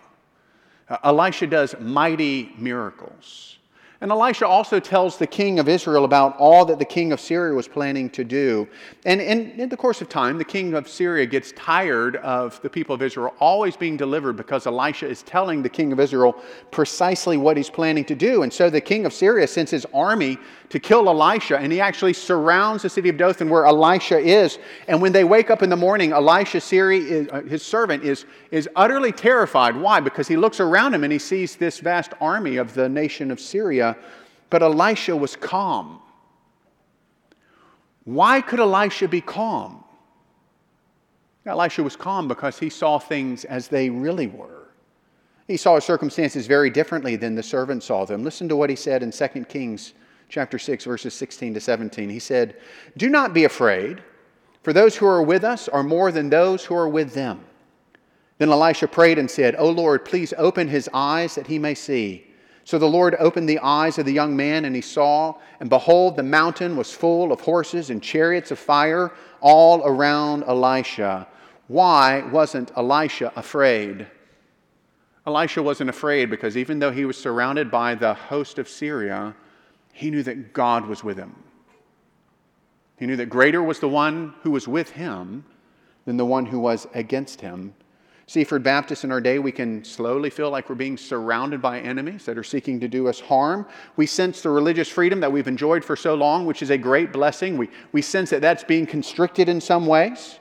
Uh, 0.88 0.98
Elisha 1.04 1.46
does 1.46 1.74
mighty 1.80 2.54
miracles. 2.58 3.58
And 4.02 4.10
Elisha 4.10 4.48
also 4.48 4.80
tells 4.80 5.16
the 5.16 5.28
king 5.28 5.60
of 5.60 5.68
Israel 5.68 6.04
about 6.04 6.36
all 6.36 6.64
that 6.64 6.80
the 6.80 6.84
king 6.84 7.12
of 7.12 7.20
Syria 7.20 7.54
was 7.54 7.68
planning 7.68 8.10
to 8.10 8.24
do. 8.24 8.66
And 9.04 9.20
in, 9.20 9.68
the 9.68 9.76
course 9.76 10.02
of 10.02 10.08
time, 10.08 10.38
the 10.38 10.44
king 10.44 10.74
of 10.74 10.88
Syria 10.88 11.24
gets 11.24 11.52
tired 11.52 12.16
of 12.16 12.60
the 12.62 12.68
people 12.68 12.96
of 12.96 13.00
Israel 13.00 13.32
always 13.38 13.76
being 13.76 13.96
delivered 13.96 14.32
because 14.32 14.66
Elisha 14.66 15.06
is 15.08 15.22
telling 15.22 15.62
the 15.62 15.68
king 15.68 15.92
of 15.92 16.00
Israel 16.00 16.34
precisely 16.72 17.36
what 17.36 17.56
he's 17.56 17.70
planning 17.70 18.04
to 18.06 18.16
do. 18.16 18.42
And 18.42 18.52
so 18.52 18.68
the 18.68 18.80
king 18.80 19.06
of 19.06 19.12
Syria 19.12 19.46
sends 19.46 19.70
his 19.70 19.86
army 19.94 20.36
to 20.70 20.80
kill 20.80 21.08
Elisha, 21.08 21.58
and 21.58 21.70
he 21.70 21.80
actually 21.80 22.14
surrounds 22.14 22.82
the 22.82 22.88
city 22.88 23.08
of 23.08 23.18
Dothan 23.18 23.48
where 23.48 23.66
Elisha 23.66 24.18
is. 24.18 24.58
And 24.88 25.00
when 25.00 25.12
they 25.12 25.22
wake 25.22 25.48
up 25.50 25.62
in 25.62 25.70
the 25.70 25.76
morning, 25.76 26.12
Elisha, 26.12 26.60
Syria, 26.60 27.28
uh, 27.28 27.42
his 27.42 27.62
servant, 27.62 28.02
is, 28.02 28.24
is 28.50 28.68
utterly 28.74 29.12
terrified. 29.12 29.76
Why? 29.76 30.00
Because 30.00 30.26
he 30.26 30.36
looks 30.36 30.58
around 30.58 30.94
him 30.94 31.04
and 31.04 31.12
he 31.12 31.20
sees 31.20 31.54
this 31.54 31.78
vast 31.78 32.14
army 32.20 32.56
of 32.56 32.74
the 32.74 32.88
nation 32.88 33.30
of 33.30 33.38
Syria 33.38 33.91
but 34.50 34.62
Elisha 34.62 35.16
was 35.16 35.37
calm. 35.37 36.00
Why 38.05 38.40
could 38.40 38.61
Elisha 38.61 39.09
be 39.09 39.20
calm? 39.20 39.85
Elisha 41.46 41.83
was 41.83 41.96
calm 41.96 42.28
because 42.28 42.59
he 42.59 42.70
saw 42.70 42.98
things 42.98 43.44
as 43.44 43.68
they 43.68 43.90
really 43.90 44.26
were. 44.26 44.68
He 45.48 45.57
saw 45.57 45.74
his 45.74 45.85
circumstances 45.85 46.46
very 46.46 46.70
differently 46.70 47.16
than 47.16 47.35
the 47.35 47.42
servant 47.42 47.83
saw 47.83 48.05
them. 48.05 48.22
Listen 48.22 48.48
to 48.48 48.57
what 48.57 48.70
he 48.70 48.76
said 48.76 49.02
in 49.02 49.11
2 49.11 49.44
Kings 49.48 49.92
chapter 50.28 50.59
6 50.59 50.85
verses 50.85 51.14
16 51.14 51.55
to 51.55 51.61
17. 51.61 52.09
He 52.09 52.18
said, 52.18 52.57
"Do 52.96 53.09
not 53.09 53.35
be 53.35 53.44
afraid, 53.44 54.02
for 54.62 54.72
those 54.72 54.96
who 54.96 55.07
are 55.07 55.22
with 55.22 55.44
us 55.44 55.68
are 55.68 55.83
more 55.83 56.12
than 56.12 56.31
those 56.31 56.64
who 56.64 56.74
are 56.74 56.88
with 56.88 57.14
them." 57.14 57.44
Then 58.38 58.50
Elisha 58.50 58.88
prayed 58.88 59.18
and 59.18 59.31
said, 59.31 59.55
"O 59.59 59.68
Lord, 59.68 60.05
please 60.05 60.33
open 60.38 60.68
his 60.68 60.88
eyes 60.94 61.35
that 61.35 61.48
he 61.48 61.59
may 61.59 61.74
see." 61.74 62.32
So 62.64 62.79
the 62.79 62.87
Lord 62.87 63.16
opened 63.18 63.48
the 63.48 63.59
eyes 63.59 63.98
of 63.98 64.07
the 64.07 64.12
young 64.12 64.37
man, 64.37 64.64
and 64.64 64.75
he 64.75 64.83
saw, 64.83 65.35
and 65.61 65.68
behold, 65.68 66.16
the 66.16 66.22
mountain 66.22 66.77
was 66.77 66.92
full 66.92 67.33
of 67.33 67.40
horses 67.40 67.90
and 67.90 68.03
chariots 68.03 68.51
of 68.51 68.59
fire 68.59 69.12
all 69.40 69.83
around 69.85 70.44
Elisha. 70.44 71.27
Why 71.66 72.22
wasn't 72.31 72.70
Elisha 72.77 73.33
afraid? 73.35 74.07
Elisha 75.27 75.62
wasn't 75.62 75.90
afraid 75.90 76.31
because 76.31 76.57
even 76.57 76.79
though 76.79 76.90
he 76.90 77.05
was 77.05 77.16
surrounded 77.16 77.70
by 77.70 77.94
the 77.94 78.14
host 78.14 78.59
of 78.59 78.68
Syria, 78.68 79.35
he 79.92 80.11
knew 80.11 80.22
that 80.22 80.53
God 80.53 80.87
was 80.87 81.05
with 81.05 81.16
him. 81.16 81.35
He 82.98 83.07
knew 83.07 83.16
that 83.16 83.27
greater 83.27 83.62
was 83.62 83.81
the 83.81 83.88
one 83.88 84.35
who 84.42 84.51
was 84.53 84.68
with 84.68 84.90
him 84.90 85.44
than 86.05 86.16
the 86.16 86.27
one 86.27 86.46
who 86.46 86.59
was 86.59 86.87
against 86.94 87.40
him. 87.40 87.75
Seaford 88.26 88.62
Baptist 88.62 89.04
in 89.04 89.12
our 89.12 89.20
day, 89.20 89.38
we 89.38 89.52
can 89.52 89.85
slowly 89.85 90.30
feel 90.30 90.50
like 90.50 90.68
we're 90.68 90.76
being 90.76 90.96
surrounded 90.96 91.61
by 91.61 91.80
enemies 91.80 92.24
that 92.24 92.38
are 92.38 92.44
seeking 92.44 92.78
to 92.80 92.88
do 92.88 93.08
us 93.08 93.20
harm. 93.20 93.66
We 93.96 94.06
sense 94.06 94.40
the 94.40 94.50
religious 94.50 94.88
freedom 94.88 95.20
that 95.20 95.30
we've 95.30 95.48
enjoyed 95.48 95.85
for 95.85 95.96
so 95.96 96.14
long, 96.14 96.46
which 96.46 96.62
is 96.62 96.70
a 96.70 96.78
great 96.78 97.12
blessing. 97.12 97.56
We, 97.56 97.68
we 97.92 98.00
sense 98.00 98.30
that 98.30 98.40
that's 98.40 98.64
being 98.64 98.87
constricted 98.87 99.48
in 99.48 99.61
some 99.61 99.87
ways. 99.87 100.38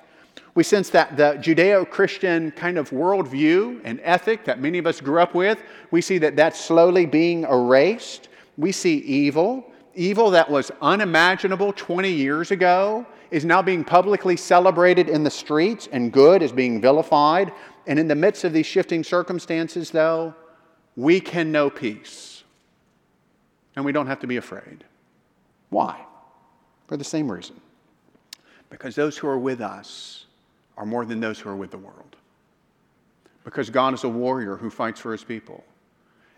We 0.53 0.63
sense 0.63 0.89
that 0.89 1.17
the 1.17 1.37
Judeo 1.41 1.89
Christian 1.89 2.51
kind 2.51 2.77
of 2.77 2.89
worldview 2.89 3.81
and 3.83 3.99
ethic 4.03 4.45
that 4.45 4.59
many 4.59 4.77
of 4.77 4.85
us 4.85 4.99
grew 4.99 5.21
up 5.21 5.33
with, 5.33 5.63
we 5.91 6.01
see 6.01 6.17
that 6.19 6.35
that's 6.35 6.59
slowly 6.59 7.05
being 7.05 7.43
erased. 7.43 8.27
We 8.57 8.73
see 8.73 8.97
evil, 8.97 9.71
evil 9.95 10.29
that 10.31 10.49
was 10.49 10.69
unimaginable 10.81 11.73
20 11.73 12.11
years 12.11 12.51
ago 12.51 13.07
is 13.31 13.45
now 13.45 13.61
being 13.61 13.83
publicly 13.83 14.35
celebrated 14.35 15.07
in 15.07 15.23
the 15.23 15.31
streets, 15.31 15.87
and 15.93 16.11
good 16.11 16.43
is 16.43 16.51
being 16.51 16.81
vilified. 16.81 17.53
And 17.87 17.97
in 17.97 18.07
the 18.07 18.15
midst 18.15 18.43
of 18.43 18.53
these 18.53 18.65
shifting 18.65 19.03
circumstances, 19.03 19.91
though, 19.91 20.35
we 20.95 21.19
can 21.19 21.51
know 21.51 21.69
peace. 21.69 22.43
And 23.75 23.85
we 23.85 23.91
don't 23.91 24.07
have 24.07 24.19
to 24.19 24.27
be 24.27 24.37
afraid. 24.37 24.83
Why? 25.69 25.99
For 26.87 26.97
the 26.97 27.03
same 27.03 27.31
reason. 27.31 27.59
Because 28.69 28.95
those 28.95 29.17
who 29.17 29.27
are 29.27 29.39
with 29.39 29.61
us 29.61 30.25
are 30.77 30.85
more 30.85 31.05
than 31.05 31.19
those 31.19 31.39
who 31.39 31.49
are 31.49 31.55
with 31.55 31.71
the 31.71 31.77
world. 31.77 32.15
Because 33.43 33.69
God 33.69 33.93
is 33.93 34.03
a 34.03 34.09
warrior 34.09 34.55
who 34.55 34.69
fights 34.69 34.99
for 34.99 35.11
his 35.11 35.23
people. 35.23 35.63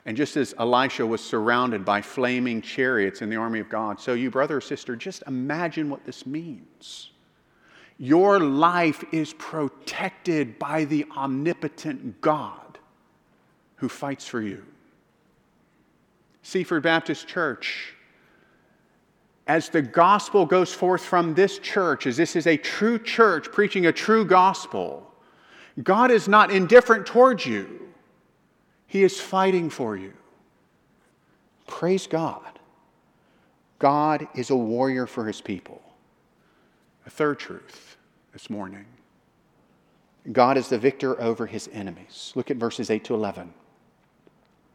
And 0.05 0.17
just 0.17 0.35
as 0.35 0.53
Elisha 0.59 1.05
was 1.05 1.23
surrounded 1.23 1.85
by 1.85 2.01
flaming 2.01 2.61
chariots 2.61 3.21
in 3.21 3.29
the 3.29 3.35
army 3.35 3.59
of 3.59 3.69
God, 3.69 3.99
so 3.99 4.13
you, 4.13 4.29
brother 4.29 4.57
or 4.57 4.61
sister, 4.61 4.95
just 4.95 5.23
imagine 5.27 5.89
what 5.89 6.05
this 6.05 6.25
means. 6.25 7.11
Your 8.03 8.37
life 8.41 9.05
is 9.13 9.31
protected 9.31 10.59
by 10.59 10.83
the 10.83 11.05
omnipotent 11.15 12.19
God 12.19 12.77
who 13.77 13.87
fights 13.87 14.27
for 14.27 14.41
you. 14.41 14.65
Seaford 16.41 16.83
Baptist 16.83 17.29
Church, 17.29 17.93
as 19.47 19.69
the 19.69 19.81
gospel 19.81 20.45
goes 20.45 20.73
forth 20.73 21.01
from 21.01 21.33
this 21.33 21.59
church, 21.59 22.05
as 22.05 22.17
this 22.17 22.35
is 22.35 22.45
a 22.45 22.57
true 22.57 22.99
church 22.99 23.49
preaching 23.53 23.85
a 23.85 23.93
true 23.93 24.25
gospel, 24.25 25.09
God 25.81 26.11
is 26.11 26.27
not 26.27 26.51
indifferent 26.51 27.05
towards 27.05 27.45
you. 27.45 27.87
He 28.85 29.05
is 29.05 29.17
fighting 29.21 29.69
for 29.69 29.95
you. 29.95 30.11
Praise 31.67 32.05
God. 32.07 32.59
God 33.79 34.27
is 34.35 34.49
a 34.49 34.57
warrior 34.57 35.07
for 35.07 35.25
his 35.25 35.39
people. 35.39 35.81
A 37.05 37.09
third 37.09 37.39
truth 37.39 37.92
this 38.33 38.49
morning 38.49 38.85
God 40.31 40.57
is 40.57 40.69
the 40.69 40.77
victor 40.77 41.21
over 41.21 41.45
his 41.45 41.69
enemies. 41.73 42.31
Look 42.35 42.49
at 42.49 42.57
verses 42.57 42.89
8 42.89 43.03
to 43.05 43.13
11. 43.13 43.53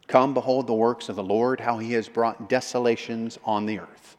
Come, 0.06 0.34
behold 0.34 0.66
the 0.66 0.74
works 0.74 1.08
of 1.08 1.16
the 1.16 1.22
Lord, 1.22 1.60
how 1.60 1.78
he 1.78 1.94
has 1.94 2.08
brought 2.08 2.50
desolations 2.50 3.38
on 3.44 3.64
the 3.64 3.78
earth. 3.78 4.16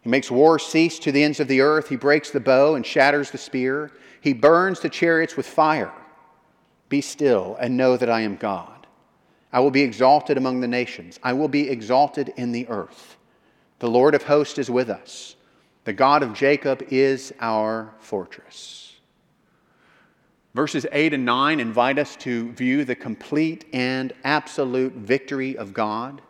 He 0.00 0.10
makes 0.10 0.30
war 0.30 0.58
cease 0.58 0.98
to 1.00 1.12
the 1.12 1.22
ends 1.22 1.38
of 1.38 1.46
the 1.46 1.60
earth. 1.60 1.88
He 1.88 1.96
breaks 1.96 2.30
the 2.30 2.40
bow 2.40 2.74
and 2.74 2.84
shatters 2.84 3.30
the 3.30 3.38
spear. 3.38 3.92
He 4.20 4.32
burns 4.32 4.80
the 4.80 4.88
chariots 4.88 5.36
with 5.36 5.46
fire. 5.46 5.92
Be 6.88 7.00
still 7.00 7.56
and 7.60 7.76
know 7.76 7.96
that 7.96 8.10
I 8.10 8.22
am 8.22 8.34
God. 8.34 8.86
I 9.52 9.60
will 9.60 9.70
be 9.70 9.82
exalted 9.82 10.36
among 10.36 10.60
the 10.60 10.68
nations, 10.68 11.20
I 11.22 11.32
will 11.32 11.48
be 11.48 11.68
exalted 11.70 12.32
in 12.36 12.50
the 12.50 12.68
earth. 12.68 13.16
The 13.78 13.90
Lord 13.90 14.14
of 14.16 14.24
hosts 14.24 14.58
is 14.58 14.70
with 14.70 14.90
us. 14.90 15.35
The 15.86 15.92
God 15.92 16.24
of 16.24 16.34
Jacob 16.34 16.82
is 16.90 17.32
our 17.38 17.94
fortress. 18.00 18.96
Verses 20.52 20.84
8 20.90 21.14
and 21.14 21.24
9 21.24 21.60
invite 21.60 22.00
us 22.00 22.16
to 22.16 22.50
view 22.54 22.84
the 22.84 22.96
complete 22.96 23.66
and 23.72 24.12
absolute 24.24 24.94
victory 24.94 25.56
of 25.56 25.72
God. 25.72 26.22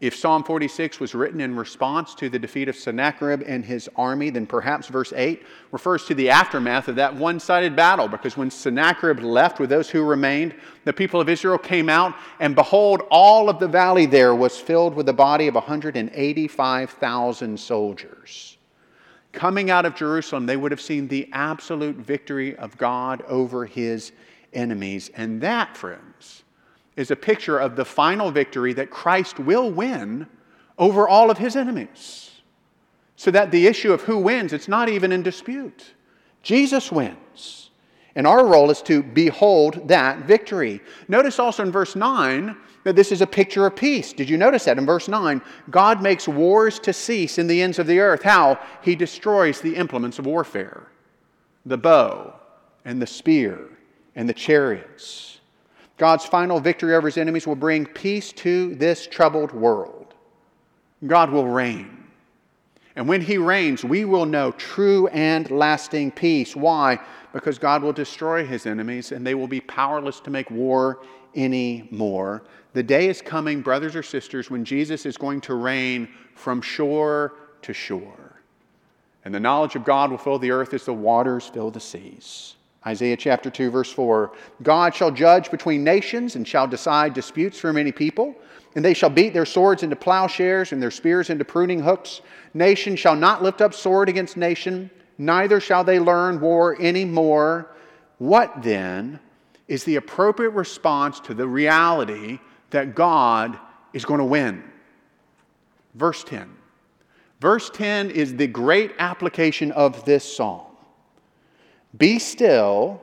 If 0.00 0.16
Psalm 0.16 0.42
46 0.42 0.98
was 0.98 1.14
written 1.14 1.40
in 1.40 1.54
response 1.54 2.16
to 2.16 2.28
the 2.28 2.40
defeat 2.40 2.68
of 2.68 2.74
Sennacherib 2.74 3.44
and 3.46 3.64
his 3.64 3.88
army, 3.94 4.30
then 4.30 4.46
perhaps 4.46 4.88
verse 4.88 5.12
8 5.14 5.44
refers 5.70 6.04
to 6.06 6.16
the 6.16 6.30
aftermath 6.30 6.88
of 6.88 6.96
that 6.96 7.14
one 7.14 7.38
sided 7.38 7.76
battle. 7.76 8.08
Because 8.08 8.36
when 8.36 8.50
Sennacherib 8.50 9.20
left 9.20 9.60
with 9.60 9.70
those 9.70 9.90
who 9.90 10.02
remained, 10.02 10.56
the 10.84 10.92
people 10.92 11.20
of 11.20 11.28
Israel 11.28 11.56
came 11.56 11.88
out, 11.88 12.16
and 12.40 12.56
behold, 12.56 13.02
all 13.12 13.48
of 13.48 13.60
the 13.60 13.68
valley 13.68 14.06
there 14.06 14.34
was 14.34 14.58
filled 14.58 14.96
with 14.96 15.06
the 15.06 15.12
body 15.12 15.46
of 15.46 15.54
185,000 15.54 17.60
soldiers 17.60 18.58
coming 19.32 19.70
out 19.70 19.84
of 19.84 19.94
Jerusalem, 19.94 20.46
they 20.46 20.56
would 20.56 20.70
have 20.70 20.80
seen 20.80 21.08
the 21.08 21.28
absolute 21.32 21.96
victory 21.96 22.56
of 22.56 22.76
God 22.78 23.22
over 23.22 23.64
his 23.64 24.12
enemies. 24.52 25.10
And 25.14 25.40
that, 25.40 25.76
friends, 25.76 26.44
is 26.96 27.10
a 27.10 27.16
picture 27.16 27.58
of 27.58 27.76
the 27.76 27.84
final 27.84 28.30
victory 28.30 28.72
that 28.74 28.90
Christ 28.90 29.38
will 29.38 29.70
win 29.70 30.26
over 30.78 31.08
all 31.08 31.30
of 31.30 31.38
his 31.38 31.56
enemies. 31.56 32.30
So 33.16 33.30
that 33.30 33.50
the 33.50 33.66
issue 33.66 33.92
of 33.92 34.02
who 34.02 34.18
wins, 34.18 34.52
it's 34.52 34.68
not 34.68 34.88
even 34.88 35.12
in 35.12 35.22
dispute. 35.22 35.94
Jesus 36.42 36.90
wins. 36.90 37.61
And 38.14 38.26
our 38.26 38.46
role 38.46 38.70
is 38.70 38.82
to 38.82 39.02
behold 39.02 39.88
that 39.88 40.24
victory. 40.26 40.80
Notice 41.08 41.38
also 41.38 41.62
in 41.62 41.72
verse 41.72 41.96
9 41.96 42.56
that 42.84 42.96
this 42.96 43.12
is 43.12 43.22
a 43.22 43.26
picture 43.26 43.66
of 43.66 43.76
peace. 43.76 44.12
Did 44.12 44.28
you 44.28 44.36
notice 44.36 44.64
that 44.64 44.78
in 44.78 44.84
verse 44.84 45.08
9? 45.08 45.40
God 45.70 46.02
makes 46.02 46.28
wars 46.28 46.78
to 46.80 46.92
cease 46.92 47.38
in 47.38 47.46
the 47.46 47.62
ends 47.62 47.78
of 47.78 47.86
the 47.86 48.00
earth. 48.00 48.22
How? 48.22 48.58
He 48.82 48.94
destroys 48.94 49.60
the 49.60 49.76
implements 49.76 50.18
of 50.18 50.26
warfare 50.26 50.88
the 51.64 51.78
bow 51.78 52.34
and 52.84 53.00
the 53.00 53.06
spear 53.06 53.68
and 54.16 54.28
the 54.28 54.34
chariots. 54.34 55.40
God's 55.96 56.24
final 56.24 56.58
victory 56.58 56.96
over 56.96 57.06
his 57.06 57.16
enemies 57.16 57.46
will 57.46 57.54
bring 57.54 57.86
peace 57.86 58.32
to 58.32 58.74
this 58.74 59.06
troubled 59.06 59.52
world. 59.52 60.14
God 61.06 61.30
will 61.30 61.46
reign. 61.46 62.02
And 62.96 63.08
when 63.08 63.20
he 63.20 63.38
reigns, 63.38 63.84
we 63.84 64.04
will 64.04 64.26
know 64.26 64.52
true 64.52 65.06
and 65.08 65.50
lasting 65.50 66.10
peace. 66.10 66.54
Why? 66.54 66.98
Because 67.32 67.58
God 67.58 67.82
will 67.82 67.92
destroy 67.92 68.44
his 68.44 68.66
enemies 68.66 69.12
and 69.12 69.26
they 69.26 69.34
will 69.34 69.48
be 69.48 69.60
powerless 69.60 70.20
to 70.20 70.30
make 70.30 70.50
war 70.50 71.02
anymore. 71.34 72.42
The 72.74 72.82
day 72.82 73.08
is 73.08 73.22
coming, 73.22 73.60
brothers 73.62 73.96
or 73.96 74.02
sisters, 74.02 74.50
when 74.50 74.64
Jesus 74.64 75.06
is 75.06 75.16
going 75.16 75.40
to 75.42 75.54
reign 75.54 76.08
from 76.34 76.60
shore 76.60 77.34
to 77.62 77.72
shore. 77.72 78.40
And 79.24 79.34
the 79.34 79.40
knowledge 79.40 79.76
of 79.76 79.84
God 79.84 80.10
will 80.10 80.18
fill 80.18 80.38
the 80.38 80.50
earth 80.50 80.74
as 80.74 80.84
the 80.84 80.92
waters 80.92 81.46
fill 81.46 81.70
the 81.70 81.80
seas. 81.80 82.56
Isaiah 82.84 83.16
chapter 83.16 83.48
2, 83.50 83.70
verse 83.70 83.92
4 83.92 84.32
God 84.62 84.94
shall 84.94 85.10
judge 85.10 85.50
between 85.50 85.84
nations 85.84 86.36
and 86.36 86.46
shall 86.46 86.66
decide 86.66 87.14
disputes 87.14 87.58
for 87.58 87.72
many 87.72 87.92
people. 87.92 88.34
And 88.74 88.84
they 88.84 88.94
shall 88.94 89.10
beat 89.10 89.34
their 89.34 89.44
swords 89.44 89.82
into 89.82 89.96
plowshares 89.96 90.72
and 90.72 90.82
their 90.82 90.90
spears 90.90 91.28
into 91.28 91.44
pruning 91.44 91.80
hooks. 91.80 92.22
Nation 92.54 92.96
shall 92.96 93.14
not 93.14 93.42
lift 93.42 93.60
up 93.60 93.74
sword 93.74 94.08
against 94.08 94.36
nation, 94.36 94.90
neither 95.18 95.60
shall 95.60 95.84
they 95.84 95.98
learn 95.98 96.40
war 96.40 96.76
any 96.80 97.04
more. 97.04 97.70
What 98.18 98.62
then 98.62 99.20
is 99.68 99.84
the 99.84 99.96
appropriate 99.96 100.50
response 100.50 101.20
to 101.20 101.34
the 101.34 101.46
reality 101.46 102.38
that 102.70 102.94
God 102.94 103.58
is 103.92 104.04
going 104.04 104.18
to 104.18 104.24
win. 104.24 104.62
Verse 105.94 106.24
10. 106.24 106.48
Verse 107.40 107.70
10 107.70 108.10
is 108.10 108.36
the 108.36 108.46
great 108.46 108.92
application 108.98 109.72
of 109.72 110.04
this 110.04 110.36
psalm 110.36 110.66
Be 111.96 112.18
still 112.18 113.00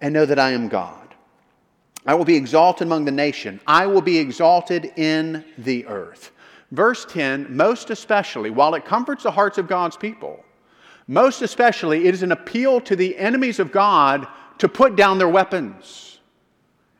and 0.00 0.12
know 0.12 0.26
that 0.26 0.38
I 0.38 0.50
am 0.50 0.68
God. 0.68 1.14
I 2.06 2.14
will 2.14 2.24
be 2.24 2.36
exalted 2.36 2.86
among 2.86 3.04
the 3.04 3.12
nation. 3.12 3.60
I 3.66 3.86
will 3.86 4.00
be 4.00 4.18
exalted 4.18 4.92
in 4.96 5.44
the 5.58 5.86
earth. 5.86 6.32
Verse 6.70 7.04
10, 7.04 7.54
most 7.54 7.90
especially, 7.90 8.50
while 8.50 8.74
it 8.74 8.84
comforts 8.84 9.22
the 9.22 9.30
hearts 9.30 9.58
of 9.58 9.68
God's 9.68 9.96
people, 9.96 10.44
most 11.08 11.42
especially, 11.42 12.06
it 12.06 12.14
is 12.14 12.22
an 12.22 12.32
appeal 12.32 12.80
to 12.82 12.96
the 12.96 13.16
enemies 13.16 13.58
of 13.58 13.70
God 13.70 14.26
to 14.58 14.68
put 14.68 14.96
down 14.96 15.18
their 15.18 15.28
weapons 15.28 16.18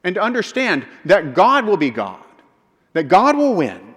and 0.04 0.14
to 0.14 0.22
understand 0.22 0.86
that 1.04 1.34
God 1.34 1.64
will 1.64 1.76
be 1.76 1.90
God, 1.90 2.22
that 2.92 3.04
God 3.04 3.36
will 3.36 3.54
win. 3.54 3.94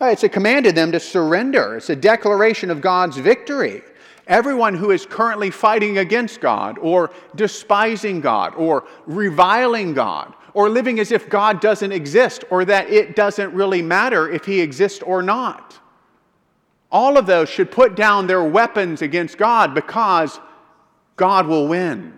Uh, 0.00 0.06
it's 0.06 0.22
a 0.22 0.28
command 0.28 0.64
to 0.64 0.72
them 0.72 0.92
to 0.92 1.00
surrender, 1.00 1.76
it's 1.76 1.90
a 1.90 1.96
declaration 1.96 2.70
of 2.70 2.80
God's 2.80 3.18
victory. 3.18 3.82
Everyone 4.26 4.74
who 4.74 4.90
is 4.90 5.06
currently 5.06 5.50
fighting 5.50 5.98
against 5.98 6.40
God, 6.40 6.78
or 6.78 7.10
despising 7.34 8.20
God, 8.20 8.54
or 8.56 8.86
reviling 9.06 9.94
God, 9.94 10.34
or 10.52 10.68
living 10.68 11.00
as 11.00 11.12
if 11.12 11.30
God 11.30 11.60
doesn't 11.62 11.92
exist, 11.92 12.44
or 12.50 12.66
that 12.66 12.90
it 12.90 13.16
doesn't 13.16 13.54
really 13.54 13.80
matter 13.80 14.30
if 14.30 14.44
He 14.44 14.60
exists 14.60 15.02
or 15.02 15.22
not. 15.22 15.78
All 16.90 17.18
of 17.18 17.26
those 17.26 17.48
should 17.48 17.70
put 17.70 17.94
down 17.94 18.26
their 18.26 18.44
weapons 18.44 19.02
against 19.02 19.36
God 19.36 19.74
because 19.74 20.40
God 21.16 21.46
will 21.46 21.68
win. 21.68 22.16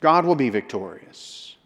God 0.00 0.24
will 0.24 0.36
be 0.36 0.50
victorious. 0.50 1.56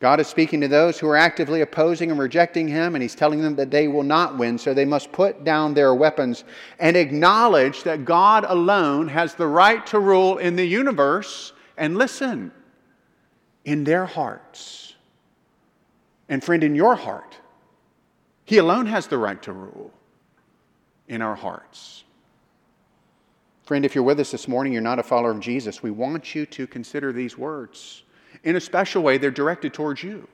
God 0.00 0.20
is 0.20 0.26
speaking 0.26 0.60
to 0.60 0.68
those 0.68 0.98
who 0.98 1.08
are 1.08 1.16
actively 1.16 1.62
opposing 1.62 2.10
and 2.10 2.20
rejecting 2.20 2.68
Him, 2.68 2.94
and 2.94 3.00
He's 3.00 3.14
telling 3.14 3.40
them 3.40 3.56
that 3.56 3.70
they 3.70 3.88
will 3.88 4.02
not 4.02 4.36
win, 4.36 4.58
so 4.58 4.74
they 4.74 4.84
must 4.84 5.12
put 5.12 5.44
down 5.44 5.72
their 5.72 5.94
weapons 5.94 6.44
and 6.78 6.96
acknowledge 6.96 7.84
that 7.84 8.04
God 8.04 8.44
alone 8.46 9.08
has 9.08 9.34
the 9.34 9.46
right 9.46 9.86
to 9.86 10.00
rule 10.00 10.36
in 10.38 10.56
the 10.56 10.66
universe. 10.66 11.54
And 11.78 11.96
listen, 11.96 12.52
in 13.64 13.84
their 13.84 14.04
hearts. 14.04 14.94
And 16.28 16.44
friend, 16.44 16.62
in 16.62 16.74
your 16.74 16.96
heart, 16.96 17.38
He 18.44 18.58
alone 18.58 18.86
has 18.86 19.06
the 19.06 19.16
right 19.16 19.40
to 19.42 19.52
rule 19.52 19.90
in 21.08 21.22
our 21.22 21.34
hearts. 21.34 22.04
Friend, 23.64 23.84
if 23.84 23.94
you're 23.94 24.04
with 24.04 24.20
us 24.20 24.30
this 24.30 24.46
morning, 24.46 24.72
you're 24.72 24.82
not 24.82 24.98
a 24.98 25.02
follower 25.02 25.30
of 25.30 25.40
Jesus, 25.40 25.82
we 25.82 25.90
want 25.90 26.34
you 26.34 26.46
to 26.46 26.66
consider 26.66 27.12
these 27.12 27.38
words 27.38 28.04
in 28.44 28.56
a 28.56 28.60
special 28.60 29.02
way, 29.02 29.18
they're 29.18 29.30
directed 29.30 29.72
towards 29.72 30.02
you. 30.02 30.28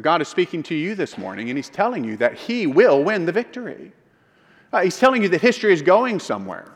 God 0.00 0.20
is 0.20 0.28
speaking 0.28 0.62
to 0.64 0.74
you 0.74 0.94
this 0.94 1.16
morning, 1.16 1.48
and 1.48 1.56
He's 1.56 1.70
telling 1.70 2.04
you 2.04 2.16
that 2.18 2.34
He 2.34 2.66
will 2.66 3.02
win 3.02 3.24
the 3.24 3.32
victory. 3.32 3.92
Uh, 4.70 4.82
he's 4.82 4.98
telling 4.98 5.22
you 5.22 5.30
that 5.30 5.40
history 5.40 5.72
is 5.72 5.80
going 5.80 6.20
somewhere, 6.20 6.74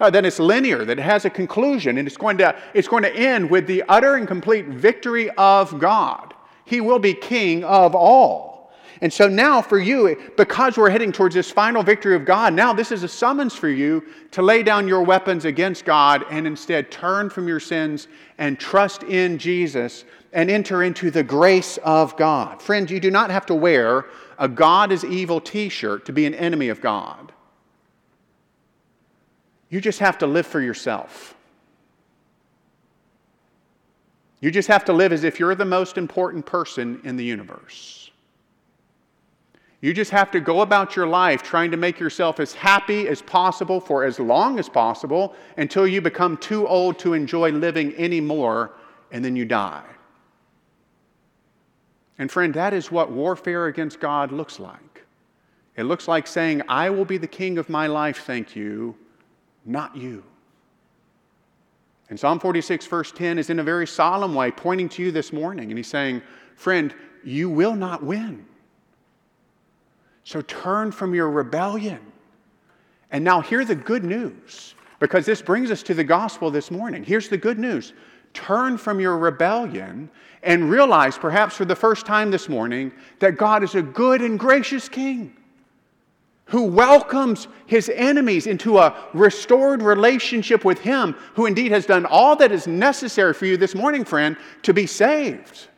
uh, 0.00 0.08
that 0.08 0.24
it's 0.24 0.38
linear, 0.38 0.86
that 0.86 0.98
it 0.98 1.02
has 1.02 1.26
a 1.26 1.30
conclusion, 1.30 1.98
and 1.98 2.08
it's 2.08 2.16
going, 2.16 2.38
to, 2.38 2.56
it's 2.72 2.88
going 2.88 3.02
to 3.02 3.14
end 3.14 3.50
with 3.50 3.66
the 3.66 3.82
utter 3.88 4.14
and 4.14 4.26
complete 4.26 4.66
victory 4.68 5.28
of 5.32 5.78
God. 5.78 6.32
He 6.64 6.80
will 6.80 6.98
be 6.98 7.12
king 7.12 7.62
of 7.62 7.94
all. 7.94 8.55
And 9.00 9.12
so 9.12 9.28
now, 9.28 9.60
for 9.60 9.78
you, 9.78 10.16
because 10.36 10.76
we're 10.76 10.90
heading 10.90 11.12
towards 11.12 11.34
this 11.34 11.50
final 11.50 11.82
victory 11.82 12.16
of 12.16 12.24
God, 12.24 12.54
now 12.54 12.72
this 12.72 12.90
is 12.90 13.02
a 13.02 13.08
summons 13.08 13.54
for 13.54 13.68
you 13.68 14.04
to 14.30 14.42
lay 14.42 14.62
down 14.62 14.88
your 14.88 15.02
weapons 15.02 15.44
against 15.44 15.84
God 15.84 16.24
and 16.30 16.46
instead 16.46 16.90
turn 16.90 17.28
from 17.28 17.46
your 17.46 17.60
sins 17.60 18.08
and 18.38 18.58
trust 18.58 19.02
in 19.02 19.38
Jesus 19.38 20.04
and 20.32 20.50
enter 20.50 20.82
into 20.82 21.10
the 21.10 21.22
grace 21.22 21.78
of 21.78 22.16
God. 22.16 22.62
Friends, 22.62 22.90
you 22.90 23.00
do 23.00 23.10
not 23.10 23.30
have 23.30 23.46
to 23.46 23.54
wear 23.54 24.06
a 24.38 24.48
God 24.48 24.92
is 24.92 25.04
evil 25.04 25.40
t 25.40 25.68
shirt 25.68 26.06
to 26.06 26.12
be 26.12 26.26
an 26.26 26.34
enemy 26.34 26.68
of 26.68 26.80
God. 26.80 27.32
You 29.68 29.80
just 29.80 29.98
have 29.98 30.18
to 30.18 30.26
live 30.26 30.46
for 30.46 30.60
yourself. 30.60 31.34
You 34.40 34.50
just 34.50 34.68
have 34.68 34.84
to 34.84 34.92
live 34.92 35.12
as 35.12 35.24
if 35.24 35.40
you're 35.40 35.54
the 35.54 35.64
most 35.64 35.98
important 35.98 36.46
person 36.46 37.00
in 37.04 37.16
the 37.16 37.24
universe. 37.24 38.05
You 39.86 39.94
just 39.94 40.10
have 40.10 40.32
to 40.32 40.40
go 40.40 40.62
about 40.62 40.96
your 40.96 41.06
life 41.06 41.44
trying 41.44 41.70
to 41.70 41.76
make 41.76 42.00
yourself 42.00 42.40
as 42.40 42.52
happy 42.52 43.06
as 43.06 43.22
possible 43.22 43.78
for 43.78 44.02
as 44.02 44.18
long 44.18 44.58
as 44.58 44.68
possible 44.68 45.32
until 45.58 45.86
you 45.86 46.00
become 46.00 46.38
too 46.38 46.66
old 46.66 46.98
to 46.98 47.14
enjoy 47.14 47.52
living 47.52 47.94
anymore 47.94 48.72
and 49.12 49.24
then 49.24 49.36
you 49.36 49.44
die. 49.44 49.84
And 52.18 52.28
friend, 52.28 52.52
that 52.54 52.74
is 52.74 52.90
what 52.90 53.12
warfare 53.12 53.66
against 53.66 54.00
God 54.00 54.32
looks 54.32 54.58
like. 54.58 55.04
It 55.76 55.84
looks 55.84 56.08
like 56.08 56.26
saying, 56.26 56.62
I 56.68 56.90
will 56.90 57.04
be 57.04 57.16
the 57.16 57.28
king 57.28 57.56
of 57.56 57.68
my 57.68 57.86
life, 57.86 58.24
thank 58.24 58.56
you, 58.56 58.96
not 59.64 59.96
you. 59.96 60.24
And 62.10 62.18
Psalm 62.18 62.40
46, 62.40 62.84
verse 62.88 63.12
10, 63.12 63.38
is 63.38 63.50
in 63.50 63.60
a 63.60 63.62
very 63.62 63.86
solemn 63.86 64.34
way 64.34 64.50
pointing 64.50 64.88
to 64.88 65.04
you 65.04 65.12
this 65.12 65.32
morning. 65.32 65.70
And 65.70 65.78
he's 65.78 65.86
saying, 65.86 66.22
Friend, 66.56 66.92
you 67.22 67.48
will 67.48 67.76
not 67.76 68.02
win. 68.02 68.46
So 70.26 70.42
turn 70.42 70.90
from 70.90 71.14
your 71.14 71.30
rebellion. 71.30 72.00
And 73.12 73.22
now 73.22 73.40
hear 73.40 73.64
the 73.64 73.76
good 73.76 74.02
news, 74.02 74.74
because 74.98 75.24
this 75.24 75.40
brings 75.40 75.70
us 75.70 75.84
to 75.84 75.94
the 75.94 76.02
gospel 76.02 76.50
this 76.50 76.68
morning. 76.68 77.04
Here's 77.04 77.28
the 77.28 77.36
good 77.36 77.60
news 77.60 77.92
turn 78.34 78.76
from 78.76 78.98
your 78.98 79.16
rebellion 79.18 80.10
and 80.42 80.68
realize, 80.68 81.16
perhaps 81.16 81.54
for 81.54 81.64
the 81.64 81.76
first 81.76 82.06
time 82.06 82.32
this 82.32 82.48
morning, 82.48 82.90
that 83.20 83.38
God 83.38 83.62
is 83.62 83.76
a 83.76 83.82
good 83.82 84.20
and 84.20 84.36
gracious 84.36 84.88
King 84.88 85.32
who 86.46 86.64
welcomes 86.64 87.46
his 87.66 87.88
enemies 87.94 88.48
into 88.48 88.78
a 88.78 88.96
restored 89.14 89.80
relationship 89.80 90.64
with 90.64 90.80
him, 90.80 91.14
who 91.34 91.46
indeed 91.46 91.70
has 91.70 91.86
done 91.86 92.04
all 92.04 92.34
that 92.34 92.50
is 92.50 92.66
necessary 92.66 93.32
for 93.32 93.46
you 93.46 93.56
this 93.56 93.76
morning, 93.76 94.04
friend, 94.04 94.36
to 94.62 94.74
be 94.74 94.86
saved. 94.86 95.68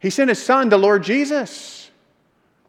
He 0.00 0.10
sent 0.10 0.28
his 0.28 0.44
son, 0.44 0.70
the 0.70 0.76
Lord 0.76 1.04
Jesus. 1.04 1.87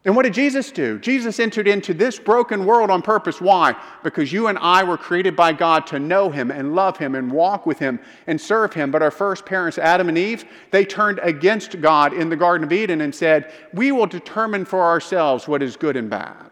And 0.04 0.16
what 0.16 0.22
did 0.22 0.32
Jesus 0.32 0.72
do? 0.72 0.98
Jesus 0.98 1.38
entered 1.38 1.68
into 1.68 1.92
this 1.92 2.18
broken 2.18 2.64
world 2.64 2.90
on 2.90 3.02
purpose. 3.02 3.38
Why? 3.38 3.74
Because 4.02 4.32
you 4.32 4.46
and 4.46 4.56
I 4.58 4.82
were 4.82 4.96
created 4.96 5.36
by 5.36 5.52
God 5.52 5.86
to 5.88 5.98
know 5.98 6.30
Him 6.30 6.50
and 6.50 6.74
love 6.74 6.96
Him 6.96 7.14
and 7.14 7.30
walk 7.30 7.66
with 7.66 7.78
Him 7.78 8.00
and 8.26 8.40
serve 8.40 8.72
Him. 8.72 8.90
But 8.90 9.02
our 9.02 9.10
first 9.10 9.44
parents, 9.44 9.76
Adam 9.76 10.08
and 10.08 10.16
Eve, 10.16 10.46
they 10.70 10.86
turned 10.86 11.20
against 11.22 11.82
God 11.82 12.14
in 12.14 12.30
the 12.30 12.36
Garden 12.36 12.64
of 12.64 12.72
Eden 12.72 13.02
and 13.02 13.14
said, 13.14 13.52
We 13.74 13.92
will 13.92 14.06
determine 14.06 14.64
for 14.64 14.82
ourselves 14.82 15.46
what 15.46 15.62
is 15.62 15.76
good 15.76 15.96
and 15.96 16.08
bad. 16.08 16.50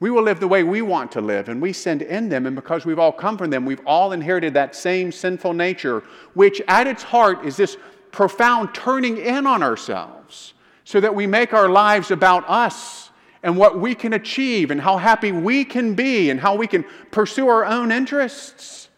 We 0.00 0.10
will 0.10 0.22
live 0.22 0.40
the 0.40 0.48
way 0.48 0.62
we 0.62 0.80
want 0.80 1.12
to 1.12 1.20
live, 1.20 1.50
and 1.50 1.60
we 1.60 1.74
sin 1.74 2.00
in 2.00 2.30
them. 2.30 2.46
And 2.46 2.56
because 2.56 2.86
we've 2.86 2.98
all 2.98 3.12
come 3.12 3.36
from 3.36 3.50
them, 3.50 3.66
we've 3.66 3.84
all 3.84 4.12
inherited 4.12 4.54
that 4.54 4.74
same 4.74 5.12
sinful 5.12 5.52
nature, 5.52 6.02
which 6.32 6.62
at 6.68 6.86
its 6.86 7.02
heart 7.02 7.44
is 7.44 7.58
this 7.58 7.76
profound 8.12 8.74
turning 8.74 9.18
in 9.18 9.46
on 9.46 9.62
ourselves 9.62 10.54
so 10.86 11.00
that 11.00 11.16
we 11.16 11.26
make 11.26 11.52
our 11.52 11.68
lives 11.68 12.12
about 12.12 12.48
us 12.48 13.10
and 13.42 13.56
what 13.56 13.80
we 13.80 13.92
can 13.92 14.12
achieve 14.12 14.70
and 14.70 14.80
how 14.80 14.96
happy 14.96 15.32
we 15.32 15.64
can 15.64 15.94
be 15.94 16.30
and 16.30 16.38
how 16.38 16.54
we 16.54 16.68
can 16.68 16.84
pursue 17.10 17.48
our 17.48 17.64
own 17.64 17.90
interests. 17.90 18.88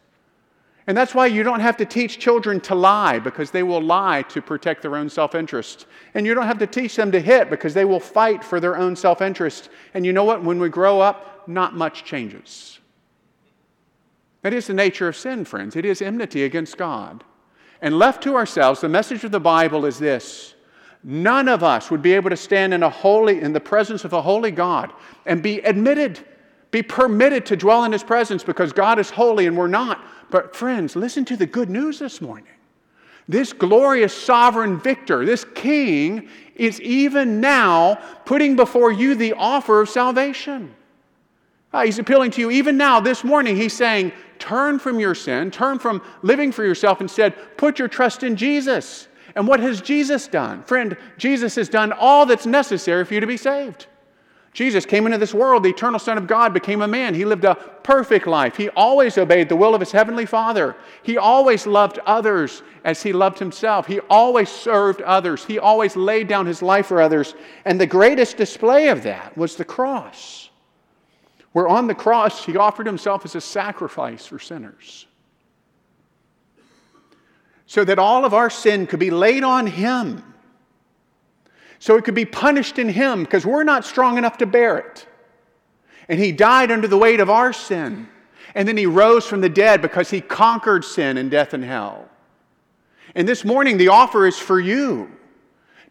And 0.86 0.94
that's 0.94 1.14
why 1.14 1.28
you 1.28 1.42
don't 1.42 1.60
have 1.60 1.78
to 1.78 1.86
teach 1.86 2.18
children 2.18 2.60
to 2.60 2.74
lie 2.74 3.18
because 3.18 3.50
they 3.50 3.62
will 3.62 3.80
lie 3.80 4.20
to 4.28 4.42
protect 4.42 4.82
their 4.82 4.96
own 4.96 5.08
self 5.08 5.34
interest. 5.34 5.86
And 6.12 6.26
you 6.26 6.34
don't 6.34 6.46
have 6.46 6.58
to 6.58 6.66
teach 6.66 6.94
them 6.94 7.10
to 7.10 7.20
hit 7.20 7.48
because 7.48 7.72
they 7.72 7.86
will 7.86 8.00
fight 8.00 8.44
for 8.44 8.60
their 8.60 8.76
own 8.76 8.94
self 8.94 9.22
interest. 9.22 9.70
And 9.94 10.04
you 10.04 10.12
know 10.12 10.24
what? 10.24 10.44
When 10.44 10.58
we 10.58 10.68
grow 10.68 11.00
up, 11.00 11.48
not 11.48 11.74
much 11.74 12.04
changes. 12.04 12.80
That 14.42 14.52
is 14.52 14.66
the 14.66 14.74
nature 14.74 15.08
of 15.08 15.16
sin, 15.16 15.46
friends. 15.46 15.74
It 15.74 15.86
is 15.86 16.02
enmity 16.02 16.44
against 16.44 16.76
God. 16.76 17.24
And 17.80 17.98
left 17.98 18.22
to 18.24 18.36
ourselves, 18.36 18.82
the 18.82 18.90
message 18.90 19.24
of 19.24 19.30
the 19.30 19.40
Bible 19.40 19.86
is 19.86 19.98
this 19.98 20.54
none 21.02 21.48
of 21.48 21.62
us 21.62 21.90
would 21.90 22.02
be 22.02 22.12
able 22.12 22.30
to 22.30 22.36
stand 22.36 22.74
in 22.74 22.82
a 22.82 22.90
holy 22.90 23.40
in 23.40 23.52
the 23.52 23.60
presence 23.60 24.04
of 24.04 24.12
a 24.12 24.22
holy 24.22 24.50
God 24.50 24.92
and 25.26 25.42
be 25.42 25.58
admitted, 25.60 26.24
be 26.70 26.82
permitted 26.82 27.46
to 27.46 27.56
dwell 27.56 27.84
in 27.84 27.92
his 27.92 28.02
presence 28.02 28.42
because 28.42 28.72
God 28.72 28.98
is 28.98 29.10
holy 29.10 29.46
and 29.46 29.56
we're 29.56 29.68
not. 29.68 30.04
But 30.30 30.54
friends, 30.54 30.96
listen 30.96 31.24
to 31.26 31.36
the 31.36 31.46
good 31.46 31.70
news 31.70 31.98
this 31.98 32.20
morning. 32.20 32.52
This 33.28 33.52
glorious 33.52 34.16
sovereign 34.16 34.80
victor, 34.80 35.26
this 35.26 35.44
king, 35.54 36.28
is 36.54 36.80
even 36.80 37.40
now 37.40 37.96
putting 38.24 38.56
before 38.56 38.90
you 38.90 39.14
the 39.14 39.34
offer 39.34 39.80
of 39.80 39.88
salvation. 39.90 40.74
Uh, 41.72 41.84
he's 41.84 41.98
appealing 41.98 42.30
to 42.32 42.40
you 42.40 42.50
even 42.50 42.78
now, 42.78 43.00
this 43.00 43.22
morning. 43.22 43.54
He's 43.54 43.74
saying, 43.74 44.12
Turn 44.38 44.78
from 44.78 45.00
your 45.00 45.14
sin, 45.14 45.50
turn 45.50 45.78
from 45.78 46.00
living 46.22 46.52
for 46.52 46.64
yourself. 46.64 47.00
Instead, 47.00 47.34
put 47.56 47.78
your 47.78 47.88
trust 47.88 48.22
in 48.22 48.36
Jesus. 48.36 49.07
And 49.38 49.46
what 49.46 49.60
has 49.60 49.80
Jesus 49.80 50.26
done? 50.26 50.64
Friend, 50.64 50.96
Jesus 51.16 51.54
has 51.54 51.68
done 51.68 51.92
all 51.92 52.26
that's 52.26 52.44
necessary 52.44 53.04
for 53.04 53.14
you 53.14 53.20
to 53.20 53.26
be 53.26 53.36
saved. 53.36 53.86
Jesus 54.52 54.84
came 54.84 55.06
into 55.06 55.16
this 55.16 55.32
world, 55.32 55.62
the 55.62 55.68
eternal 55.68 56.00
Son 56.00 56.18
of 56.18 56.26
God 56.26 56.52
became 56.52 56.82
a 56.82 56.88
man. 56.88 57.14
He 57.14 57.24
lived 57.24 57.44
a 57.44 57.54
perfect 57.54 58.26
life. 58.26 58.56
He 58.56 58.68
always 58.70 59.16
obeyed 59.16 59.48
the 59.48 59.54
will 59.54 59.76
of 59.76 59.80
his 59.80 59.92
heavenly 59.92 60.26
Father. 60.26 60.74
He 61.04 61.18
always 61.18 61.68
loved 61.68 62.00
others 62.04 62.64
as 62.82 63.00
he 63.00 63.12
loved 63.12 63.38
himself. 63.38 63.86
He 63.86 64.00
always 64.10 64.48
served 64.48 65.02
others. 65.02 65.44
He 65.44 65.60
always 65.60 65.94
laid 65.94 66.26
down 66.26 66.44
his 66.44 66.60
life 66.60 66.86
for 66.86 67.00
others. 67.00 67.36
And 67.64 67.80
the 67.80 67.86
greatest 67.86 68.36
display 68.36 68.88
of 68.88 69.04
that 69.04 69.38
was 69.38 69.54
the 69.54 69.64
cross, 69.64 70.50
where 71.52 71.68
on 71.68 71.86
the 71.86 71.94
cross 71.94 72.44
he 72.44 72.56
offered 72.56 72.88
himself 72.88 73.24
as 73.24 73.36
a 73.36 73.40
sacrifice 73.40 74.26
for 74.26 74.40
sinners 74.40 75.06
so 77.68 77.84
that 77.84 77.98
all 77.98 78.24
of 78.24 78.32
our 78.32 78.48
sin 78.48 78.86
could 78.86 78.98
be 78.98 79.10
laid 79.10 79.44
on 79.44 79.66
Him. 79.66 80.24
So 81.78 81.96
it 81.96 82.04
could 82.04 82.14
be 82.14 82.24
punished 82.24 82.78
in 82.78 82.88
Him 82.88 83.22
because 83.22 83.44
we're 83.44 83.62
not 83.62 83.84
strong 83.84 84.16
enough 84.16 84.38
to 84.38 84.46
bear 84.46 84.78
it. 84.78 85.06
And 86.08 86.18
He 86.18 86.32
died 86.32 86.72
under 86.72 86.88
the 86.88 86.96
weight 86.96 87.20
of 87.20 87.28
our 87.28 87.52
sin. 87.52 88.08
And 88.54 88.66
then 88.66 88.78
He 88.78 88.86
rose 88.86 89.26
from 89.26 89.42
the 89.42 89.50
dead 89.50 89.82
because 89.82 90.08
He 90.08 90.22
conquered 90.22 90.82
sin 90.82 91.18
and 91.18 91.30
death 91.30 91.52
and 91.52 91.62
hell. 91.62 92.08
And 93.14 93.28
this 93.28 93.44
morning, 93.44 93.76
the 93.76 93.88
offer 93.88 94.26
is 94.26 94.38
for 94.38 94.58
you. 94.58 95.12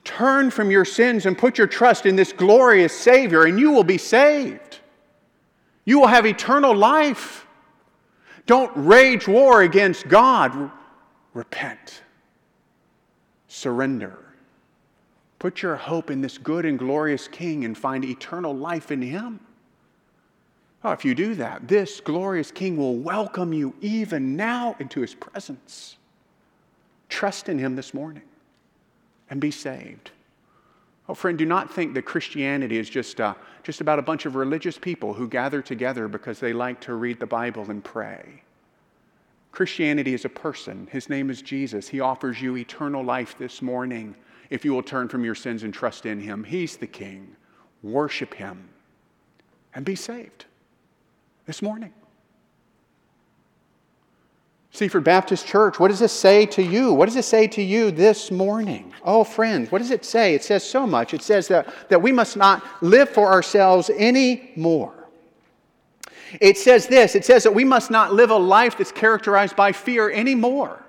Turn 0.04 0.50
from 0.50 0.72
your 0.72 0.86
sins 0.86 1.28
and 1.28 1.38
put 1.38 1.60
your 1.60 1.68
trust 1.68 2.08
in 2.08 2.16
this 2.16 2.34
glorious 2.34 2.98
Savior, 2.98 3.44
and 3.44 3.60
you 3.60 3.70
will 3.70 3.84
be 3.84 4.00
saved. 4.00 4.80
You 5.86 6.00
will 6.00 6.08
have 6.08 6.26
eternal 6.26 6.76
life. 6.76 7.46
Don't 8.48 8.72
rage 8.76 9.28
war 9.28 9.62
against 9.62 10.08
God 10.08 10.72
repent, 11.34 12.02
surrender. 13.48 14.18
Put 15.40 15.62
your 15.62 15.76
hope 15.76 16.10
in 16.10 16.22
this 16.22 16.38
good 16.38 16.66
and 16.66 16.80
glorious 16.80 17.28
King 17.28 17.66
and 17.66 17.78
find 17.78 18.04
eternal 18.04 18.56
life 18.56 18.92
in 18.92 19.02
Him. 19.02 19.40
Oh, 20.84 20.92
if 20.92 21.06
you 21.06 21.14
do 21.14 21.36
that, 21.36 21.68
this 21.68 22.00
glorious 22.00 22.52
King 22.52 22.78
will 22.78 22.96
welcome 22.96 23.54
you 23.54 23.76
even 23.82 24.36
now 24.36 24.76
into 24.80 25.02
His 25.02 25.14
presence. 25.14 25.98
Trust 27.10 27.50
in 27.50 27.60
Him 27.60 27.76
this 27.76 27.94
morning 27.94 28.24
and 29.30 29.40
be 29.40 29.52
saved. 29.52 30.12
Oh, 31.10 31.14
friend, 31.14 31.38
do 31.38 31.46
not 31.46 31.74
think 31.74 31.94
that 31.94 32.04
Christianity 32.04 32.78
is 32.78 32.90
just, 32.90 33.22
uh, 33.22 33.34
just 33.64 33.80
about 33.80 33.98
a 34.00 34.02
bunch 34.02 34.26
of 34.26 34.36
religious 34.36 34.78
people 34.78 35.14
who 35.14 35.28
gather 35.28 35.62
together 35.62 36.08
because 36.08 36.40
they 36.40 36.52
like 36.52 36.82
to 36.82 36.96
read 36.96 37.20
the 37.20 37.26
Bible 37.26 37.70
and 37.70 37.84
pray. 37.84 38.44
Christianity 39.52 40.14
is 40.14 40.26
a 40.26 40.30
person. 40.30 40.88
His 40.92 41.10
name 41.10 41.30
is 41.30 41.42
Jesus. 41.42 41.88
He 41.88 42.00
offers 42.00 42.42
you 42.42 42.58
eternal 42.58 43.04
life 43.04 43.38
this 43.38 43.62
morning 43.62 44.16
if 44.50 44.64
you 44.64 44.74
will 44.74 44.84
turn 44.84 45.08
from 45.08 45.24
your 45.24 45.36
sins 45.36 45.64
and 45.64 45.74
trust 45.74 46.06
in 46.06 46.20
Him. 46.20 46.44
He's 46.44 46.78
the 46.78 46.88
King. 46.88 47.36
Worship 47.82 48.34
Him 48.34 48.70
and 49.74 49.86
be 49.86 49.96
saved 49.96 50.46
this 51.46 51.62
morning. 51.62 51.94
Seaford 54.72 55.04
Baptist 55.04 55.48
Church, 55.48 55.80
what 55.80 55.88
does 55.88 56.00
this 56.00 56.14
say 56.14 56.46
to 56.48 56.62
you? 56.62 56.94
What 56.94 57.08
does 57.08 57.16
it 57.16 57.26
say 57.26 57.48
to 57.48 57.64
you 57.64 57.90
this 57.90 58.30
morning? 58.30 58.94
Oh, 59.04 59.24
friends, 59.24 59.72
what 59.72 59.80
does 59.80 59.90
it 59.90 60.06
say? 60.06 60.36
It 60.36 60.44
says 60.44 60.64
so 60.64 60.86
much. 60.86 61.16
It 61.16 61.24
says 61.24 61.48
that, 61.48 61.74
that 61.90 62.00
we 62.00 62.12
must 62.12 62.38
not 62.38 62.64
live 62.84 63.10
for 63.10 63.26
ourselves 63.28 63.90
anymore. 63.90 64.94
It 66.42 66.58
says 66.58 66.88
this 66.88 67.16
it 67.16 67.26
says 67.26 67.44
that 67.44 67.54
we 67.54 67.64
must 67.64 67.92
not 67.92 68.14
live 68.14 68.30
a 68.30 68.38
life 68.38 68.78
that's 68.78 68.92
characterized 68.92 69.56
by 69.56 69.72
fear 69.72 70.12
anymore. 70.12 70.84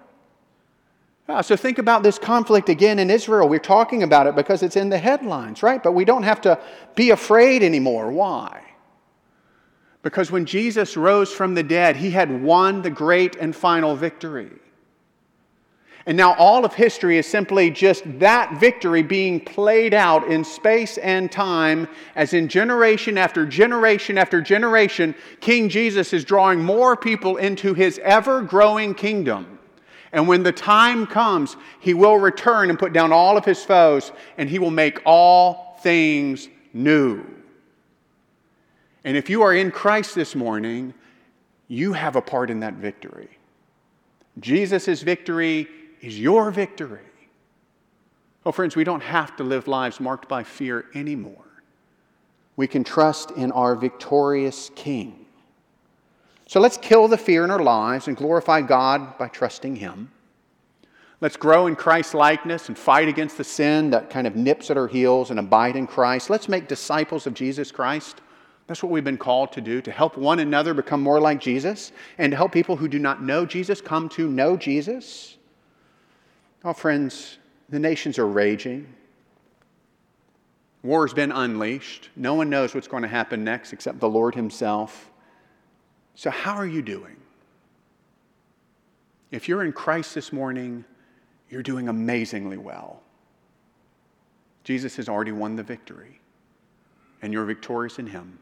Ah, 1.28 1.43
so 1.43 1.57
think 1.57 1.78
about 1.78 2.03
this 2.03 2.18
conflict 2.18 2.70
again 2.70 2.99
in 2.99 3.11
Israel. 3.11 3.49
We're 3.49 3.59
talking 3.59 4.03
about 4.03 4.26
it 4.26 4.34
because 4.34 4.62
it's 4.62 4.76
in 4.76 4.89
the 4.89 4.97
headlines, 4.97 5.62
right? 5.62 5.82
But 5.82 5.93
we 5.93 6.07
don't 6.07 6.22
have 6.22 6.41
to 6.43 6.59
be 6.95 7.11
afraid 7.11 7.62
anymore. 7.62 8.11
Why? 8.11 8.62
Because 10.03 10.30
when 10.30 10.47
Jesus 10.47 10.97
rose 10.97 11.30
from 11.30 11.55
the 11.55 11.62
dead, 11.62 11.97
he 11.97 12.11
had 12.11 12.43
won 12.43 12.80
the 12.80 12.89
great 12.89 13.36
and 13.36 13.55
final 13.55 13.95
victory. 13.95 14.53
And 16.09 16.16
now 16.16 16.32
all 16.36 16.64
of 16.64 16.72
history 16.72 17.18
is 17.18 17.26
simply 17.26 17.70
just 17.70 18.02
that 18.18 18.59
victory 18.59 19.02
being 19.02 19.38
played 19.38 19.92
out 19.92 20.26
in 20.26 20.42
space 20.42 20.96
and 20.96 21.30
time, 21.30 21.86
as 22.16 22.32
in 22.32 22.48
generation 22.48 23.18
after 23.18 23.44
generation 23.44 24.16
after 24.16 24.40
generation, 24.40 25.14
King 25.40 25.68
Jesus 25.68 26.14
is 26.14 26.24
drawing 26.24 26.64
more 26.64 26.96
people 26.96 27.36
into 27.36 27.74
his 27.74 28.00
ever 28.02 28.40
growing 28.40 28.94
kingdom. 28.94 29.59
And 30.11 30.26
when 30.26 30.42
the 30.42 30.50
time 30.50 31.06
comes, 31.06 31.59
he 31.78 31.92
will 31.92 32.16
return 32.16 32.70
and 32.70 32.78
put 32.78 32.94
down 32.94 33.12
all 33.12 33.36
of 33.36 33.44
his 33.44 33.62
foes, 33.62 34.11
and 34.38 34.48
he 34.48 34.59
will 34.59 34.70
make 34.70 35.02
all 35.04 35.78
things 35.82 36.48
new. 36.72 37.22
And 39.04 39.14
if 39.14 39.28
you 39.28 39.42
are 39.42 39.52
in 39.52 39.70
Christ 39.70 40.14
this 40.14 40.34
morning, 40.34 40.94
you 41.68 41.92
have 41.92 42.16
a 42.16 42.22
part 42.22 42.48
in 42.48 42.61
that 42.61 42.76
victory. 42.76 43.28
Jesus' 44.40 45.02
victory 45.02 45.68
is 46.01 46.18
your 46.18 46.51
victory. 46.51 47.01
Oh, 48.46 48.53
friends, 48.53 48.76
we 48.76 48.84
don't 48.84 49.03
have 49.03 49.36
to 49.36 49.44
live 49.44 49.68
lives 49.68 50.01
marked 50.01 50.28
by 50.28 50.42
fear 50.42 50.86
anymore. 50.94 51.44
We 52.57 52.66
can 52.66 52.84
trust 52.84 53.30
in 53.32 53.53
our 53.53 53.74
victorious 53.74 54.70
King. 54.74 55.26
So 56.46 56.61
let's 56.61 56.76
kill 56.76 57.09
the 57.09 57.18
fear 57.18 57.44
in 57.44 57.51
our 57.51 57.62
lives 57.62 58.09
and 58.09 58.16
glorify 58.16 58.62
God 58.62 59.18
by 59.18 59.28
trusting 59.28 59.76
Him. 59.76 60.11
Let's 61.20 61.36
grow 61.36 61.66
in 61.66 61.74
Christ's 61.74 62.14
likeness 62.14 62.68
and 62.68 62.78
fight 62.78 63.09
against 63.09 63.36
the 63.36 63.44
sin 63.44 63.90
that 63.90 64.09
kind 64.09 64.26
of 64.26 64.36
nips 64.36 64.70
at 64.70 64.76
our 64.76 64.86
heels 64.86 65.30
and 65.30 65.38
abide 65.40 65.74
in 65.74 65.86
Christ. 65.86 66.30
Let's 66.30 66.49
make 66.49 66.68
disciples 66.68 67.26
of 67.26 67.34
Jesus 67.34 67.72
Christ. 67.72 68.20
That's 68.68 68.82
what 68.82 68.92
we've 68.92 69.03
been 69.03 69.18
called 69.18 69.51
to 69.53 69.61
do, 69.61 69.80
to 69.80 69.90
help 69.90 70.16
one 70.16 70.38
another 70.38 70.74
become 70.74 71.03
more 71.03 71.20
like 71.20 71.40
Jesus 71.40 71.90
and 72.18 72.30
to 72.30 72.36
help 72.36 72.53
people 72.53 72.76
who 72.76 72.86
do 72.86 72.99
not 72.99 73.22
know 73.22 73.46
Jesus 73.46 73.80
come 73.80 74.09
to 74.11 74.28
know 74.28 74.57
Jesus. 74.57 75.38
Oh, 76.64 76.72
friends, 76.72 77.38
the 77.68 77.78
nations 77.78 78.18
are 78.18 78.26
raging. 78.26 78.92
War 80.82 81.06
has 81.06 81.14
been 81.14 81.32
unleashed. 81.32 82.09
No 82.16 82.34
one 82.34 82.50
knows 82.50 82.74
what's 82.74 82.88
going 82.88 83.02
to 83.02 83.09
happen 83.09 83.44
next 83.44 83.72
except 83.72 84.00
the 84.00 84.09
Lord 84.09 84.34
Himself. 84.34 85.11
So, 86.14 86.30
how 86.30 86.54
are 86.54 86.66
you 86.66 86.82
doing? 86.82 87.16
If 89.30 89.48
you're 89.48 89.64
in 89.64 89.72
Christ 89.72 90.14
this 90.14 90.32
morning, 90.32 90.84
you're 91.50 91.62
doing 91.62 91.88
amazingly 91.88 92.56
well. 92.56 93.02
Jesus 94.64 94.96
has 94.96 95.09
already 95.09 95.32
won 95.32 95.56
the 95.56 95.62
victory, 95.62 96.20
and 97.22 97.32
you're 97.32 97.44
victorious 97.44 97.98
in 97.98 98.06
Him. 98.06 98.38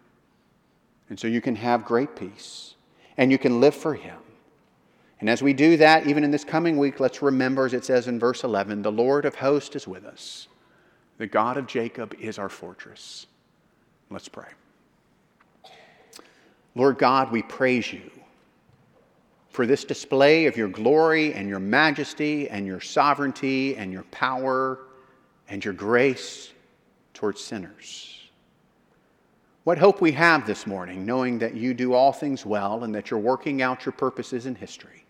And 1.09 1.19
so 1.19 1.29
you 1.29 1.41
can 1.41 1.57
have 1.57 1.85
great 1.85 2.17
peace, 2.17 2.75
and 3.17 3.31
you 3.31 3.39
can 3.39 3.61
live 3.61 3.75
for 3.75 3.95
Him. 3.95 4.19
And 5.21 5.31
as 5.31 5.43
we 5.43 5.55
do 5.55 5.77
that, 5.79 6.07
even 6.07 6.25
in 6.25 6.31
this 6.31 6.45
coming 6.45 6.77
week, 6.77 7.01
let's 7.01 7.23
remember, 7.23 7.65
as 7.65 7.73
it 7.73 7.85
says 7.85 8.07
in 8.07 8.19
verse 8.19 8.45
11, 8.45 8.83
the 8.83 8.93
Lord 8.93 9.25
of 9.25 9.35
hosts 9.37 9.75
is 9.75 9.89
with 9.89 10.05
us. 10.05 10.49
The 11.19 11.27
God 11.27 11.57
of 11.57 11.67
Jacob 11.67 12.15
is 12.21 12.39
our 12.39 12.51
fortress. 12.51 13.27
Let's 14.11 14.29
pray. 14.29 14.49
Lord 16.75 16.99
God, 16.99 17.33
we 17.33 17.43
praise 17.43 17.91
you 17.91 18.11
for 19.49 19.65
this 19.65 19.85
display 19.85 20.45
of 20.45 20.59
your 20.59 20.69
glory 20.69 21.33
and 21.33 21.49
your 21.49 21.59
majesty 21.59 22.51
and 22.51 22.67
your 22.67 22.81
sovereignty 22.83 23.75
and 23.79 23.91
your 23.91 24.03
power 24.05 24.81
and 25.49 25.65
your 25.65 25.73
grace 25.73 26.53
towards 27.15 27.43
sinners. 27.43 28.21
What 29.65 29.79
hope 29.79 30.03
we 30.03 30.13
have 30.13 30.47
this 30.47 30.67
morning, 30.67 31.07
knowing 31.07 31.39
that 31.39 31.55
you 31.55 31.73
do 31.73 31.95
all 31.95 32.13
things 32.13 32.45
well 32.45 32.85
and 32.85 32.95
that 32.95 33.11
you're 33.11 33.19
working 33.19 33.63
out 33.63 33.87
your 33.87 33.95
purposes 33.95 34.45
in 34.45 34.55
history. 34.55 35.06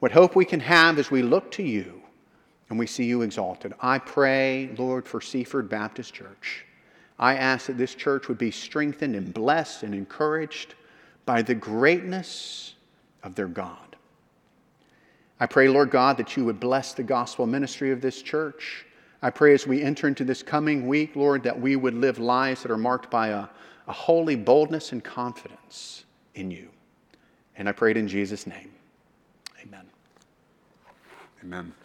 What 0.00 0.12
hope 0.12 0.36
we 0.36 0.44
can 0.44 0.60
have 0.60 0.98
as 0.98 1.10
we 1.10 1.22
look 1.22 1.50
to 1.52 1.62
you 1.62 2.02
and 2.70 2.78
we 2.78 2.86
see 2.86 3.04
you 3.04 3.22
exalted. 3.22 3.74
I 3.80 3.98
pray, 3.98 4.70
Lord, 4.76 5.06
for 5.06 5.20
Seaford 5.20 5.68
Baptist 5.68 6.14
Church. 6.14 6.64
I 7.18 7.34
ask 7.34 7.66
that 7.66 7.78
this 7.78 7.94
church 7.94 8.28
would 8.28 8.38
be 8.38 8.50
strengthened 8.50 9.16
and 9.16 9.34
blessed 9.34 9.82
and 9.82 9.94
encouraged 9.94 10.74
by 11.26 11.42
the 11.42 11.54
greatness 11.54 12.74
of 13.22 13.34
their 13.34 13.48
God. 13.48 13.96
I 15.40 15.46
pray, 15.46 15.68
Lord 15.68 15.90
God, 15.90 16.16
that 16.18 16.36
you 16.36 16.44
would 16.44 16.60
bless 16.60 16.94
the 16.94 17.02
gospel 17.02 17.46
ministry 17.46 17.90
of 17.90 18.00
this 18.00 18.22
church. 18.22 18.86
I 19.20 19.30
pray 19.30 19.54
as 19.54 19.66
we 19.66 19.82
enter 19.82 20.06
into 20.06 20.24
this 20.24 20.42
coming 20.42 20.86
week, 20.86 21.16
Lord, 21.16 21.42
that 21.42 21.60
we 21.60 21.74
would 21.74 21.94
live 21.94 22.18
lives 22.18 22.62
that 22.62 22.70
are 22.70 22.78
marked 22.78 23.10
by 23.10 23.28
a, 23.28 23.48
a 23.88 23.92
holy 23.92 24.36
boldness 24.36 24.92
and 24.92 25.02
confidence 25.02 26.04
in 26.34 26.50
you. 26.50 26.68
And 27.56 27.68
I 27.68 27.72
pray 27.72 27.90
it 27.90 27.96
in 27.96 28.06
Jesus' 28.06 28.46
name. 28.46 28.70
Amen. 31.48 31.77